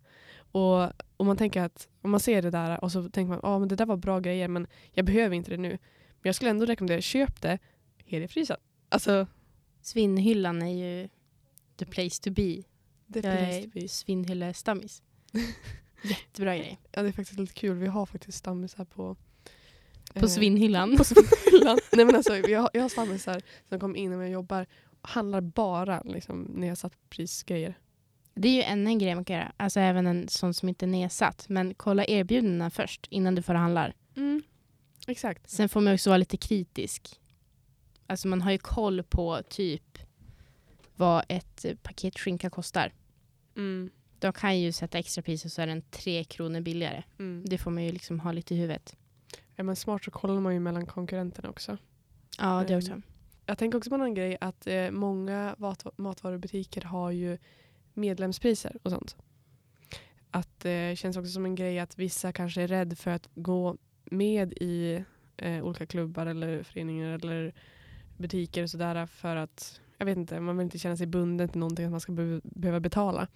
Och 0.52 0.92
om 1.16 1.26
man 1.26 1.36
tänker 1.36 1.62
att 1.62 1.88
om 2.02 2.10
man 2.10 2.20
ser 2.20 2.42
det 2.42 2.50
där 2.50 2.84
och 2.84 2.92
så 2.92 3.10
tänker 3.10 3.28
man 3.28 3.40
ah, 3.42 3.58
men 3.58 3.68
det 3.68 3.76
där 3.76 3.86
var 3.86 3.96
bra 3.96 4.20
grejer 4.20 4.48
men 4.48 4.66
jag 4.92 5.04
behöver 5.04 5.36
inte 5.36 5.50
det 5.50 5.56
nu. 5.56 5.70
Men 5.70 6.28
jag 6.28 6.34
skulle 6.34 6.50
ändå 6.50 6.66
rekommendera 6.66 7.00
köp 7.00 7.42
det 7.42 7.58
helgfrysen. 8.04 8.56
Alltså, 8.88 9.26
Svinnhyllan 9.82 10.62
är 10.62 10.74
ju 10.74 11.08
the 11.76 11.86
place 11.86 12.22
to 12.22 12.30
be. 12.30 12.62
det 13.06 13.24
Jag 13.24 13.34
är 13.34 13.88
svinnhyllestammis. 13.88 15.02
Jättebra 16.02 16.56
grej. 16.56 16.80
ja, 16.92 17.02
det 17.02 17.08
är 17.08 17.12
faktiskt 17.12 17.40
lite 17.40 17.54
kul. 17.54 17.76
Vi 17.76 17.86
har 17.86 18.06
faktiskt 18.06 18.38
stammisar 18.38 18.84
på 18.84 19.16
På 20.14 20.18
eh, 20.20 20.26
svinnhyllan. 20.26 20.96
på 20.96 21.04
Svinnhyllan. 21.04 21.78
Nej 21.92 22.04
men 22.04 22.16
alltså 22.16 22.36
jag, 22.36 22.60
har- 22.60 22.70
jag 22.72 22.82
har 22.82 22.88
stammisar 22.88 23.42
som 23.68 23.80
kommer 23.80 23.96
in 23.98 24.10
när 24.10 24.20
jag 24.20 24.30
jobbar 24.30 24.66
och 25.00 25.08
handlar 25.08 25.40
bara 25.40 26.02
liksom 26.04 26.42
nedsatt 26.42 26.92
prisgrejer. 27.10 27.74
Det 28.34 28.48
är 28.48 28.52
ju 28.52 28.62
en, 28.62 28.86
en 28.86 28.98
grej 28.98 29.14
man 29.14 29.24
kan 29.24 29.36
göra. 29.36 29.52
Alltså 29.56 29.80
även 29.80 30.06
en 30.06 30.28
sån 30.28 30.54
som 30.54 30.68
inte 30.68 30.84
är 30.84 30.86
nedsatt. 30.88 31.48
Men 31.48 31.74
kolla 31.74 32.04
erbjudandena 32.04 32.70
först 32.70 33.06
innan 33.10 33.34
du 33.34 33.42
förhandlar. 33.42 33.94
Mm. 34.16 34.42
Exakt. 35.06 35.50
Sen 35.50 35.68
får 35.68 35.80
man 35.80 35.94
också 35.94 36.10
vara 36.10 36.16
lite 36.18 36.36
kritisk. 36.36 37.20
Alltså 38.06 38.28
man 38.28 38.42
har 38.42 38.50
ju 38.52 38.58
koll 38.58 39.02
på 39.02 39.40
typ 39.48 39.98
vad 40.96 41.24
ett 41.28 41.64
paket 41.82 42.18
skinka 42.18 42.50
kostar. 42.50 42.92
Mm. 43.56 43.90
De 44.18 44.32
kan 44.32 44.60
ju 44.60 44.72
sätta 44.72 44.98
extra 44.98 45.22
pris 45.22 45.44
och 45.44 45.52
så 45.52 45.62
är 45.62 45.66
den 45.66 45.82
tre 45.90 46.24
kronor 46.24 46.60
billigare. 46.60 47.02
Mm. 47.18 47.44
Det 47.46 47.58
får 47.58 47.70
man 47.70 47.84
ju 47.84 47.92
liksom 47.92 48.20
ha 48.20 48.32
lite 48.32 48.54
i 48.54 48.58
huvudet. 48.58 48.96
Är 49.58 49.62
man 49.62 49.76
smart 49.76 50.04
så 50.04 50.10
kollar 50.10 50.40
man 50.40 50.54
ju 50.54 50.60
mellan 50.60 50.86
konkurrenterna 50.86 51.48
också. 51.50 51.76
Ja, 52.38 52.64
det 52.68 52.74
Mm. 52.74 52.78
också. 52.78 53.00
Jag 53.46 53.58
tänker 53.58 53.78
också 53.78 53.90
på 53.90 53.94
en 53.94 54.00
annan 54.00 54.14
grej 54.14 54.36
att 54.40 54.66
eh, 54.66 54.90
många 54.90 55.54
mat- 55.58 55.98
matvarubutiker 55.98 56.80
har 56.82 57.10
ju 57.10 57.38
medlemspriser 57.94 58.76
och 58.82 58.90
sånt. 58.90 59.16
Att 60.30 60.60
det 60.60 60.90
eh, 60.90 60.94
känns 60.96 61.16
också 61.16 61.30
som 61.30 61.44
en 61.44 61.54
grej 61.54 61.78
att 61.78 61.98
vissa 61.98 62.32
kanske 62.32 62.62
är 62.62 62.68
rädd 62.68 62.98
för 62.98 63.10
att 63.10 63.28
gå 63.34 63.76
med 64.04 64.52
i 64.52 65.04
eh, 65.36 65.64
olika 65.64 65.86
klubbar 65.86 66.26
eller 66.26 66.62
föreningar 66.62 67.10
eller 67.14 67.54
butiker 68.18 68.62
och 68.62 68.70
sådär 68.70 69.06
för 69.06 69.36
att 69.36 69.80
jag 69.98 70.06
vet 70.06 70.16
inte, 70.16 70.40
man 70.40 70.56
vill 70.56 70.64
inte 70.64 70.78
känna 70.78 70.96
sig 70.96 71.06
bunden 71.06 71.48
till 71.48 71.58
någonting 71.60 71.84
att 71.84 71.90
man 71.90 72.00
ska 72.00 72.12
be- 72.12 72.40
behöva 72.44 72.80
betala. 72.80 73.28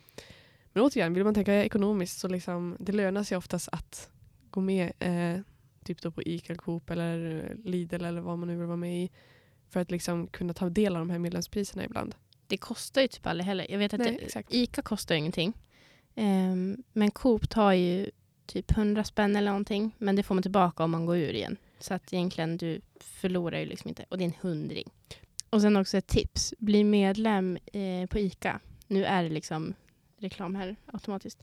Men 0.73 0.83
återigen, 0.85 1.15
vill 1.15 1.25
man 1.25 1.35
tänka 1.35 1.65
ekonomiskt 1.65 2.19
så 2.21 2.29
liksom, 2.29 2.77
det 2.81 2.93
lönar 2.93 3.23
sig 3.23 3.37
oftast 3.39 3.69
att 3.73 4.11
gå 4.51 4.61
med 4.61 4.93
eh, 4.99 5.41
typ 5.85 6.03
då 6.03 6.11
på 6.11 6.23
Ica, 6.23 6.55
Coop 6.55 6.91
eller 6.91 7.57
Lidl 7.65 8.05
eller 8.05 8.21
vad 8.21 8.39
man 8.39 8.49
nu 8.49 8.57
vill 8.57 8.67
vara 8.67 8.77
med 8.77 9.03
i 9.03 9.11
för 9.71 9.81
att 9.81 9.91
liksom 9.91 10.27
kunna 10.27 10.55
ta 10.55 10.69
del 10.69 10.97
av 10.97 11.01
de 11.01 11.11
här 11.11 11.19
medlemspriserna 11.19 11.85
ibland. 11.85 12.15
Det 12.47 12.57
kostar 12.57 13.03
ju 13.03 13.09
typ 13.09 13.27
aldrig 13.27 13.47
heller. 13.47 13.67
Jag 13.71 13.79
vet 13.79 13.95
att 13.95 14.01
Nej, 14.01 14.29
det. 14.35 14.57
Ica 14.57 14.83
kostar 14.83 15.15
ingenting. 15.15 15.53
Ehm, 16.15 16.83
men 16.93 17.11
Coop 17.11 17.51
tar 17.51 17.73
ju 17.73 18.11
typ 18.47 18.71
100 18.71 19.05
spänn 19.05 19.37
eller 19.37 19.51
någonting. 19.51 19.95
Men 19.99 20.17
det 20.17 20.23
får 20.23 20.35
man 20.35 20.43
tillbaka 20.43 20.85
om 20.85 20.91
man 20.91 21.07
går 21.07 21.17
ur 21.17 21.35
igen. 21.35 21.57
Så 21.79 21.95
att 21.95 22.13
egentligen 22.13 22.57
du 22.57 22.81
förlorar 23.01 23.59
ju 23.59 23.67
liksom 23.67 23.89
inte. 23.89 24.05
Och 24.09 24.19
det 24.19 24.25
är 24.25 24.27
en 24.27 24.35
hundring. 24.41 24.91
Och 25.51 25.61
sen 25.61 25.77
också 25.77 25.97
ett 25.97 26.07
tips. 26.07 26.55
Bli 26.59 26.85
medlem 26.85 27.59
eh, 27.73 28.07
på 28.11 28.19
Ica. 28.19 28.61
Nu 28.87 29.05
är 29.05 29.23
det 29.23 29.29
liksom 29.29 29.75
reklam 30.19 30.55
här 30.55 30.77
automatiskt. 30.87 31.43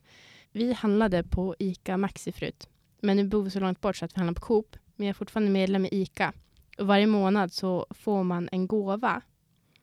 Vi 0.52 0.72
handlade 0.72 1.22
på 1.22 1.54
Ica 1.58 1.96
Maxi 1.96 2.32
förut. 2.32 2.68
Men 3.02 3.16
nu 3.16 3.24
bor 3.28 3.42
vi 3.42 3.50
så 3.50 3.60
långt 3.60 3.80
bort 3.80 3.96
så 3.96 4.04
att 4.04 4.16
vi 4.16 4.18
handlar 4.20 4.34
på 4.34 4.46
Coop. 4.46 4.76
Men 4.96 5.06
jag 5.06 5.10
är 5.14 5.18
fortfarande 5.18 5.50
medlem 5.50 5.84
i 5.84 5.88
Ica. 5.92 6.32
Och 6.78 6.86
varje 6.86 7.06
månad 7.06 7.52
så 7.52 7.86
får 7.90 8.24
man 8.24 8.48
en 8.52 8.66
gåva 8.66 9.22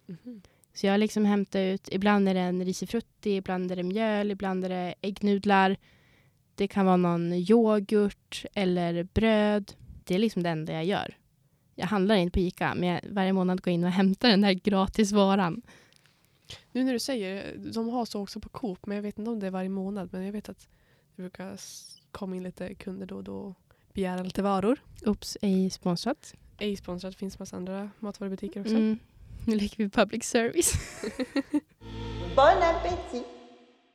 Mhm. 0.10 0.42
så 0.74 0.88
jag 0.88 1.00
liksom 1.00 1.26
hämtar 1.26 1.60
ut, 1.60 1.90
ibland 1.92 2.30
är 2.30 2.34
det 2.34 2.40
en 2.40 2.66
risifrutti, 2.66 3.36
ibland 3.36 3.72
är 3.72 3.76
det 3.76 3.84
mjöl, 3.84 4.32
ibland 4.32 4.66
är 4.66 4.70
det 4.70 4.96
äggnudlar. 5.02 5.78
Det 6.56 6.68
kan 6.68 6.86
vara 6.86 6.98
någon 6.98 7.34
yoghurt 7.34 8.46
eller 8.54 9.04
bröd. 9.04 9.74
Det 10.04 10.16
är 10.16 10.20
liksom 10.20 10.44
det 10.44 10.50
enda 10.50 10.74
jag 10.74 10.86
gör. 10.86 11.18
Jag 11.76 11.88
handlar 11.88 12.16
inte 12.16 12.34
på 12.34 12.40
Ica, 12.40 12.74
men 12.76 12.90
jag, 12.90 13.02
varje 13.10 13.34
månad 13.34 13.62
går 13.62 13.72
jag 13.72 13.74
in 13.74 13.84
och 13.84 13.90
hämtar 13.92 14.30
den 14.30 14.42
där 14.42 14.54
gratisvaran. 14.54 15.62
Nu 16.72 16.84
när 16.84 16.94
du 16.94 17.00
säger 17.00 17.58
de 17.74 17.90
har 17.90 18.06
så 18.06 18.22
också 18.22 18.40
på 18.40 18.50
Coop, 18.50 18.86
men 18.86 18.96
jag 18.96 19.02
vet 19.02 19.20
inte 19.20 19.32
om 19.32 19.40
det 19.40 19.48
är 19.48 19.52
varje 19.52 19.70
månad. 19.70 20.10
Men 20.12 20.24
jag 20.26 20.32
vet 20.32 20.50
att 20.50 20.68
det 21.16 21.22
brukar 21.22 21.56
komma 22.12 22.36
in 22.36 22.44
lite 22.44 22.74
kunder 22.74 23.06
då 23.06 23.16
och 23.16 23.24
då 23.24 23.38
och 23.38 23.56
begära 23.94 24.24
lite 24.24 24.42
varor. 24.42 24.80
Oops, 25.06 25.38
ej 25.42 25.70
sponsrat. 25.70 26.36
Ej 26.58 26.76
sponsrat, 26.76 27.16
finns 27.16 27.40
massa 27.40 27.56
andra 27.58 27.90
matvarubutiker 28.00 28.62
också. 28.62 28.76
Mm. 28.76 29.00
Nu 29.48 29.56
leker 29.56 29.78
vi 29.78 29.90
public 29.90 30.24
service. 30.24 30.74
Bon 32.36 32.64
appétit. 32.64 33.26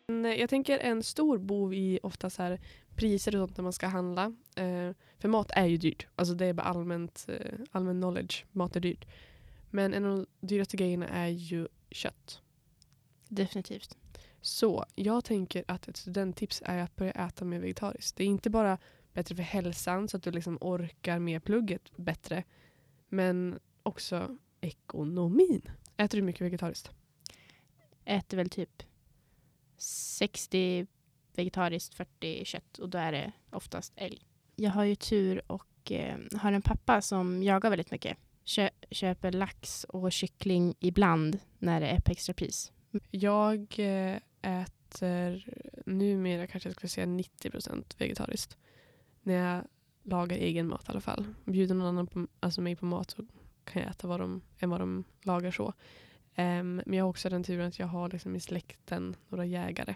Men, 0.06 0.24
eh, 0.24 0.32
Jag 0.40 0.50
tänker 0.50 0.78
en 0.78 1.02
stor 1.02 1.38
bov 1.38 1.74
i 1.74 1.98
ofta 2.02 2.30
så 2.30 2.42
här 2.42 2.60
priser 2.96 3.36
och 3.36 3.48
sånt 3.48 3.56
när 3.56 3.62
man 3.62 3.72
ska 3.72 3.86
handla. 3.86 4.24
Eh, 4.56 4.90
för 5.18 5.28
mat 5.28 5.50
är 5.50 5.66
ju 5.66 5.76
dyrt. 5.76 6.06
Alltså 6.14 6.34
det 6.34 6.46
är 6.46 6.52
bara 6.52 6.66
allmänt, 6.66 7.26
eh, 7.28 7.58
allmän 7.70 8.00
knowledge. 8.00 8.44
Mat 8.52 8.76
är 8.76 8.80
dyrt. 8.80 9.04
Men 9.70 9.94
en 9.94 10.04
av 10.04 10.16
de 10.16 10.26
dyraste 10.46 10.76
grejerna 10.76 11.08
är 11.08 11.28
ju 11.28 11.68
kött. 11.90 12.40
Definitivt. 13.28 13.96
Så 14.42 14.84
jag 14.94 15.24
tänker 15.24 15.64
att 15.68 15.88
ett 15.88 15.96
studenttips 15.96 16.62
är 16.64 16.78
att 16.78 16.96
börja 16.96 17.12
äta 17.12 17.44
mer 17.44 17.60
vegetariskt. 17.60 18.16
Det 18.16 18.24
är 18.24 18.28
inte 18.28 18.50
bara 18.50 18.78
bättre 19.12 19.34
för 19.36 19.42
hälsan 19.42 20.08
så 20.08 20.16
att 20.16 20.22
du 20.22 20.30
liksom 20.30 20.58
orkar 20.60 21.18
med 21.18 21.44
plugget 21.44 21.96
bättre. 21.96 22.44
Men 23.08 23.58
också 23.82 24.38
ekonomin. 24.60 25.62
Äter 25.96 26.18
du 26.18 26.22
mycket 26.22 26.42
vegetariskt? 26.42 26.90
Äter 28.04 28.36
väl 28.36 28.50
typ 28.50 28.82
60 29.76 30.86
vegetariskt, 31.34 31.94
40 31.94 32.44
kött 32.44 32.78
och 32.78 32.88
då 32.88 32.98
är 32.98 33.12
det 33.12 33.32
oftast 33.50 33.92
älg. 33.96 34.22
Jag 34.56 34.70
har 34.70 34.84
ju 34.84 34.94
tur 34.94 35.42
och 35.46 35.92
eh, 35.92 36.18
har 36.36 36.52
en 36.52 36.62
pappa 36.62 37.02
som 37.02 37.42
jagar 37.42 37.70
väldigt 37.70 37.90
mycket. 37.90 38.18
Kö 38.44 38.68
köper 38.90 39.32
lax 39.32 39.84
och 39.84 40.12
kyckling 40.12 40.74
ibland 40.80 41.38
när 41.58 41.80
det 41.80 41.86
är 41.86 42.00
på 42.00 42.12
extrapris. 42.12 42.72
Jag 43.10 43.78
eh, 43.78 44.16
äter 44.42 45.48
numera 45.86 46.46
kanske 46.46 46.68
jag 46.68 46.76
skulle 46.76 46.90
säga 46.90 47.06
90% 47.06 47.98
vegetariskt. 47.98 48.56
När 49.22 49.34
jag 49.34 49.64
lagar 50.02 50.36
egen 50.36 50.68
mat 50.68 50.88
i 50.88 50.90
alla 50.90 51.00
fall. 51.00 51.26
Bjuder 51.44 51.74
någon 51.74 51.86
annan 51.86 52.06
på, 52.06 52.26
alltså 52.40 52.60
mig 52.60 52.76
på 52.76 52.86
mat 52.86 53.10
så 53.10 53.26
kan 53.64 53.82
jag 53.82 53.90
äta 53.90 54.08
vad 54.08 54.20
de, 54.20 54.42
än 54.58 54.70
vad 54.70 54.80
de 54.80 55.04
lagar 55.22 55.50
så. 55.50 55.66
Um, 56.36 56.76
men 56.76 56.92
jag 56.92 57.04
har 57.04 57.10
också 57.10 57.28
den 57.28 57.44
turen 57.44 57.68
att 57.68 57.78
jag 57.78 57.86
har 57.86 58.08
liksom 58.08 58.36
i 58.36 58.40
släkten 58.40 59.16
några 59.28 59.44
jägare 59.44 59.94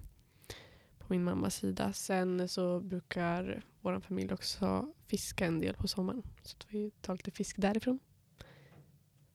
på 0.98 1.06
min 1.08 1.24
mammas 1.24 1.54
sida. 1.54 1.92
Sen 1.92 2.48
så 2.48 2.80
brukar 2.80 3.62
vår 3.80 4.00
familj 4.00 4.32
också 4.32 4.92
fiska 5.06 5.46
en 5.46 5.60
del 5.60 5.74
på 5.74 5.88
sommaren. 5.88 6.22
Så 6.42 6.56
att 6.56 6.66
vi 6.68 6.90
tar 6.90 7.14
lite 7.14 7.30
fisk 7.30 7.56
därifrån. 7.58 7.98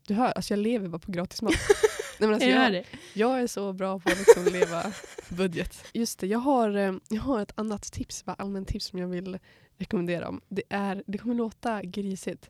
Du 0.08 0.13
hör, 0.13 0.32
alltså 0.32 0.54
jag 0.54 0.60
lever 0.60 0.88
bara 0.88 1.00
på 1.00 1.12
gratis 1.12 1.41
mat. 1.41 1.54
Nej, 2.21 2.27
men 2.27 2.34
alltså 2.34 2.49
jag 2.49 2.86
jag, 3.13 3.41
är 3.41 3.47
så 3.47 3.73
bra 3.73 3.99
på 3.99 4.10
att 4.10 4.17
liksom 4.17 4.45
leva 4.45 4.84
budget. 5.29 5.86
Just 5.93 6.19
det, 6.19 6.27
jag 6.27 6.39
har, 6.39 6.75
eh, 6.75 6.93
jag 7.10 7.21
har 7.21 7.41
ett 7.41 7.51
annat 7.55 7.91
tips, 7.91 8.25
bara 8.25 8.34
allmänt 8.34 8.67
tips 8.67 8.86
som 8.86 8.99
jag 8.99 9.07
vill 9.07 9.39
rekommendera. 9.77 10.29
Om. 10.29 10.41
Det, 10.47 10.63
är, 10.69 11.03
det 11.07 11.17
kommer 11.17 11.36
låta 11.36 11.84
grisigt, 11.84 12.49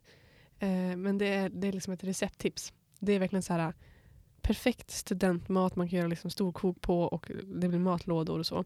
eh, 0.59 0.69
men 0.97 1.17
det 1.17 1.27
är, 1.27 1.49
det 1.49 1.67
är 1.67 1.71
liksom 1.71 1.93
ett 1.93 2.03
recepttips. 2.03 2.73
Det 2.99 3.13
är 3.13 3.19
verkligen 3.19 3.43
så 3.43 3.53
här 3.53 3.73
perfekt 4.41 4.91
studentmat 4.91 5.75
man 5.75 5.89
kan 5.89 5.99
göra 5.99 6.07
liksom 6.07 6.29
storkok 6.29 6.81
på 6.81 7.01
och 7.01 7.31
det 7.43 7.67
blir 7.67 7.79
matlådor 7.79 8.39
och 8.39 8.45
så. 8.45 8.65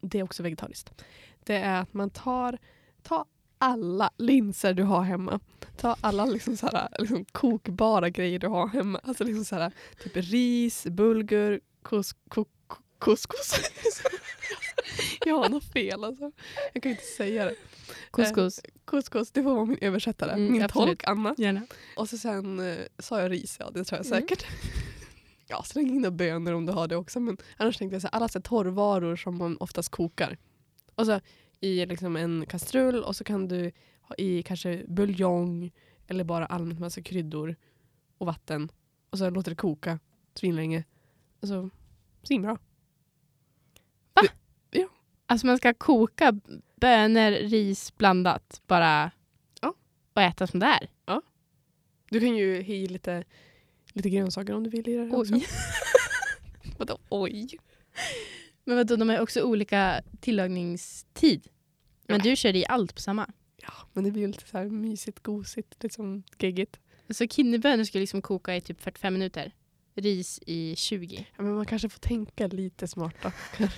Det 0.00 0.18
är 0.18 0.22
också 0.22 0.42
vegetariskt. 0.42 1.04
Det 1.44 1.56
är 1.56 1.80
att 1.80 1.94
man 1.94 2.10
tar, 2.10 2.58
tar 3.02 3.24
alla 3.58 4.10
linser 4.16 4.74
du 4.74 4.82
har 4.82 5.02
hemma. 5.02 5.40
Ta 5.76 5.96
alla 6.00 6.24
liksom 6.26 6.56
så 6.56 6.66
här, 6.66 6.88
liksom 6.98 7.24
kokbara 7.24 8.08
grejer 8.10 8.38
du 8.38 8.46
har 8.48 8.68
hemma. 8.68 9.00
Alltså 9.04 9.24
liksom 9.24 9.44
så 9.44 9.56
här, 9.56 9.72
typ 10.02 10.12
ris, 10.16 10.86
bulgur, 10.86 11.60
kus, 11.84 12.14
ku- 12.30 12.44
ku- 12.68 12.82
couscous. 12.98 13.54
jag 15.24 15.34
har 15.34 15.48
något 15.48 15.64
fel 15.72 16.04
alltså. 16.04 16.32
Jag 16.74 16.82
kan 16.82 16.92
inte 16.92 17.04
säga 17.04 17.44
det. 17.44 17.54
Couscous. 18.10 18.60
Couscous, 18.84 19.30
det 19.30 19.42
får 19.42 19.54
vara 19.54 19.64
min 19.64 19.78
översättare. 19.80 20.32
Mm, 20.32 20.52
min 20.52 20.62
absolut. 20.62 20.88
tolk 20.88 21.04
Anna. 21.08 21.34
Gärna. 21.38 21.60
Och 21.96 22.08
så 22.08 22.18
sen 22.18 22.60
eh, 22.60 22.76
sa 22.98 23.20
jag 23.20 23.30
ris, 23.30 23.56
ja 23.60 23.70
det 23.70 23.84
tror 23.84 23.98
jag 23.98 24.06
Mm. 24.06 24.20
säkert. 24.20 24.46
ja, 25.46 25.62
släng 25.62 25.88
in 26.04 26.16
bönor 26.16 26.52
om 26.52 26.66
du 26.66 26.72
har 26.72 26.88
det 26.88 26.96
också. 26.96 27.20
Men 27.20 27.36
annars 27.56 27.76
tänkte 27.76 27.94
jag 27.94 28.02
så 28.02 28.08
här, 28.08 28.14
alla 28.14 28.28
så 28.28 28.38
här 28.38 28.42
torrvaror 28.42 29.16
som 29.16 29.38
man 29.38 29.56
oftast 29.60 29.88
kokar. 29.88 30.36
Och 30.94 31.06
så 31.06 31.20
i 31.60 31.86
liksom 31.86 32.16
en 32.16 32.46
kastrull 32.46 33.04
och 33.04 33.16
så 33.16 33.24
kan 33.24 33.48
du 33.48 33.72
ha 34.00 34.14
i 34.18 34.42
kanske 34.42 34.84
buljong 34.88 35.72
eller 36.06 36.24
bara 36.24 36.46
allmänt 36.46 36.80
massa 36.80 37.02
kryddor 37.02 37.56
och 38.18 38.26
vatten. 38.26 38.68
Och 39.10 39.18
så 39.18 39.30
låter 39.30 39.50
det 39.50 39.56
koka 39.56 39.98
svinlänge. 40.34 40.84
Och 41.40 41.48
så 41.48 41.70
svinbra. 42.22 42.58
Alltså 45.30 45.46
man 45.46 45.56
ska 45.58 45.74
koka 45.74 46.32
bönor, 46.76 47.30
ris 47.30 47.96
blandat 47.96 48.62
bara 48.66 49.10
Ja. 49.60 49.74
och 50.14 50.22
äta 50.22 50.46
som 50.46 50.60
det 50.60 50.66
är. 50.66 50.88
Du 52.10 52.20
kan 52.20 52.36
ju 52.36 52.54
ha 52.54 52.62
i 52.62 52.86
lite, 52.86 53.24
lite 53.92 54.10
grönsaker 54.10 54.54
om 54.54 54.64
du 54.64 54.70
vill 54.70 54.88
i 54.88 54.96
det 54.96 55.10
också. 55.16 55.34
Oj. 55.34 55.46
Vadå 56.78 56.98
oj? 57.08 57.48
Men 58.68 58.76
vadå, 58.76 58.96
de 58.96 59.08
har 59.08 59.20
också 59.20 59.42
olika 59.42 60.02
tillagningstid. 60.20 61.48
Men 62.06 62.20
du 62.20 62.36
kör 62.36 62.56
i 62.56 62.66
allt 62.66 62.94
på 62.94 63.00
samma. 63.00 63.30
Ja, 63.56 63.72
men 63.92 64.04
det 64.04 64.10
blir 64.10 64.22
ju 64.22 64.28
lite 64.28 64.48
så 64.48 64.58
här 64.58 64.64
mysigt, 64.64 65.22
gosigt, 65.22 65.82
liksom 65.82 66.22
geggigt. 66.38 66.80
Så 67.10 67.28
kidneybönor 67.28 67.84
ska 67.84 67.98
liksom 67.98 68.22
koka 68.22 68.56
i 68.56 68.60
typ 68.60 68.80
45 68.80 69.12
minuter. 69.12 69.52
Ris 69.94 70.40
i 70.46 70.76
20. 70.76 71.26
Ja, 71.36 71.42
men 71.42 71.54
man 71.54 71.66
kanske 71.66 71.88
får 71.88 72.00
tänka 72.00 72.46
lite 72.46 72.88
smart 72.88 73.14
då. 73.22 73.32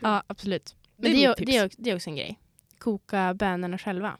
Ja, 0.00 0.22
absolut. 0.26 0.76
Men 0.96 1.10
Det 1.10 1.16
det 1.16 1.24
är 1.24 1.46
det, 1.46 1.56
är, 1.56 1.70
det 1.76 1.90
är 1.90 1.96
också 1.96 2.10
en 2.10 2.16
grej. 2.16 2.38
Koka 2.78 3.34
bönorna 3.34 3.78
själva. 3.78 4.18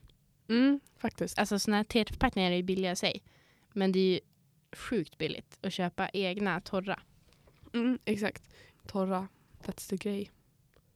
Mm, 0.48 0.80
faktiskt. 0.98 1.38
Alltså 1.38 1.58
såna 1.58 1.76
här 1.76 1.84
teförpackningar 1.84 2.50
är 2.50 2.56
ju 2.56 2.62
billiga 2.62 2.92
i 2.92 2.96
sig. 2.96 3.22
Men 3.72 3.92
det 3.92 3.98
är 3.98 4.12
ju 4.12 4.20
sjukt 4.72 5.18
billigt 5.18 5.58
att 5.60 5.72
köpa 5.72 6.08
egna 6.08 6.60
torra. 6.60 7.00
Mm, 7.74 7.98
exakt. 8.04 8.42
Torra, 8.88 9.28
that's 9.62 9.88
the 9.90 9.96
grej. 9.96 10.30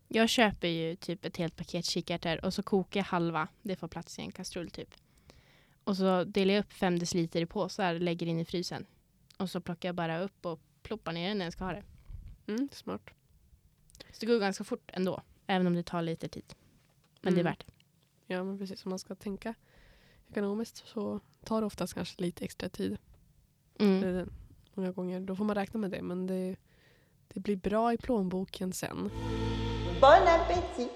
Jag 0.09 0.29
köper 0.29 0.69
ju 0.69 0.97
typ 0.97 1.25
ett 1.25 1.37
helt 1.37 1.57
paket 1.57 1.85
kikärtor 1.85 2.45
och 2.45 2.55
så 2.55 2.63
kokar 2.63 3.01
jag 3.01 3.05
halva. 3.05 3.49
Det 3.63 3.77
får 3.77 3.89
plats 3.89 4.19
i 4.19 4.23
en 4.23 4.33
kastrull 4.33 4.71
typ. 4.71 4.95
Och 5.85 5.97
så 5.97 6.25
delar 6.25 6.55
jag 6.55 6.61
upp 6.61 6.73
fem 6.73 6.99
deciliter 6.99 7.41
i 7.41 7.47
påsar 7.47 7.95
och 7.95 8.01
lägger 8.01 8.27
in 8.27 8.41
i 8.41 8.45
frysen. 8.45 8.87
Och 9.39 9.51
så 9.51 9.61
plockar 9.61 9.89
jag 9.89 9.95
bara 9.97 10.21
upp 10.21 10.47
och 10.47 10.61
ploppar 10.83 11.13
ner 11.13 11.29
den 11.29 11.39
när 11.39 11.47
jag 11.47 11.53
ska 11.53 11.65
ha 11.65 11.73
det. 11.73 11.83
Mm, 12.47 12.69
smart. 12.73 13.11
Så 14.13 14.21
det 14.21 14.27
går 14.27 14.39
ganska 14.41 14.65
fort 14.65 14.91
ändå. 14.93 15.23
Även 15.47 15.67
om 15.67 15.75
det 15.75 15.83
tar 15.83 16.03
lite 16.03 16.29
tid. 16.29 16.55
Men 17.21 17.35
det 17.35 17.41
är 17.41 17.45
Mm. 17.45 17.53
värt. 17.53 17.65
Ja, 18.27 18.45
men 18.45 18.59
precis. 18.59 18.85
Om 18.87 18.91
man 18.91 18.99
ska 18.99 19.15
tänka 19.15 19.55
ekonomiskt 20.29 20.83
så 20.87 21.21
tar 21.45 21.61
det 21.61 21.67
oftast 21.67 21.95
kanske 21.95 22.23
lite 22.23 22.45
extra 22.45 22.69
tid. 22.69 22.99
Mm. 23.79 24.17
Eh, 24.19 24.27
Många 24.75 24.93
gånger. 24.93 25.21
Då 25.21 25.37
får 25.37 25.45
man 25.45 25.55
räkna 25.57 25.81
med 25.81 25.91
det. 25.91 26.03
Men 26.03 26.27
det, 26.27 26.57
det 27.35 27.41
blir 27.41 27.57
bra 27.57 27.93
i 27.93 27.97
plånboken 27.97 28.73
sen. 28.73 29.11
Bon 30.01 30.29
appétit 30.29 30.91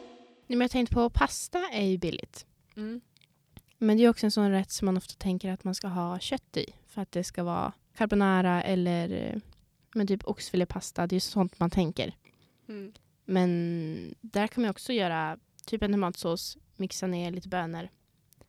Men 0.46 0.60
jag 0.60 0.70
tänkte 0.70 0.94
på 0.94 1.10
pasta 1.10 1.58
är 1.72 1.84
ju 1.84 1.98
billigt. 1.98 2.46
Mm. 2.76 3.00
Men 3.78 3.96
det 3.96 4.04
är 4.04 4.08
också 4.08 4.26
en 4.26 4.30
sån 4.30 4.50
rätt 4.50 4.70
som 4.70 4.86
man 4.86 4.96
ofta 4.96 5.14
tänker 5.14 5.52
att 5.52 5.64
man 5.64 5.74
ska 5.74 5.88
ha 5.88 6.18
kött 6.18 6.56
i. 6.56 6.66
För 6.86 7.02
att 7.02 7.12
det 7.12 7.24
ska 7.24 7.44
vara 7.44 7.72
carbonara 7.94 8.62
eller 8.62 9.10
eh, 9.12 9.40
men 9.94 10.06
typ 10.06 10.24
oxfilépasta. 10.24 11.06
Det 11.06 11.12
är 11.12 11.16
ju 11.16 11.20
sånt 11.20 11.60
man 11.60 11.70
tänker. 11.70 12.16
Mm. 12.68 12.92
Men 13.24 14.14
där 14.20 14.46
kan 14.46 14.62
man 14.62 14.70
också 14.70 14.92
göra 14.92 15.38
typ 15.66 15.82
en 15.82 15.92
tomatsås, 15.92 16.58
mixa 16.76 17.06
ner 17.06 17.30
lite 17.30 17.48
bönor. 17.48 17.88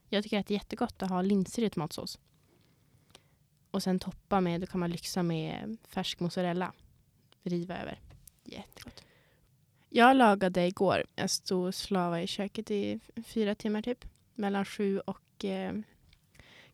Jag 0.10 0.24
tycker 0.24 0.40
att 0.40 0.48
det 0.48 0.54
är 0.54 0.60
jättegott 0.60 1.04
att 1.04 1.10
ha 1.10 1.22
linser 1.22 1.64
i 1.64 1.70
tomatsås. 1.70 2.20
Och 3.72 3.84
sen 3.84 4.00
toppa 4.00 4.42
med, 4.42 4.62
då 4.62 4.68
kan 4.68 4.80
man 4.80 4.92
lyxa 4.92 5.24
med 5.24 5.78
färsk 5.88 6.20
mozzarella. 6.20 6.74
Riva 7.50 7.78
över. 7.78 8.00
Jättegott. 8.44 9.04
Jag 9.90 10.16
lagade 10.16 10.68
igår, 10.68 11.04
jag 11.16 11.30
stod 11.30 11.68
och 11.68 11.76
slavade 11.76 12.22
i 12.22 12.28
köket 12.28 12.72
i 12.72 13.00
fyra 13.26 13.56
timmar 13.56 13.82
typ. 13.82 14.06
Mellan 14.36 14.66
sju 14.66 15.00
och 15.00 15.46
eh, 15.46 15.74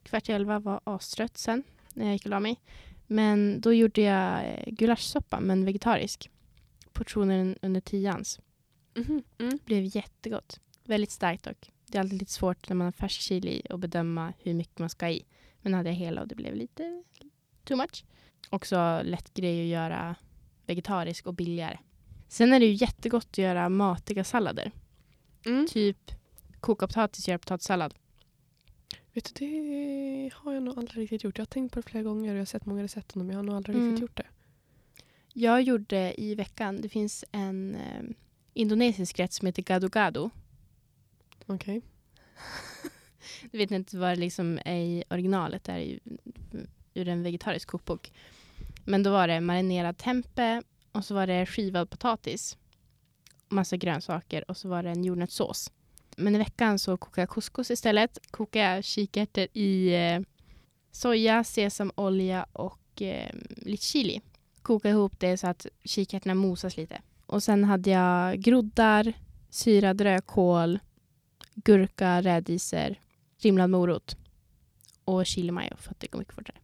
kvart 0.04 0.30
i 0.30 0.32
elva 0.32 0.60
var 0.60 0.82
astrött 0.84 1.38
sen 1.38 1.64
när 1.94 2.06
jag 2.06 2.14
gick 2.14 2.26
och 2.26 2.30
la 2.30 2.40
mig. 2.40 2.60
Men 3.08 3.62
då 3.62 3.74
gjorde 3.74 4.02
jag 4.02 4.46
eh, 4.46 4.74
gulaschsoppa, 4.74 5.40
men 5.40 5.66
vegetarisk. 5.66 6.30
Portionen 6.92 7.58
under 7.62 7.82
tians. 7.82 8.40
Mhm. 8.96 9.24
Mm. 9.38 9.60
Blev 9.66 9.96
jättegott. 9.96 10.60
Väldigt 10.84 11.12
starkt 11.12 11.44
dock. 11.44 11.72
Det 11.88 11.98
är 11.98 12.00
alltid 12.00 12.20
lite 12.20 12.32
svårt 12.32 12.70
när 12.70 12.76
man 12.76 12.86
har 12.86 12.92
färsk 12.92 13.22
chili 13.22 13.62
att 13.70 13.80
bedöma 13.80 14.34
hur 14.40 14.54
mycket 14.54 14.80
man 14.80 14.90
ska 14.90 15.10
i. 15.10 15.26
Men 15.62 15.74
hade 15.74 15.90
jag 15.90 15.96
hela 15.96 16.22
och 16.22 16.28
det 16.28 16.36
blev 16.36 16.56
lite 16.56 17.04
too 17.64 17.78
much. 17.78 18.06
Också 18.50 19.02
lätt 19.04 19.34
grej 19.34 19.62
att 19.62 19.68
göra 19.68 20.16
vegetarisk 20.66 21.26
och 21.28 21.34
billigare. 21.34 21.78
Sen 22.28 22.54
är 22.54 22.60
det 22.60 22.66
ju 22.66 22.74
jättegott 22.74 23.28
att 23.32 23.38
göra 23.38 23.70
matiga 23.70 24.24
sallader. 24.24 24.72
Mm. 25.46 25.68
Typ 25.68 26.12
koka 26.60 26.88
potatis 26.88 27.26
och 27.26 27.30
göra 27.30 27.40
potatissallad. 27.40 27.94
Vet 29.14 29.36
du, 29.36 29.46
det 29.46 30.32
har 30.36 30.54
jag 30.54 30.64
nog 30.64 30.80
aldrig 30.80 31.04
riktigt 31.04 31.24
gjort. 31.24 31.38
Jag 31.38 31.42
har 31.42 31.46
tänkt 31.48 31.74
på 31.74 31.80
det 31.82 31.90
flera 31.90 32.04
gånger 32.04 32.30
och 32.30 32.36
jag 32.36 32.42
har 32.42 32.46
sett 32.46 32.66
många 32.66 32.84
recept 32.84 33.16
men 33.16 33.30
jag 33.30 33.36
har 33.36 33.44
nog 33.44 33.56
aldrig 33.56 33.76
Mm. 33.76 33.90
riktigt 33.90 34.02
gjort 34.02 34.18
det. 34.18 34.26
Jag 35.34 35.62
gjorde 35.62 36.22
i 36.22 36.36
veckan, 36.36 36.82
det 36.82 36.90
finns 36.90 37.26
en 37.32 37.76
eh, 37.76 38.04
indonesisk 38.54 39.20
rätt 39.20 39.34
som 39.34 39.46
heter 39.46 39.62
gado 39.64 39.90
gado. 39.90 40.30
Okej. 41.46 41.82
Jag 43.52 43.58
vet 43.60 43.72
inte 43.72 43.98
vad 43.98 44.10
det 44.10 44.16
liksom 44.16 44.60
är 44.66 44.76
i 44.76 45.04
originalet. 45.10 45.64
Det 45.64 45.72
är 45.72 45.78
ju 45.80 46.00
ur 46.94 47.08
en 47.08 47.24
vegetarisk 47.24 47.68
kokbok. 47.68 48.12
Men 48.84 49.04
då 49.04 49.12
var 49.12 49.28
det 49.28 49.42
marinerad 49.42 49.98
tempe 49.98 50.62
och 50.92 51.06
så 51.06 51.14
var 51.14 51.28
det 51.28 51.46
skivad 51.46 51.90
potatis. 51.90 52.58
Massa 53.50 53.78
grönsaker 53.78 54.52
och 54.52 54.58
så 54.58 54.70
var 54.70 54.84
det 54.84 54.90
en 54.90 55.04
jordnötssås. 55.04 55.72
Men 56.18 56.36
i 56.36 56.38
veckan 56.38 56.80
så 56.80 56.98
kokade 56.98 57.22
jag 57.22 57.30
couscous 57.30 57.72
istället. 57.72 58.18
Kokade 58.32 58.66
jag 58.66 58.84
kikärtor 58.84 59.48
i 59.54 59.94
eh, 59.96 60.20
soja, 60.92 61.44
sesamolja 61.44 62.46
och 62.54 63.02
eh, 63.02 63.30
lite 63.58 63.84
chili. 63.84 64.22
Koka 64.62 64.90
ihop 64.90 65.20
det 65.20 65.38
så 65.38 65.48
att 65.48 65.68
kikärtorna 65.84 66.36
mosas 66.36 66.78
lite. 66.78 67.02
Och 67.26 67.44
sen 67.44 67.64
hade 67.64 67.90
jag 67.90 68.40
groddar, 68.40 69.14
syrad 69.50 70.02
rödkål, 70.02 70.80
gurka, 71.56 72.22
rädisor, 72.22 72.96
rimlad 73.38 73.70
morot 73.70 74.18
och 75.06 75.26
chili 75.26 75.52
mayo 75.52 75.78
för 75.78 75.92
att 75.92 76.00
det 76.00 76.08
går 76.08 76.20
mycket 76.20 76.36
fortare. 76.36 76.63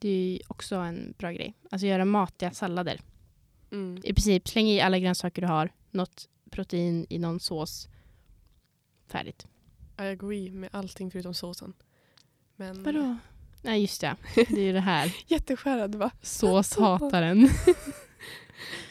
Det 0.00 0.08
är 0.08 0.52
också 0.52 0.76
en 0.76 1.14
bra 1.18 1.32
grej. 1.32 1.54
Alltså 1.70 1.86
göra 1.86 2.04
matiga 2.04 2.50
sallader. 2.50 3.00
Mm. 3.72 4.00
I 4.04 4.14
princip 4.14 4.48
släng 4.48 4.66
i 4.66 4.80
alla 4.80 4.98
grönsaker 4.98 5.42
du 5.42 5.48
har, 5.48 5.72
något 5.90 6.28
protein 6.50 7.06
i 7.08 7.18
någon 7.18 7.40
sås. 7.40 7.88
Färdigt. 9.06 9.46
I 9.98 10.02
agree 10.02 10.50
med 10.50 10.68
allting 10.72 11.10
förutom 11.10 11.34
såsen. 11.34 11.72
Men 12.56 12.82
Vadå? 12.82 13.16
Nej 13.62 13.80
just 13.80 14.00
det, 14.00 14.16
det 14.34 14.60
är 14.60 14.64
ju 14.64 14.72
det 14.72 14.80
här. 14.80 15.16
jätteskärrad 15.26 15.94
va? 15.94 16.10
Såshataren. 16.22 17.48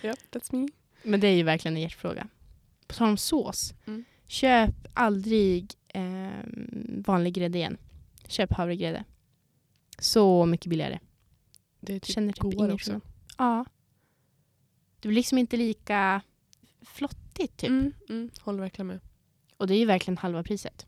Ja, 0.01 0.13
that's 0.31 0.55
me. 0.55 0.67
Men 1.03 1.19
det 1.19 1.27
är 1.27 1.35
ju 1.35 1.43
verkligen 1.43 1.75
en 1.77 1.81
hjärtfråga. 1.81 2.27
På 2.87 2.93
tal 2.93 3.09
om 3.09 3.17
sås. 3.17 3.73
Mm. 3.87 4.05
Köp 4.27 4.87
aldrig 4.93 5.73
eh, 5.87 6.29
vanlig 7.05 7.33
grädde 7.33 7.57
igen. 7.57 7.77
köp 8.27 8.53
havregrädde. 8.53 9.03
Så 10.01 10.45
mycket 10.45 10.67
billigare. 10.67 10.99
Det 11.79 11.95
är 11.95 11.99
typ 11.99 12.15
Känner 12.15 12.33
typ 12.33 12.43
godare 12.43 12.73
också. 12.73 12.85
skillnad. 12.85 13.01
Ja. 13.37 13.65
Det 14.99 15.07
blir 15.07 15.15
liksom 15.15 15.37
inte 15.37 15.57
lika 15.57 16.21
flottigt 16.81 17.57
typ. 17.57 17.69
Mm, 17.69 17.93
mm, 18.09 18.29
håller 18.41 18.59
verkligen 18.59 18.87
med. 18.87 18.99
Och 19.57 19.67
det 19.67 19.73
är 19.73 19.79
ju 19.79 19.85
verkligen 19.85 20.17
halva 20.17 20.43
priset. 20.43 20.87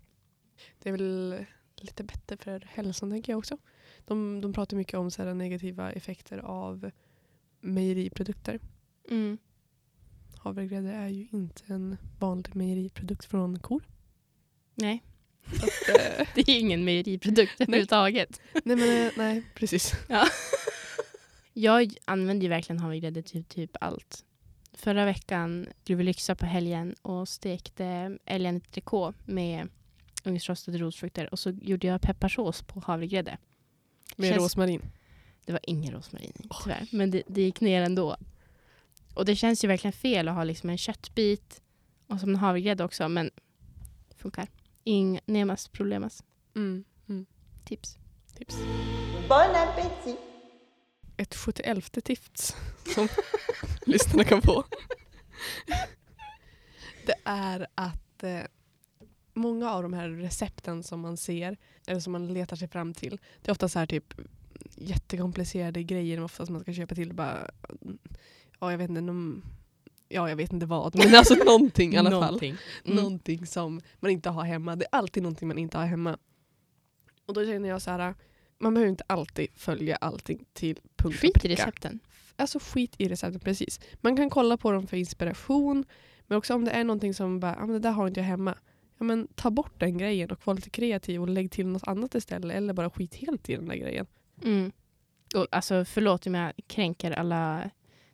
Det 0.80 0.90
är 0.90 0.92
väl 0.94 1.46
lite 1.76 2.04
bättre 2.04 2.38
för 2.38 2.60
hälsan 2.70 3.10
tänker 3.10 3.34
jag 3.34 3.40
också. 3.40 3.58
De, 4.06 4.42
de 4.42 4.54
pratar 4.54 4.78
mycket 4.78 5.00
om 5.00 5.12
så 5.12 5.24
här 5.24 5.34
negativa 5.34 5.92
effekter 5.92 6.38
av 6.38 6.92
mejeriprodukter. 7.60 8.60
Mm. 9.10 9.38
Havregrädde 10.38 10.92
är 10.92 11.08
ju 11.08 11.28
inte 11.32 11.64
en 11.68 11.98
vanlig 12.20 12.56
mejeriprodukt 12.56 13.26
från 13.26 13.60
kor. 13.60 13.84
Nej, 14.76 15.04
att, 15.46 15.90
eh, 16.20 16.28
det 16.36 16.42
är 16.42 16.60
ingen 16.60 16.84
mejeriprodukt 16.86 17.62
överhuvudtaget. 17.62 18.42
nej, 18.64 18.76
men, 18.76 19.06
eh, 19.08 19.12
nej, 19.18 19.44
precis. 19.56 19.94
Jag 21.54 21.94
använder 22.06 22.44
ju 22.44 22.50
verkligen 22.50 22.80
havregrädde 22.80 23.22
till 23.24 23.44
typ 23.44 23.78
allt. 23.82 24.26
Förra 24.74 25.06
veckan 25.06 25.68
skulle 25.84 25.98
vi 25.98 26.04
lyxa 26.04 26.36
på 26.36 26.46
helgen 26.46 26.96
och 27.02 27.30
stekte 27.30 28.18
älgen 28.26 28.56
i 28.58 28.60
trikå 28.60 29.14
med 29.26 29.68
ugnsrostade 30.24 30.78
rosfrukter 30.78 31.32
och 31.34 31.40
så 31.40 31.50
gjorde 31.50 31.88
jag 31.88 32.02
pepparsås 32.02 32.62
på 32.62 32.80
havregrädde. 32.80 33.38
Med 34.16 34.30
Känns- 34.30 34.42
rosmarin. 34.44 34.82
Det 35.46 35.52
var 35.52 35.62
ingen 35.64 35.94
rosmarin 35.94 36.34
tyvärr, 36.64 36.88
men 36.92 37.12
det, 37.12 37.24
det 37.28 37.42
gick 37.42 37.62
ner 37.62 37.82
ändå. 37.82 38.18
Och 39.14 39.26
det 39.26 39.36
känns 39.36 39.64
ju 39.64 39.68
verkligen 39.68 39.94
fel 39.94 40.28
att 40.28 40.36
ha 40.36 40.44
liksom 40.44 40.70
en 40.70 40.78
köttbit 40.78 41.62
och 42.08 42.20
som 42.20 42.30
en 42.30 42.36
havregrädde 42.36 42.84
också, 42.84 43.10
men 43.10 43.32
funkar. 44.18 44.48
Ing 44.84 45.20
nemas 45.26 45.68
problemas. 45.68 46.24
Mm. 46.56 46.84
Tips. 47.66 47.98
Tips. 48.36 48.58
Bon 49.30 49.56
appétit. 49.56 50.20
Ett 51.18 51.36
71 51.36 52.04
tips 52.04 52.56
som 52.96 53.08
lyssnarna 53.86 54.24
kan 54.24 54.42
få. 54.42 54.64
Det 57.06 57.16
är 57.24 57.68
att 57.76 58.24
eh, 58.24 58.42
många 59.34 59.72
av 59.72 59.84
de 59.84 59.94
här 59.94 60.10
recepten 60.10 60.84
som 60.84 61.00
man 61.00 61.18
ser 61.18 61.58
eller 61.88 62.00
som 62.00 62.12
man 62.12 62.34
letar 62.34 62.56
sig 62.56 62.68
fram 62.68 62.94
till 62.94 63.20
det 63.42 63.50
är 63.50 63.52
ofta 63.52 63.70
så 63.70 63.80
här 63.80 63.86
typ 63.86 64.14
jättekomplicerade 64.76 65.84
grejer 65.84 66.24
ofta 66.24 66.46
som 66.46 66.54
man 66.54 66.62
ska 66.62 66.74
köpa 66.74 66.96
till. 66.96 67.14
Bara, 67.14 67.52
ja, 68.60 68.72
jag 68.72 68.78
vet 68.78 68.90
inte, 68.90 69.02
någon, 69.02 69.44
ja, 70.14 70.30
jag 70.30 70.36
vet 70.36 70.54
inte 70.54 70.66
vad, 70.66 70.96
men 70.96 71.16
alltså 71.16 71.36
någonting 71.46 71.94
i 71.94 71.98
alla 71.98 72.10
fall. 72.10 72.22
Någonting. 72.22 72.56
Mm. 72.86 72.98
Någonting 72.98 73.46
som 73.46 73.82
man 74.00 74.12
inte 74.12 74.30
har 74.30 74.44
hemma. 74.44 74.76
Det 74.76 74.86
är 74.86 74.98
alltid 74.98 75.24
någonting 75.24 75.48
man 75.48 75.58
inte 75.58 75.78
har 75.78 75.86
hemma. 75.86 76.18
Och 77.26 77.34
då 77.34 77.46
känner 77.46 77.70
jag 77.70 77.82
så 77.82 77.92
här, 77.92 78.16
man 78.60 78.74
behöver 78.74 78.90
inte 78.90 79.04
alltid 79.08 79.48
följa 79.56 79.96
allting 79.96 80.46
till 80.54 80.76
punkt 80.76 81.16
och 81.16 81.22
Skit 81.22 81.38
i 81.38 81.40
pricka. 81.40 81.64
recepten. 81.64 82.00
Alltså 82.36 82.60
skit 82.62 82.96
i 82.98 83.10
recepten, 83.10 83.40
precis. 83.40 83.80
Man 84.02 84.16
kan 84.16 84.30
kolla 84.30 84.58
på 84.58 84.72
dem 84.72 84.88
för 84.88 84.98
inspiration, 84.98 85.86
men 86.28 86.38
också 86.38 86.56
om 86.56 86.66
det 86.66 86.72
är 86.72 86.84
någonting 86.84 87.14
som 87.14 87.40
bara, 87.40 87.56
ja 87.60 87.66
men 87.66 87.74
det 87.74 87.80
där 87.80 87.92
har 87.92 88.08
inte 88.08 88.20
jag 88.20 88.28
hemma. 88.28 88.56
Ja 88.98 89.04
men 89.04 89.28
ta 89.28 89.50
bort 89.50 89.80
den 89.80 89.98
grejen 89.98 90.32
och 90.32 90.48
var 90.48 90.54
lite 90.54 90.70
kreativ 90.70 91.22
och 91.22 91.30
lägg 91.30 91.52
till 91.52 91.68
något 91.68 91.88
annat 91.88 92.16
istället. 92.16 92.58
Eller 92.58 92.74
bara 92.74 92.90
skit 92.90 93.16
helt 93.16 93.50
i 93.50 93.56
den 93.56 93.68
där 93.68 93.76
grejen. 93.76 94.06
Mm. 94.44 94.72
Och, 95.36 95.48
alltså, 95.52 95.86
förlåt 95.86 96.28
om 96.28 96.34
jag 96.34 96.54
kränker 96.68 97.12
alla 97.12 97.70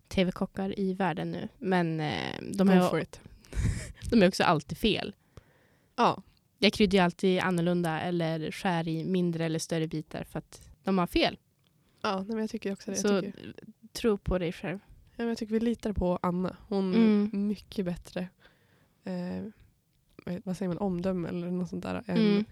tv-kockar 0.08 0.80
i 0.80 0.94
världen 0.94 1.32
nu, 1.32 1.48
men 1.58 2.00
eh, 2.00 2.34
de, 2.42 2.70
är, 2.70 3.06
de 4.10 4.22
är 4.24 4.28
också 4.28 4.44
alltid 4.44 4.78
fel. 4.78 5.16
Ja, 5.96 6.22
Jag 6.60 6.74
kryddar 6.74 6.98
ju 6.98 7.04
alltid 7.04 7.40
annorlunda 7.40 8.02
eller 8.02 8.52
skär 8.52 8.88
i 8.88 9.04
mindre 9.04 9.46
eller 9.46 9.60
större 9.60 9.88
bitar 9.88 10.24
för 10.24 10.40
att 10.40 10.70
de 10.84 10.98
har 10.98 11.08
fel. 11.08 11.38
ja 12.02 12.26
men 12.28 12.38
jag 12.38 12.50
tycker 12.50 12.72
också 12.74 12.92
det. 12.92 12.98
Så 12.98 13.08
Jag 13.08 13.24
tycker, 13.24 13.54
tro 13.94 14.18
på 14.18 14.38
dig 14.38 14.52
själv. 14.52 14.80
ja, 14.90 15.16
men 15.18 15.28
jag 15.28 15.38
tycker 15.38 15.54
vi 15.54 15.60
litar 15.60 15.94
på 15.94 16.20
Anna. 16.22 16.58
Hon 16.68 16.94
Mm. 16.96 17.30
är 17.34 17.38
mycket 17.38 17.86
bättre 17.86 18.30
eh, 19.04 19.44
vad- 20.26 20.42
vad 20.44 20.58
säger 20.58 20.68
man, 20.70 20.78
omdöme 20.78 21.30
eller 21.30 21.52
något 21.52 21.70
sånt 21.70 21.84
där 21.84 22.04
än 22.08 22.18
Mm. 22.18 22.46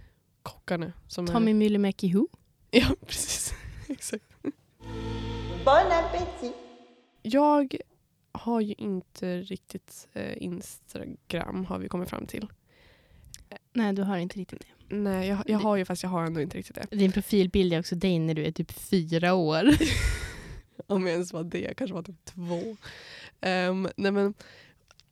kockarna. 0.43 0.93
Som 1.07 1.27
Tommy 1.27 1.51
är, 1.51 1.55
Myllymäki 1.55 2.13
Who? 2.13 2.27
Ja, 2.71 2.87
precis. 3.07 3.53
Exakt. 3.87 4.25
Bon 5.65 5.91
appétit. 5.91 6.55
Jag 7.27 7.77
har 8.31 8.61
ju 8.61 8.73
inte 8.77 9.41
riktigt 9.41 10.07
eh, 10.13 10.43
Instagram 10.43 11.65
har 11.65 11.79
vi 11.79 11.87
kommit 11.87 12.09
fram 12.09 12.25
till. 12.25 12.47
Nej, 13.73 13.93
du 13.93 14.01
har 14.01 14.17
inte 14.17 14.39
riktigt 14.39 14.59
det. 14.59 14.95
Nej, 14.95 15.27
jag, 15.27 15.43
jag 15.45 15.59
har 15.59 15.75
ju 15.75 15.85
fast 15.85 16.03
jag 16.03 16.09
har 16.09 16.25
ändå 16.25 16.41
inte 16.41 16.57
riktigt 16.57 16.75
det. 16.75 16.95
Din 16.97 17.11
profilbild 17.11 17.73
är 17.73 17.79
också 17.79 17.95
dig 17.95 18.19
när 18.19 18.33
du 18.33 18.45
är 18.45 18.51
typ 18.51 18.71
fyra 18.71 19.33
år. 19.33 19.63
Om 20.87 21.07
jag 21.07 21.13
ens 21.13 21.33
var 21.33 21.43
det, 21.43 21.73
kanske 21.77 21.93
var 21.93 22.03
typ 22.03 22.25
två. 22.25 22.77
Ehm, 23.41 23.87
nej 23.97 24.11
men, 24.11 24.33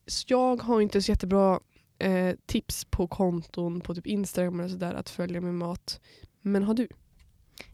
så 0.07 0.25
jag 0.27 0.61
har 0.61 0.81
inte 0.81 1.01
så 1.01 1.11
jättebra 1.11 1.59
eh, 1.99 2.35
tips 2.45 2.85
på 2.85 3.07
konton 3.07 3.81
på 3.81 3.95
typ 3.95 4.07
Instagram 4.07 4.59
eller 4.59 4.69
sådär 4.69 4.93
att 4.93 5.09
följa 5.09 5.41
med 5.41 5.53
mat. 5.53 6.01
Men 6.41 6.63
har 6.63 6.73
du? 6.73 6.87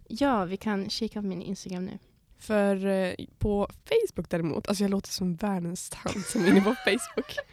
Ja, 0.08 0.46
vi 0.46 0.58
kan 0.58 0.90
kika 0.90 1.22
på 1.22 1.28
min 1.28 1.42
Instagram 1.42 1.86
nu. 1.86 2.00
För 2.40 2.86
eh, 2.86 3.14
på 3.38 3.68
Facebook 3.84 4.30
däremot, 4.30 4.68
alltså 4.68 4.84
jag 4.84 4.92
låter 4.92 5.10
som 5.10 5.36
världens 5.36 5.90
tant 5.90 6.26
som 6.26 6.46
är 6.46 6.48
inne 6.50 6.62
på 6.62 6.76
Facebook. 6.76 7.36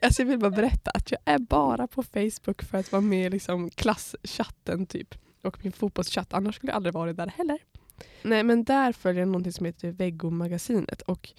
Alltså 0.00 0.22
jag 0.22 0.26
vill 0.26 0.38
bara 0.38 0.50
berätta 0.50 0.90
att 0.90 1.10
jag 1.10 1.20
är 1.24 1.38
bara 1.38 1.86
på 1.86 2.02
Facebook 2.02 2.62
för 2.62 2.78
att 2.78 2.92
vara 2.92 3.02
med 3.02 3.26
i 3.26 3.30
liksom 3.30 3.70
klasschatten 3.70 4.86
typ. 4.86 5.14
Och 5.42 5.64
min 5.64 5.72
fotbollschatt, 5.72 6.34
annars 6.34 6.54
skulle 6.54 6.72
jag 6.72 6.76
aldrig 6.76 6.94
varit 6.94 7.16
där 7.16 7.26
heller. 7.26 7.58
Nej 8.22 8.42
men 8.42 8.64
där 8.64 8.92
följer 8.92 9.20
jag 9.20 9.28
någonting 9.28 9.52
som 9.52 9.66
heter 9.66 9.92
Veggo-magasinet 9.92 11.02
och 11.02 11.32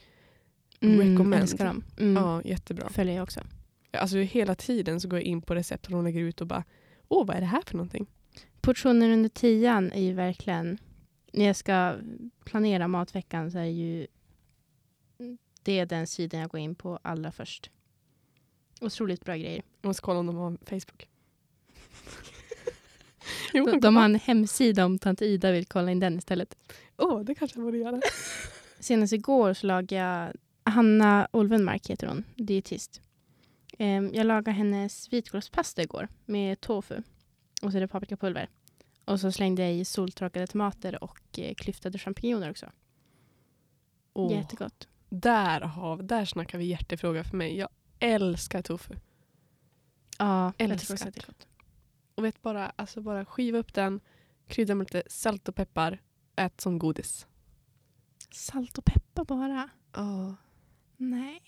Recommend. 0.79 1.33
älskar 1.33 1.65
dem. 1.65 1.83
Mm. 1.99 2.23
ja, 2.23 2.41
jättebra. 2.45 2.89
Följer 2.89 3.15
jag 3.15 3.23
också. 3.23 3.41
Alltså 3.91 4.17
hela 4.17 4.55
tiden 4.55 5.01
så 5.01 5.07
går 5.07 5.19
jag 5.19 5.25
in 5.25 5.41
på 5.41 5.55
recept 5.55 5.85
och 5.85 5.91
de 5.91 6.03
lägger 6.03 6.21
ut 6.21 6.41
och 6.41 6.47
bara 6.47 6.63
åh 7.07 7.25
vad 7.25 7.35
är 7.37 7.41
det 7.41 7.47
här 7.47 7.61
för 7.65 7.77
någonting? 7.77 8.07
Portionen 8.61 9.11
under 9.11 9.29
tian 9.29 9.91
är 9.91 10.01
ju 10.01 10.13
verkligen... 10.13 10.77
När 11.35 11.45
jag 11.45 11.55
ska 11.55 11.95
planera 12.45 12.87
matveckan 12.87 13.51
så 13.51 13.57
är 13.57 13.63
ju 13.63 14.07
det 15.63 15.79
är 15.79 15.85
den 15.85 16.07
sidan 16.07 16.39
jag 16.39 16.49
går 16.49 16.59
in 16.59 16.75
på 16.75 16.99
allra 17.01 17.31
först. 17.31 17.69
Otroligt 18.81 19.25
bra 19.25 19.35
grejer. 19.35 19.63
Jag 19.81 19.89
måste 19.89 20.01
kolla 20.01 20.19
om 20.19 20.27
de 20.27 20.35
har 20.35 20.57
Facebook. 20.65 21.07
jo, 23.53 23.65
De, 23.65 23.79
de 23.79 23.95
har 23.95 24.05
en 24.05 24.15
hemsida 24.15 24.85
om 24.85 24.99
tant 24.99 25.21
Ida 25.21 25.51
vill 25.51 25.65
kolla 25.65 25.91
in 25.91 25.99
den 25.99 26.17
istället. 26.17 26.57
Åh, 26.97 27.21
det 27.21 27.35
kanske 27.35 27.57
jag 27.57 27.65
borde 27.65 27.77
göra. 27.77 28.01
Senast 28.79 29.13
igår 29.13 29.53
så 29.53 29.67
lagade 29.67 29.95
jag 29.95 30.33
Hanna 30.63 31.27
Olvenmark 31.31 31.89
heter 31.89 32.07
hon, 32.07 32.23
dietist. 32.35 33.01
Ehm, 33.77 34.11
jag 34.13 34.25
lagade 34.27 34.51
hennes 34.51 35.13
vitkålspasta 35.13 35.81
igår 35.81 36.07
med 36.25 36.61
tofu. 36.61 37.01
Och 37.61 37.71
så 37.71 37.77
är 37.77 37.81
det 37.81 37.87
paprikapulver. 37.87 38.49
Och 39.05 39.19
så 39.19 39.31
slängde 39.31 39.61
jag 39.61 39.73
i 39.73 39.85
soltorkade 39.85 40.47
tomater 40.47 41.03
och 41.03 41.39
eh, 41.39 41.53
klyftade 41.53 41.99
champinjoner 41.99 42.49
också. 42.49 42.71
Åh. 44.13 44.31
Jättegott. 44.31 44.87
Där, 45.09 45.61
har, 45.61 45.97
där 45.97 46.25
snackar 46.25 46.57
vi 46.57 46.65
hjärtefråga 46.65 47.23
för 47.23 47.37
mig. 47.37 47.57
Jag 47.57 47.69
älskar 47.99 48.61
tofu. 48.61 48.95
Ja, 50.17 50.53
jag 50.57 50.71
Älskar 50.71 50.93
att 50.95 51.13
det 51.13 51.23
är 51.23 51.27
gott. 51.27 51.47
Och 52.15 52.25
vet 52.25 52.41
bara, 52.41 52.69
alltså 52.75 53.01
bara 53.01 53.25
skiva 53.25 53.57
upp 53.57 53.73
den, 53.73 53.99
krydda 54.47 54.75
med 54.75 54.93
lite 54.93 55.09
salt 55.11 55.49
och 55.49 55.55
peppar, 55.55 56.01
ät 56.35 56.61
som 56.61 56.79
godis. 56.79 57.27
Salt 58.31 58.77
och 58.77 58.85
peppar 58.85 59.25
bara. 59.25 59.69
Oh. 59.93 60.33
Nej. 60.97 61.41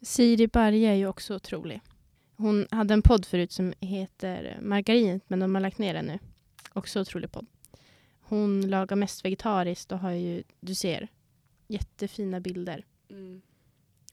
Siri 0.00 0.46
Barje 0.48 0.90
är 0.90 0.94
ju 0.94 1.06
också 1.06 1.34
otrolig. 1.34 1.80
Hon 2.36 2.66
hade 2.70 2.94
en 2.94 3.02
podd 3.02 3.26
förut 3.26 3.52
som 3.52 3.74
heter 3.80 4.58
Margarinet 4.62 5.22
men 5.26 5.40
de 5.40 5.54
har 5.54 5.62
lagt 5.62 5.78
ner 5.78 5.94
den 5.94 6.06
nu. 6.06 6.18
Också 6.78 7.00
otrolig 7.00 7.32
podd. 7.32 7.46
Hon 8.20 8.60
lagar 8.70 8.96
mest 8.96 9.24
vegetariskt 9.24 9.92
och 9.92 9.98
har 9.98 10.10
ju, 10.10 10.42
du 10.60 10.74
ser, 10.74 11.08
jättefina 11.66 12.40
bilder 12.40 12.84
Mm. 13.10 13.42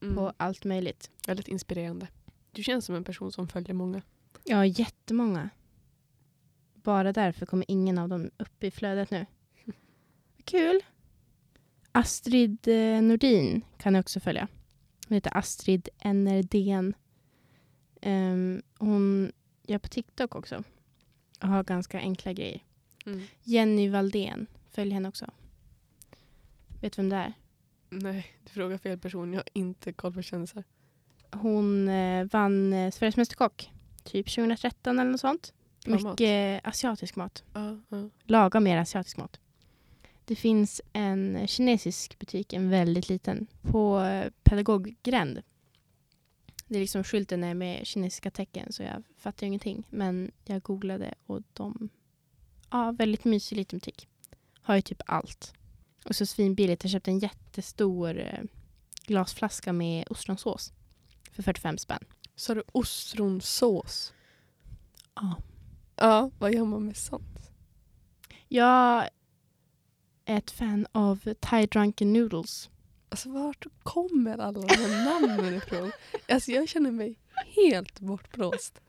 Mm. 0.02 0.16
på 0.16 0.34
allt 0.38 0.64
möjligt. 0.66 1.12
Väldigt 1.28 1.48
inspirerande. 1.48 2.08
Du 2.52 2.64
känns 2.64 2.86
som 2.86 2.96
en 2.96 3.04
person 3.04 3.32
som 3.32 3.48
följer 3.48 3.74
många. 3.74 4.02
Ja, 4.44 4.66
jättemånga. 4.66 5.50
Bara 6.74 7.14
därför 7.14 7.46
kommer 7.46 7.66
ingen 7.68 7.98
av 7.98 8.10
dem 8.10 8.32
upp 8.38 8.64
i 8.64 8.72
flödet 8.72 9.12
nu. 9.12 9.26
Kul. 10.44 10.82
Astrid 11.92 12.68
eh, 12.68 13.02
Nordin 13.02 13.62
kan 13.78 13.94
jag 13.96 14.02
också 14.02 14.20
följa. 14.20 14.48
Hon 15.08 15.16
heter 15.16 15.38
Astrid 15.38 15.90
Nrdén. 16.04 16.94
Um, 18.02 18.62
hon 18.78 19.32
gör 19.64 19.80
på 19.80 19.88
TikTok 19.88 20.36
också. 20.36 20.64
Har 21.46 21.64
ganska 21.64 22.00
enkla 22.00 22.34
grejer. 22.34 22.64
Mm. 23.06 23.22
Jenny 23.44 23.90
Valdén. 23.90 24.48
Följ 24.72 24.92
henne 24.92 25.10
också. 25.10 25.26
Vet 26.82 26.94
du 26.94 27.02
vem 27.02 27.10
det 27.10 27.16
är? 27.16 27.34
Nej, 27.90 28.28
du 28.44 28.50
frågar 28.50 28.78
fel 28.78 28.98
person. 29.00 29.34
Jag 29.34 29.40
har 29.40 29.50
inte 29.54 29.94
koll 29.94 30.14
på 30.14 30.22
kändisar. 30.22 30.64
Hon 31.32 31.88
eh, 31.88 32.26
vann 32.26 32.74
eh, 32.74 32.92
Sveriges 32.92 33.18
Mästerkock. 33.18 33.72
Typ 34.04 34.36
2013 34.36 35.00
eller 35.00 35.12
något 35.12 35.22
sånt. 35.22 35.54
Bra 35.86 35.94
mat. 35.94 36.04
Mycket 36.04 36.68
asiatisk 36.68 37.16
mat. 37.16 37.44
Ja, 37.54 37.80
ja. 37.90 38.10
Laga 38.24 38.60
mer 38.60 38.78
asiatisk 38.78 39.18
mat. 39.18 39.40
Det 40.26 40.36
finns 40.36 40.82
en 40.94 41.48
kinesisk 41.48 42.20
butik, 42.20 42.54
en 42.54 42.70
väldigt 42.70 43.10
liten, 43.10 43.48
på 43.62 44.00
eh, 44.00 44.32
Pedagoggränd. 44.44 45.42
Det 46.68 46.76
är 46.76 46.80
liksom 46.80 47.04
skylten 47.04 47.44
är 47.44 47.54
med 47.54 47.88
kinesiska 47.88 48.32
tecken 48.32 48.72
så 48.72 48.84
jag 48.84 49.04
fattar 49.18 49.48
ingenting. 49.48 49.88
Men 49.90 50.32
jag 50.46 50.62
googlade 50.62 51.14
och 51.26 51.42
de... 51.54 51.90
Ja, 52.70 52.92
väldigt 52.92 53.26
mysig 53.26 53.56
liten 53.56 53.80
butik. 53.80 54.08
Har 54.62 54.76
ju 54.76 54.82
typ 54.82 55.02
allt. 55.06 55.54
Och 56.06 56.16
så 56.16 56.26
svinbilligt. 56.26 56.84
Jag 56.84 56.92
köpte 56.92 57.12
en 57.12 57.20
jättestor 57.20 58.20
eh, 58.20 58.44
glasflaska 59.06 59.74
med 59.74 60.08
ostronsås. 60.10 60.74
För 61.32 61.44
45 61.44 61.78
spänn. 61.78 62.04
Så 62.36 62.52
har 62.52 62.56
du 62.56 62.64
ostronsås. 62.72 64.14
Ja. 65.16 65.36
Ja, 65.96 66.32
vad 66.40 66.54
gör 66.54 66.66
man 66.66 66.86
med 66.86 66.98
sånt? 66.98 67.52
Jag 68.48 69.10
är 70.26 70.38
ett 70.38 70.52
fan 70.52 70.88
av 70.92 71.34
Thai 71.40 71.66
Drunken 71.66 72.14
Noodles. 72.14 72.70
Alltså 73.10 73.30
vart 73.30 73.66
kommer 73.84 74.38
alla 74.38 74.62
de 74.62 74.76
här 74.76 75.06
namnen 75.06 75.56
ifrån? 75.56 75.92
Alltså 76.30 76.52
jag 76.52 76.70
känner 76.70 76.92
mig 76.92 77.20
helt 77.56 78.00
bortblåst. 78.00 78.82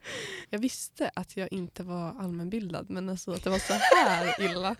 Jag 0.50 0.58
visste 0.58 1.10
att 1.14 1.36
jag 1.36 1.52
inte 1.52 1.82
var 1.82 2.20
allmänbildad 2.20 2.90
men 2.90 3.08
alltså 3.08 3.32
att 3.32 3.44
det 3.44 3.50
var 3.50 3.58
så 3.58 3.72
här 3.72 4.50
illa. 4.50 4.76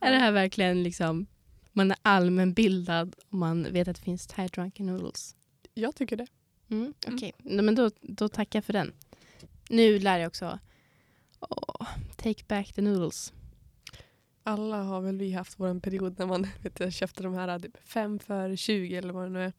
Är 0.00 0.12
det 0.12 0.18
här 0.18 0.32
verkligen 0.32 0.82
liksom... 0.82 1.26
Man 1.72 1.90
är 1.90 1.96
allmänbildad 2.02 3.14
och 3.28 3.34
man 3.34 3.72
vet 3.72 3.88
att 3.88 3.96
det 3.96 4.02
finns 4.02 4.26
Thai 4.26 4.48
Drunken 4.48 4.86
Noodles. 4.86 5.36
Jag 5.74 5.94
tycker 5.94 6.16
det. 6.16 6.26
Mm, 6.70 6.94
Okej, 7.06 7.32
Nej, 7.38 7.64
men 7.64 7.74
då, 7.74 7.90
då 8.00 8.28
tackar 8.28 8.56
jag 8.56 8.64
för 8.64 8.72
den. 8.72 8.92
Nu 9.68 9.98
lär 9.98 10.18
jag 10.18 10.26
också... 10.26 10.58
Åh, 11.40 11.86
take 12.16 12.44
back 12.48 12.72
the 12.72 12.82
noodles. 12.82 13.32
Alla 14.48 14.82
har 14.82 15.00
väl 15.00 15.16
vi 15.18 15.32
haft 15.32 15.60
vår 15.60 15.80
period 15.80 16.18
när 16.18 16.26
man 16.26 16.46
vet 16.62 16.80
jag, 16.80 16.92
köpte 16.92 17.22
de 17.22 17.34
här 17.34 17.58
typ 17.58 17.76
5 17.84 18.18
för 18.18 18.56
20 18.56 18.96
eller 18.96 19.12
vad 19.12 19.24
det 19.24 19.30
nu 19.30 19.42
är. 19.42 19.52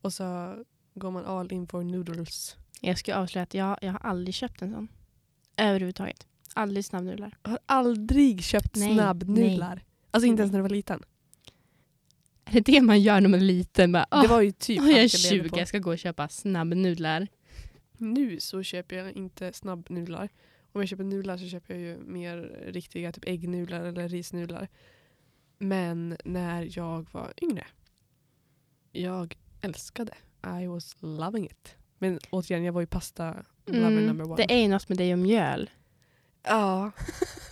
Och 0.00 0.12
så 0.12 0.56
går 0.94 1.10
man 1.10 1.24
all 1.26 1.52
in 1.52 1.66
for 1.66 1.82
noodles. 1.82 2.56
Jag 2.80 2.98
ska 2.98 3.14
avslöja 3.14 3.42
att 3.42 3.54
jag, 3.54 3.78
jag 3.82 3.92
har 3.92 3.98
aldrig 4.00 4.34
köpt 4.34 4.62
en 4.62 4.72
sån. 4.72 4.88
Överhuvudtaget. 5.56 6.26
Aldrig 6.54 6.84
snabbnudlar. 6.84 7.36
Jag 7.42 7.50
har 7.50 7.58
aldrig 7.66 8.44
köpt 8.44 8.76
Nej, 8.76 8.94
snabbnudlar. 8.94 9.84
Alltså 10.10 10.26
inte 10.26 10.40
ens 10.42 10.52
Nej. 10.52 10.58
när 10.58 10.58
jag 10.58 10.68
var 10.70 10.76
liten. 10.76 11.02
Är 12.44 12.52
det 12.52 12.60
det 12.60 12.80
man 12.82 13.00
gör 13.00 13.20
när 13.20 13.28
man 13.28 13.40
är 13.40 13.44
liten? 13.44 13.92
Bara, 13.92 14.22
Det 14.22 14.28
var 14.28 14.40
ju 14.40 14.52
typ 14.52 14.80
åh, 14.80 14.90
jag 14.90 14.98
är 14.98 15.02
allt 15.02 15.30
levde 15.30 15.44
20, 15.44 15.48
på. 15.48 15.58
jag 15.58 15.68
ska 15.68 15.78
gå 15.78 15.90
och 15.90 15.98
köpa 15.98 16.28
snabbnudlar. 16.28 17.28
Nu 17.96 18.40
så 18.40 18.62
köper 18.62 18.96
jag 18.96 19.12
inte 19.12 19.52
snabbnudlar. 19.52 20.28
Om 20.72 20.80
jag 20.80 20.88
köper 20.88 21.04
nudlar 21.04 21.36
så 21.36 21.46
köper 21.48 21.74
jag 21.74 21.82
ju 21.82 21.98
mer 21.98 22.36
riktiga 22.66 23.12
typ 23.12 23.24
äggnudlar 23.28 23.80
eller 23.84 24.08
risnudlar. 24.08 24.68
Men 25.58 26.16
när 26.24 26.78
jag 26.78 27.06
var 27.12 27.32
yngre. 27.42 27.66
Jag 28.92 29.36
älskade. 29.60 30.12
I 30.62 30.66
was 30.66 30.96
loving 31.00 31.44
it. 31.46 31.74
Men 31.98 32.18
återigen, 32.30 32.64
jag 32.64 32.72
var 32.72 32.80
ju 32.80 32.86
pasta 32.86 33.44
lover 33.66 33.88
Mm, 33.88 34.06
number 34.06 34.24
one. 34.24 34.36
det 34.36 34.52
är 34.54 34.62
ju 34.62 34.68
något 34.68 34.88
med 34.88 34.98
dig 34.98 35.12
och 35.12 35.18
mjöl. 35.18 35.70
Ja, 36.42 36.90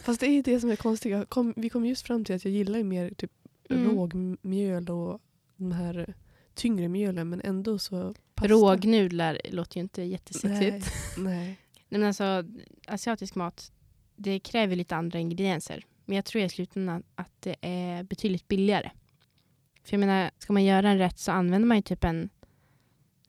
fast 0.03 0.21
det 0.21 0.27
är 0.27 0.43
det 0.43 0.61
som 0.61 0.71
är 0.71 0.77
konstigt. 0.77 1.29
Kom, 1.29 1.55
vi 1.57 1.69
kom 1.71 1.87
just 1.87 2.07
fram 2.07 2.25
till 2.25 2.35
att 2.35 2.45
jag 2.45 2.55
gillar 2.55 2.79
ju 2.79 2.85
mer 2.85 3.11
typ 3.11 3.33
Mm. 3.71 3.91
rågmjöl 3.91 4.91
och 4.91 5.21
de 5.57 5.73
här 5.73 6.15
tyngre 6.55 6.89
mjölen 6.89 7.29
men 7.29 7.41
ändå 7.41 7.79
så 7.79 8.15
pasta. 8.35 8.49
Rågnudlar 8.49 9.41
låter 9.51 9.77
ju 9.77 9.81
inte 9.83 10.03
jättesexigt. 10.03 10.93
nej. 11.19 11.35
Nej, 11.35 11.59
men 11.89 12.03
alltså, 12.03 12.45
asiatisk 12.87 13.35
mat 13.35 13.73
det 14.17 14.41
kräver 14.41 14.77
lite 14.77 14.97
andra 14.97 15.19
ingredienser. 15.19 15.85
Men 16.05 16.17
jag 16.17 16.25
tror 16.25 16.45
i 16.45 16.49
slutändan 16.49 17.03
att 17.15 17.33
det 17.41 17.57
är 17.61 18.03
betydligt 18.03 18.49
billigare. 18.49 18.91
För 19.83 19.95
jag 19.95 20.01
menar, 20.01 20.31
ska 20.39 20.53
man 20.53 20.65
göra 20.65 20.91
en 20.91 20.99
rätt 20.99 21.19
så 21.19 21.33
använder 21.33 21.69
man 21.69 21.77
ju 21.77 21.83
typ 21.83 22.05
en 22.05 22.31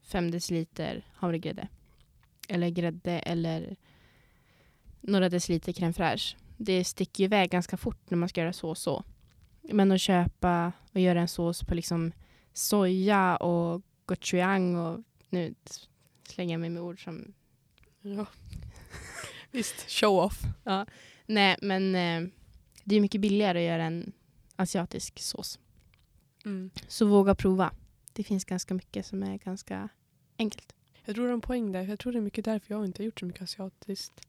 5 0.03 0.32
deciliter 0.32 1.05
havregrädde. 1.14 1.68
Eller 2.49 2.70
grädde 2.70 3.20
eller 3.20 3.76
några 5.01 5.30
deciliter 5.30 5.72
crème 5.72 5.93
fraîche. 5.93 6.36
Det 6.58 6.84
sticker 6.84 7.24
ju 7.24 7.26
iväg 7.26 7.49
ganska 7.49 7.78
fort 7.78 8.10
när 8.10 8.18
man 8.18 8.30
ska 8.30 8.41
göra 8.41 8.53
så 8.53 8.70
och 8.70 8.78
så. 8.78 9.03
Men 9.62 9.91
att 9.91 10.01
köpa 10.01 10.72
och 10.93 10.99
göra 10.99 11.22
en 11.22 11.28
sås 11.28 11.64
på 11.64 11.76
liksom 11.76 12.12
soja 12.53 13.36
och 13.38 13.82
gochujang 14.05 14.76
och 14.76 15.03
nu 15.30 15.55
slänger 16.28 16.53
jag 16.53 16.60
mig 16.60 16.70
med 16.70 16.82
ord 16.82 17.03
som 17.03 17.34
Ja. 18.16 18.26
Visst, 19.51 19.89
show 19.89 20.20
off. 20.20 20.41
Nej, 21.26 21.58
men 21.62 21.95
eh, 21.95 22.30
det 22.84 22.95
är 22.95 23.01
mycket 23.01 23.22
billigare 23.22 23.60
att 23.60 23.72
göra 23.72 23.84
en 23.84 24.12
asiatisk 24.55 25.20
sås. 25.20 25.60
Mm. 26.45 26.70
Så 26.88 27.05
våga 27.05 27.36
prova. 27.36 27.72
Det 28.14 28.24
finns 28.24 28.45
ganska 28.45 28.74
mycket 28.74 29.05
som 29.05 29.24
är 29.24 29.38
ganska 29.38 29.89
enkelt. 30.38 30.74
Jag 31.05 31.16
tror 31.16 31.26
det 31.26 31.32
är 31.32 31.34
en 31.34 31.41
poäng 31.41 31.72
där. 31.72 31.82
Jag 31.82 31.99
tror 31.99 32.14
det 32.14 32.20
är 32.20 32.22
mycket 32.22 32.45
därför 32.45 32.74
jag 32.74 32.86
inte 32.86 33.01
har 33.01 33.05
gjort 33.05 33.20
så 33.20 33.26
mycket 33.26 33.41
asiatiskt. 33.41 34.22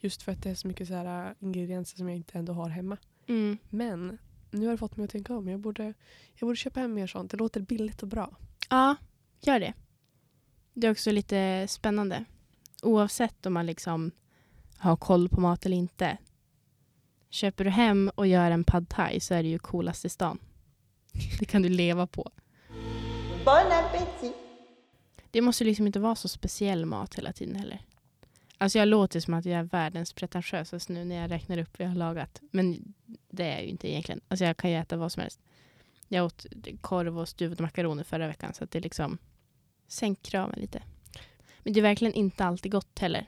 Just 0.00 0.22
för 0.22 0.32
att 0.32 0.42
det 0.42 0.50
är 0.50 0.54
så 0.54 0.68
mycket 0.68 0.88
så 0.88 0.94
här 0.94 1.28
äh, 1.28 1.34
ingredienser 1.40 1.96
som 1.96 2.08
jag 2.08 2.16
inte 2.16 2.38
ändå 2.38 2.52
har 2.52 2.68
hemma. 2.68 2.96
Men 3.68 4.18
nu 4.50 4.66
har 4.66 4.72
det 4.72 4.78
fått 4.78 4.96
mig 4.96 5.04
att 5.04 5.10
tänka 5.10 5.36
om. 5.36 5.48
Jag 5.48 5.60
borde, 5.60 5.94
jag 6.34 6.46
borde 6.46 6.56
köpa 6.56 6.80
hem 6.80 6.94
mer 6.94 7.06
sånt. 7.06 7.30
Det 7.30 7.36
låter 7.36 7.60
billigt 7.60 8.02
och 8.02 8.08
bra. 8.08 8.36
Ja, 8.70 8.96
gör 9.40 9.60
det. 9.60 9.74
Det 10.74 10.86
är 10.86 10.90
också 10.90 11.12
lite 11.12 11.66
spännande. 11.68 12.24
Oavsett 12.82 13.46
om 13.46 13.52
man 13.52 13.66
liksom 13.66 14.10
har 14.76 14.96
koll 14.96 15.28
på 15.28 15.40
mat 15.40 15.66
eller 15.66 15.76
inte. 15.76 16.18
Köper 17.30 17.64
du 17.64 17.70
hem 17.70 18.10
och 18.14 18.26
gör 18.26 18.50
en 18.50 18.64
pad 18.64 18.88
thai 18.88 19.20
så 19.20 19.34
är 19.34 19.42
det 19.42 19.48
ju 19.48 19.58
coolast 19.58 20.04
i 20.04 20.08
stan. 20.08 20.38
Det 21.38 21.44
kan 21.44 21.62
du 21.62 21.68
leva 21.68 22.06
på. 22.06 22.30
Bon 23.44 23.72
appétit. 23.72 24.34
Det 25.30 25.40
måste 25.40 25.64
liksom 25.64 25.86
inte 25.86 26.00
vara 26.00 26.14
så 26.14 26.28
speciell 26.28 26.86
mat 26.86 27.14
hela 27.14 27.32
tiden 27.32 27.56
heller. 27.56 27.82
Alltså 28.58 28.78
jag 28.78 28.88
låter 28.88 29.20
som 29.20 29.34
att 29.34 29.44
jag 29.44 29.58
är 29.58 29.62
världens 29.62 30.12
pretentiösaste 30.12 30.92
nu 30.92 31.04
när 31.04 31.16
jag 31.16 31.30
räknar 31.30 31.58
upp 31.58 31.78
vad 31.78 31.86
jag 31.86 31.90
har 31.90 31.98
lagat. 31.98 32.40
Men 32.50 32.94
det 33.30 33.44
är 33.44 33.52
jag 33.52 33.62
ju 33.62 33.68
inte 33.68 33.90
egentligen. 33.90 34.20
Alltså 34.28 34.44
jag 34.44 34.56
kan 34.56 34.70
ju 34.70 34.76
äta 34.76 34.96
vad 34.96 35.12
som 35.12 35.20
helst. 35.20 35.40
Jag 36.08 36.26
åt 36.26 36.46
korv 36.80 37.18
och 37.18 37.28
stuvade 37.28 37.62
makaroner 37.62 38.04
förra 38.04 38.26
veckan 38.26 38.54
så 38.54 38.64
att 38.64 38.70
det 38.70 38.80
liksom 38.80 39.18
sänk 39.86 40.22
kraven 40.22 40.60
lite. 40.60 40.82
Men 41.68 41.72
det 41.72 41.80
är 41.80 41.82
verkligen 41.82 42.14
inte 42.14 42.44
alltid 42.44 42.72
gott 42.72 42.98
heller. 42.98 43.26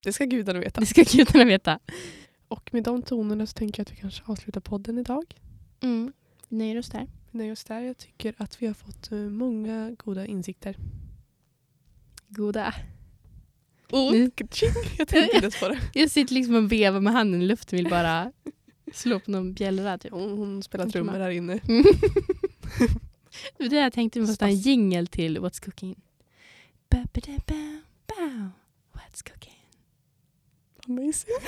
Det 0.00 0.12
ska 0.12 0.24
gudarna 0.24 0.60
veta. 0.60 0.80
Det 0.80 0.86
ska 0.86 1.02
gudarna 1.02 1.44
veta. 1.44 1.78
Och 2.48 2.74
med 2.74 2.82
de 2.82 3.02
tonerna 3.02 3.46
så 3.46 3.52
tänker 3.52 3.80
jag 3.80 3.84
att 3.84 3.92
vi 3.92 3.96
kanske 3.96 4.22
avslutar 4.26 4.60
podden 4.60 4.98
idag. 4.98 5.24
Mm. 5.80 6.12
Vi 6.48 6.56
nöjer 6.56 6.78
oss 6.78 6.88
där. 6.88 7.06
Nej, 7.30 7.46
just 7.48 7.68
där. 7.68 7.80
Jag 7.80 7.98
tycker 7.98 8.34
att 8.38 8.62
vi 8.62 8.66
har 8.66 8.74
fått 8.74 9.12
eh, 9.12 9.18
många 9.18 9.96
goda 10.04 10.26
insikter. 10.26 10.76
Goda. 12.28 12.74
Oh, 13.90 14.12
Nu- 14.12 14.30
tjing, 14.50 14.72
jag 14.98 15.08
tänkte 15.08 15.18
inte 15.18 15.36
ens 15.36 15.60
på 15.60 15.68
det. 15.68 15.78
Jag 15.94 16.10
sitter 16.10 16.34
liksom 16.34 16.54
och 16.54 16.72
vevar 16.72 17.00
med 17.00 17.12
handen 17.12 17.42
i 17.42 17.46
luften 17.46 17.76
vill 17.76 17.90
bara 17.90 18.32
slå 18.92 19.20
på 19.20 19.30
någon 19.30 19.52
bjällra 19.52 19.98
typ. 19.98 20.12
Hon, 20.12 20.38
hon 20.38 20.62
spelar 20.62 20.88
trummor 20.88 21.12
här 21.12 21.30
inne. 21.30 21.60
Mm. 21.68 21.84
det 23.70 23.76
jag 23.76 23.92
tänkte, 23.92 24.20
vi 24.20 24.26
måste 24.26 24.44
ha 24.44 24.50
en 24.50 24.58
jingel 24.58 25.06
till 25.06 25.38
What's 25.38 25.64
Cooking. 25.64 25.96
Ba-ba-da-ba, 26.90 27.42
bow. 27.46 27.75
What's 29.16 29.32
Cooking. 29.32 29.54
Amazing. 30.88 31.34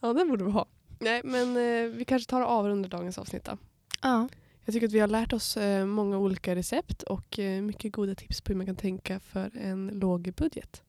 ja, 0.00 0.12
den 0.12 0.28
borde 0.28 0.44
vi 0.44 0.50
ha. 0.50 0.66
Nej, 0.98 1.20
men 1.24 1.56
eh, 1.56 1.96
vi 1.96 2.04
kanske 2.04 2.30
tar 2.30 2.40
och 2.40 2.50
avrundar 2.50 2.88
dagens 2.88 3.18
avsnitt 3.18 3.44
då. 3.44 3.58
Ja. 4.02 4.28
Jag 4.64 4.72
tycker 4.72 4.86
att 4.86 4.92
vi 4.92 4.98
har 4.98 5.08
lärt 5.08 5.32
oss 5.32 5.56
eh, 5.56 5.86
många 5.86 6.18
olika 6.18 6.54
recept 6.54 7.02
och 7.02 7.38
eh, 7.38 7.62
mycket 7.62 7.92
goda 7.92 8.14
tips 8.14 8.40
på 8.40 8.52
hur 8.52 8.56
man 8.56 8.66
kan 8.66 8.76
tänka 8.76 9.20
för 9.20 9.56
en 9.56 9.86
låg 9.86 10.32
budget. 10.36 10.82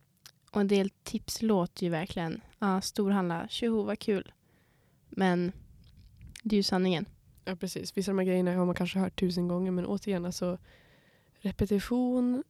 Och 0.52 0.62
en 0.62 0.68
del 0.68 0.90
tips 0.90 1.42
låter 1.42 1.84
ju 1.84 1.90
verkligen, 1.90 2.42
ja, 2.60 2.82
storhandla, 2.82 3.48
tjoho 3.50 3.84
vad 3.84 4.00
kul. 4.00 4.34
Men 5.10 5.52
det 6.44 6.56
är 6.56 6.58
ju 6.58 6.64
sanningen. 6.64 7.06
Ja, 7.46 7.56
precis. 7.56 7.98
Vissa 7.98 8.12
av 8.12 8.16
de 8.16 8.22
här 8.22 8.28
grejerna 8.28 8.56
har 8.56 8.66
man 8.66 8.76
kanske 8.76 9.00
hört 9.00 9.20
tusen 9.20 9.48
gånger 9.48 9.72
men 9.72 9.86
återigen, 9.86 10.26
alltså 10.26 10.58
repetition 11.34 12.44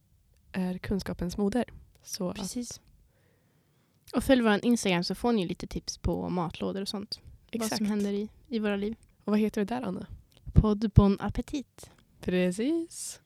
är 0.52 0.78
kunskapens 0.78 1.36
moder. 1.36 1.64
Så 2.04 2.30
att, 2.30 2.36
Precis. 2.36 2.80
Och 4.14 4.24
följ 4.24 4.42
vår 4.42 4.64
Instagram 4.64 5.04
så 5.04 5.14
får 5.14 5.32
ni 5.32 5.46
lite 5.46 5.66
tips 5.66 5.98
på 5.98 6.28
matlådor 6.28 6.82
och 6.82 6.88
sånt. 6.88 7.20
Vad 7.52 7.62
exakt. 7.62 7.76
som 7.76 7.86
händer 7.86 8.12
i, 8.12 8.28
i 8.48 8.58
våra 8.58 8.76
liv. 8.76 8.96
Och 9.24 9.30
vad 9.30 9.40
heter 9.40 9.60
vi 9.60 9.64
där, 9.64 9.82
Anna? 9.82 10.06
Podd 10.52 10.90
Bon 10.94 11.16
Appetit. 11.20 11.90
Precis. 12.20 13.20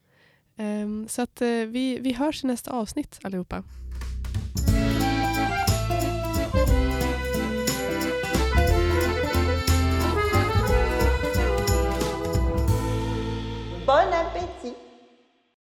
Ehm, 0.56 1.08
så 1.08 1.22
att 1.22 1.42
eh, 1.42 1.48
vi, 1.48 1.98
vi 2.00 2.12
hörs 2.12 2.44
i 2.44 2.46
nästa 2.46 2.70
avsnitt 2.70 3.18
allihopa. 3.22 3.64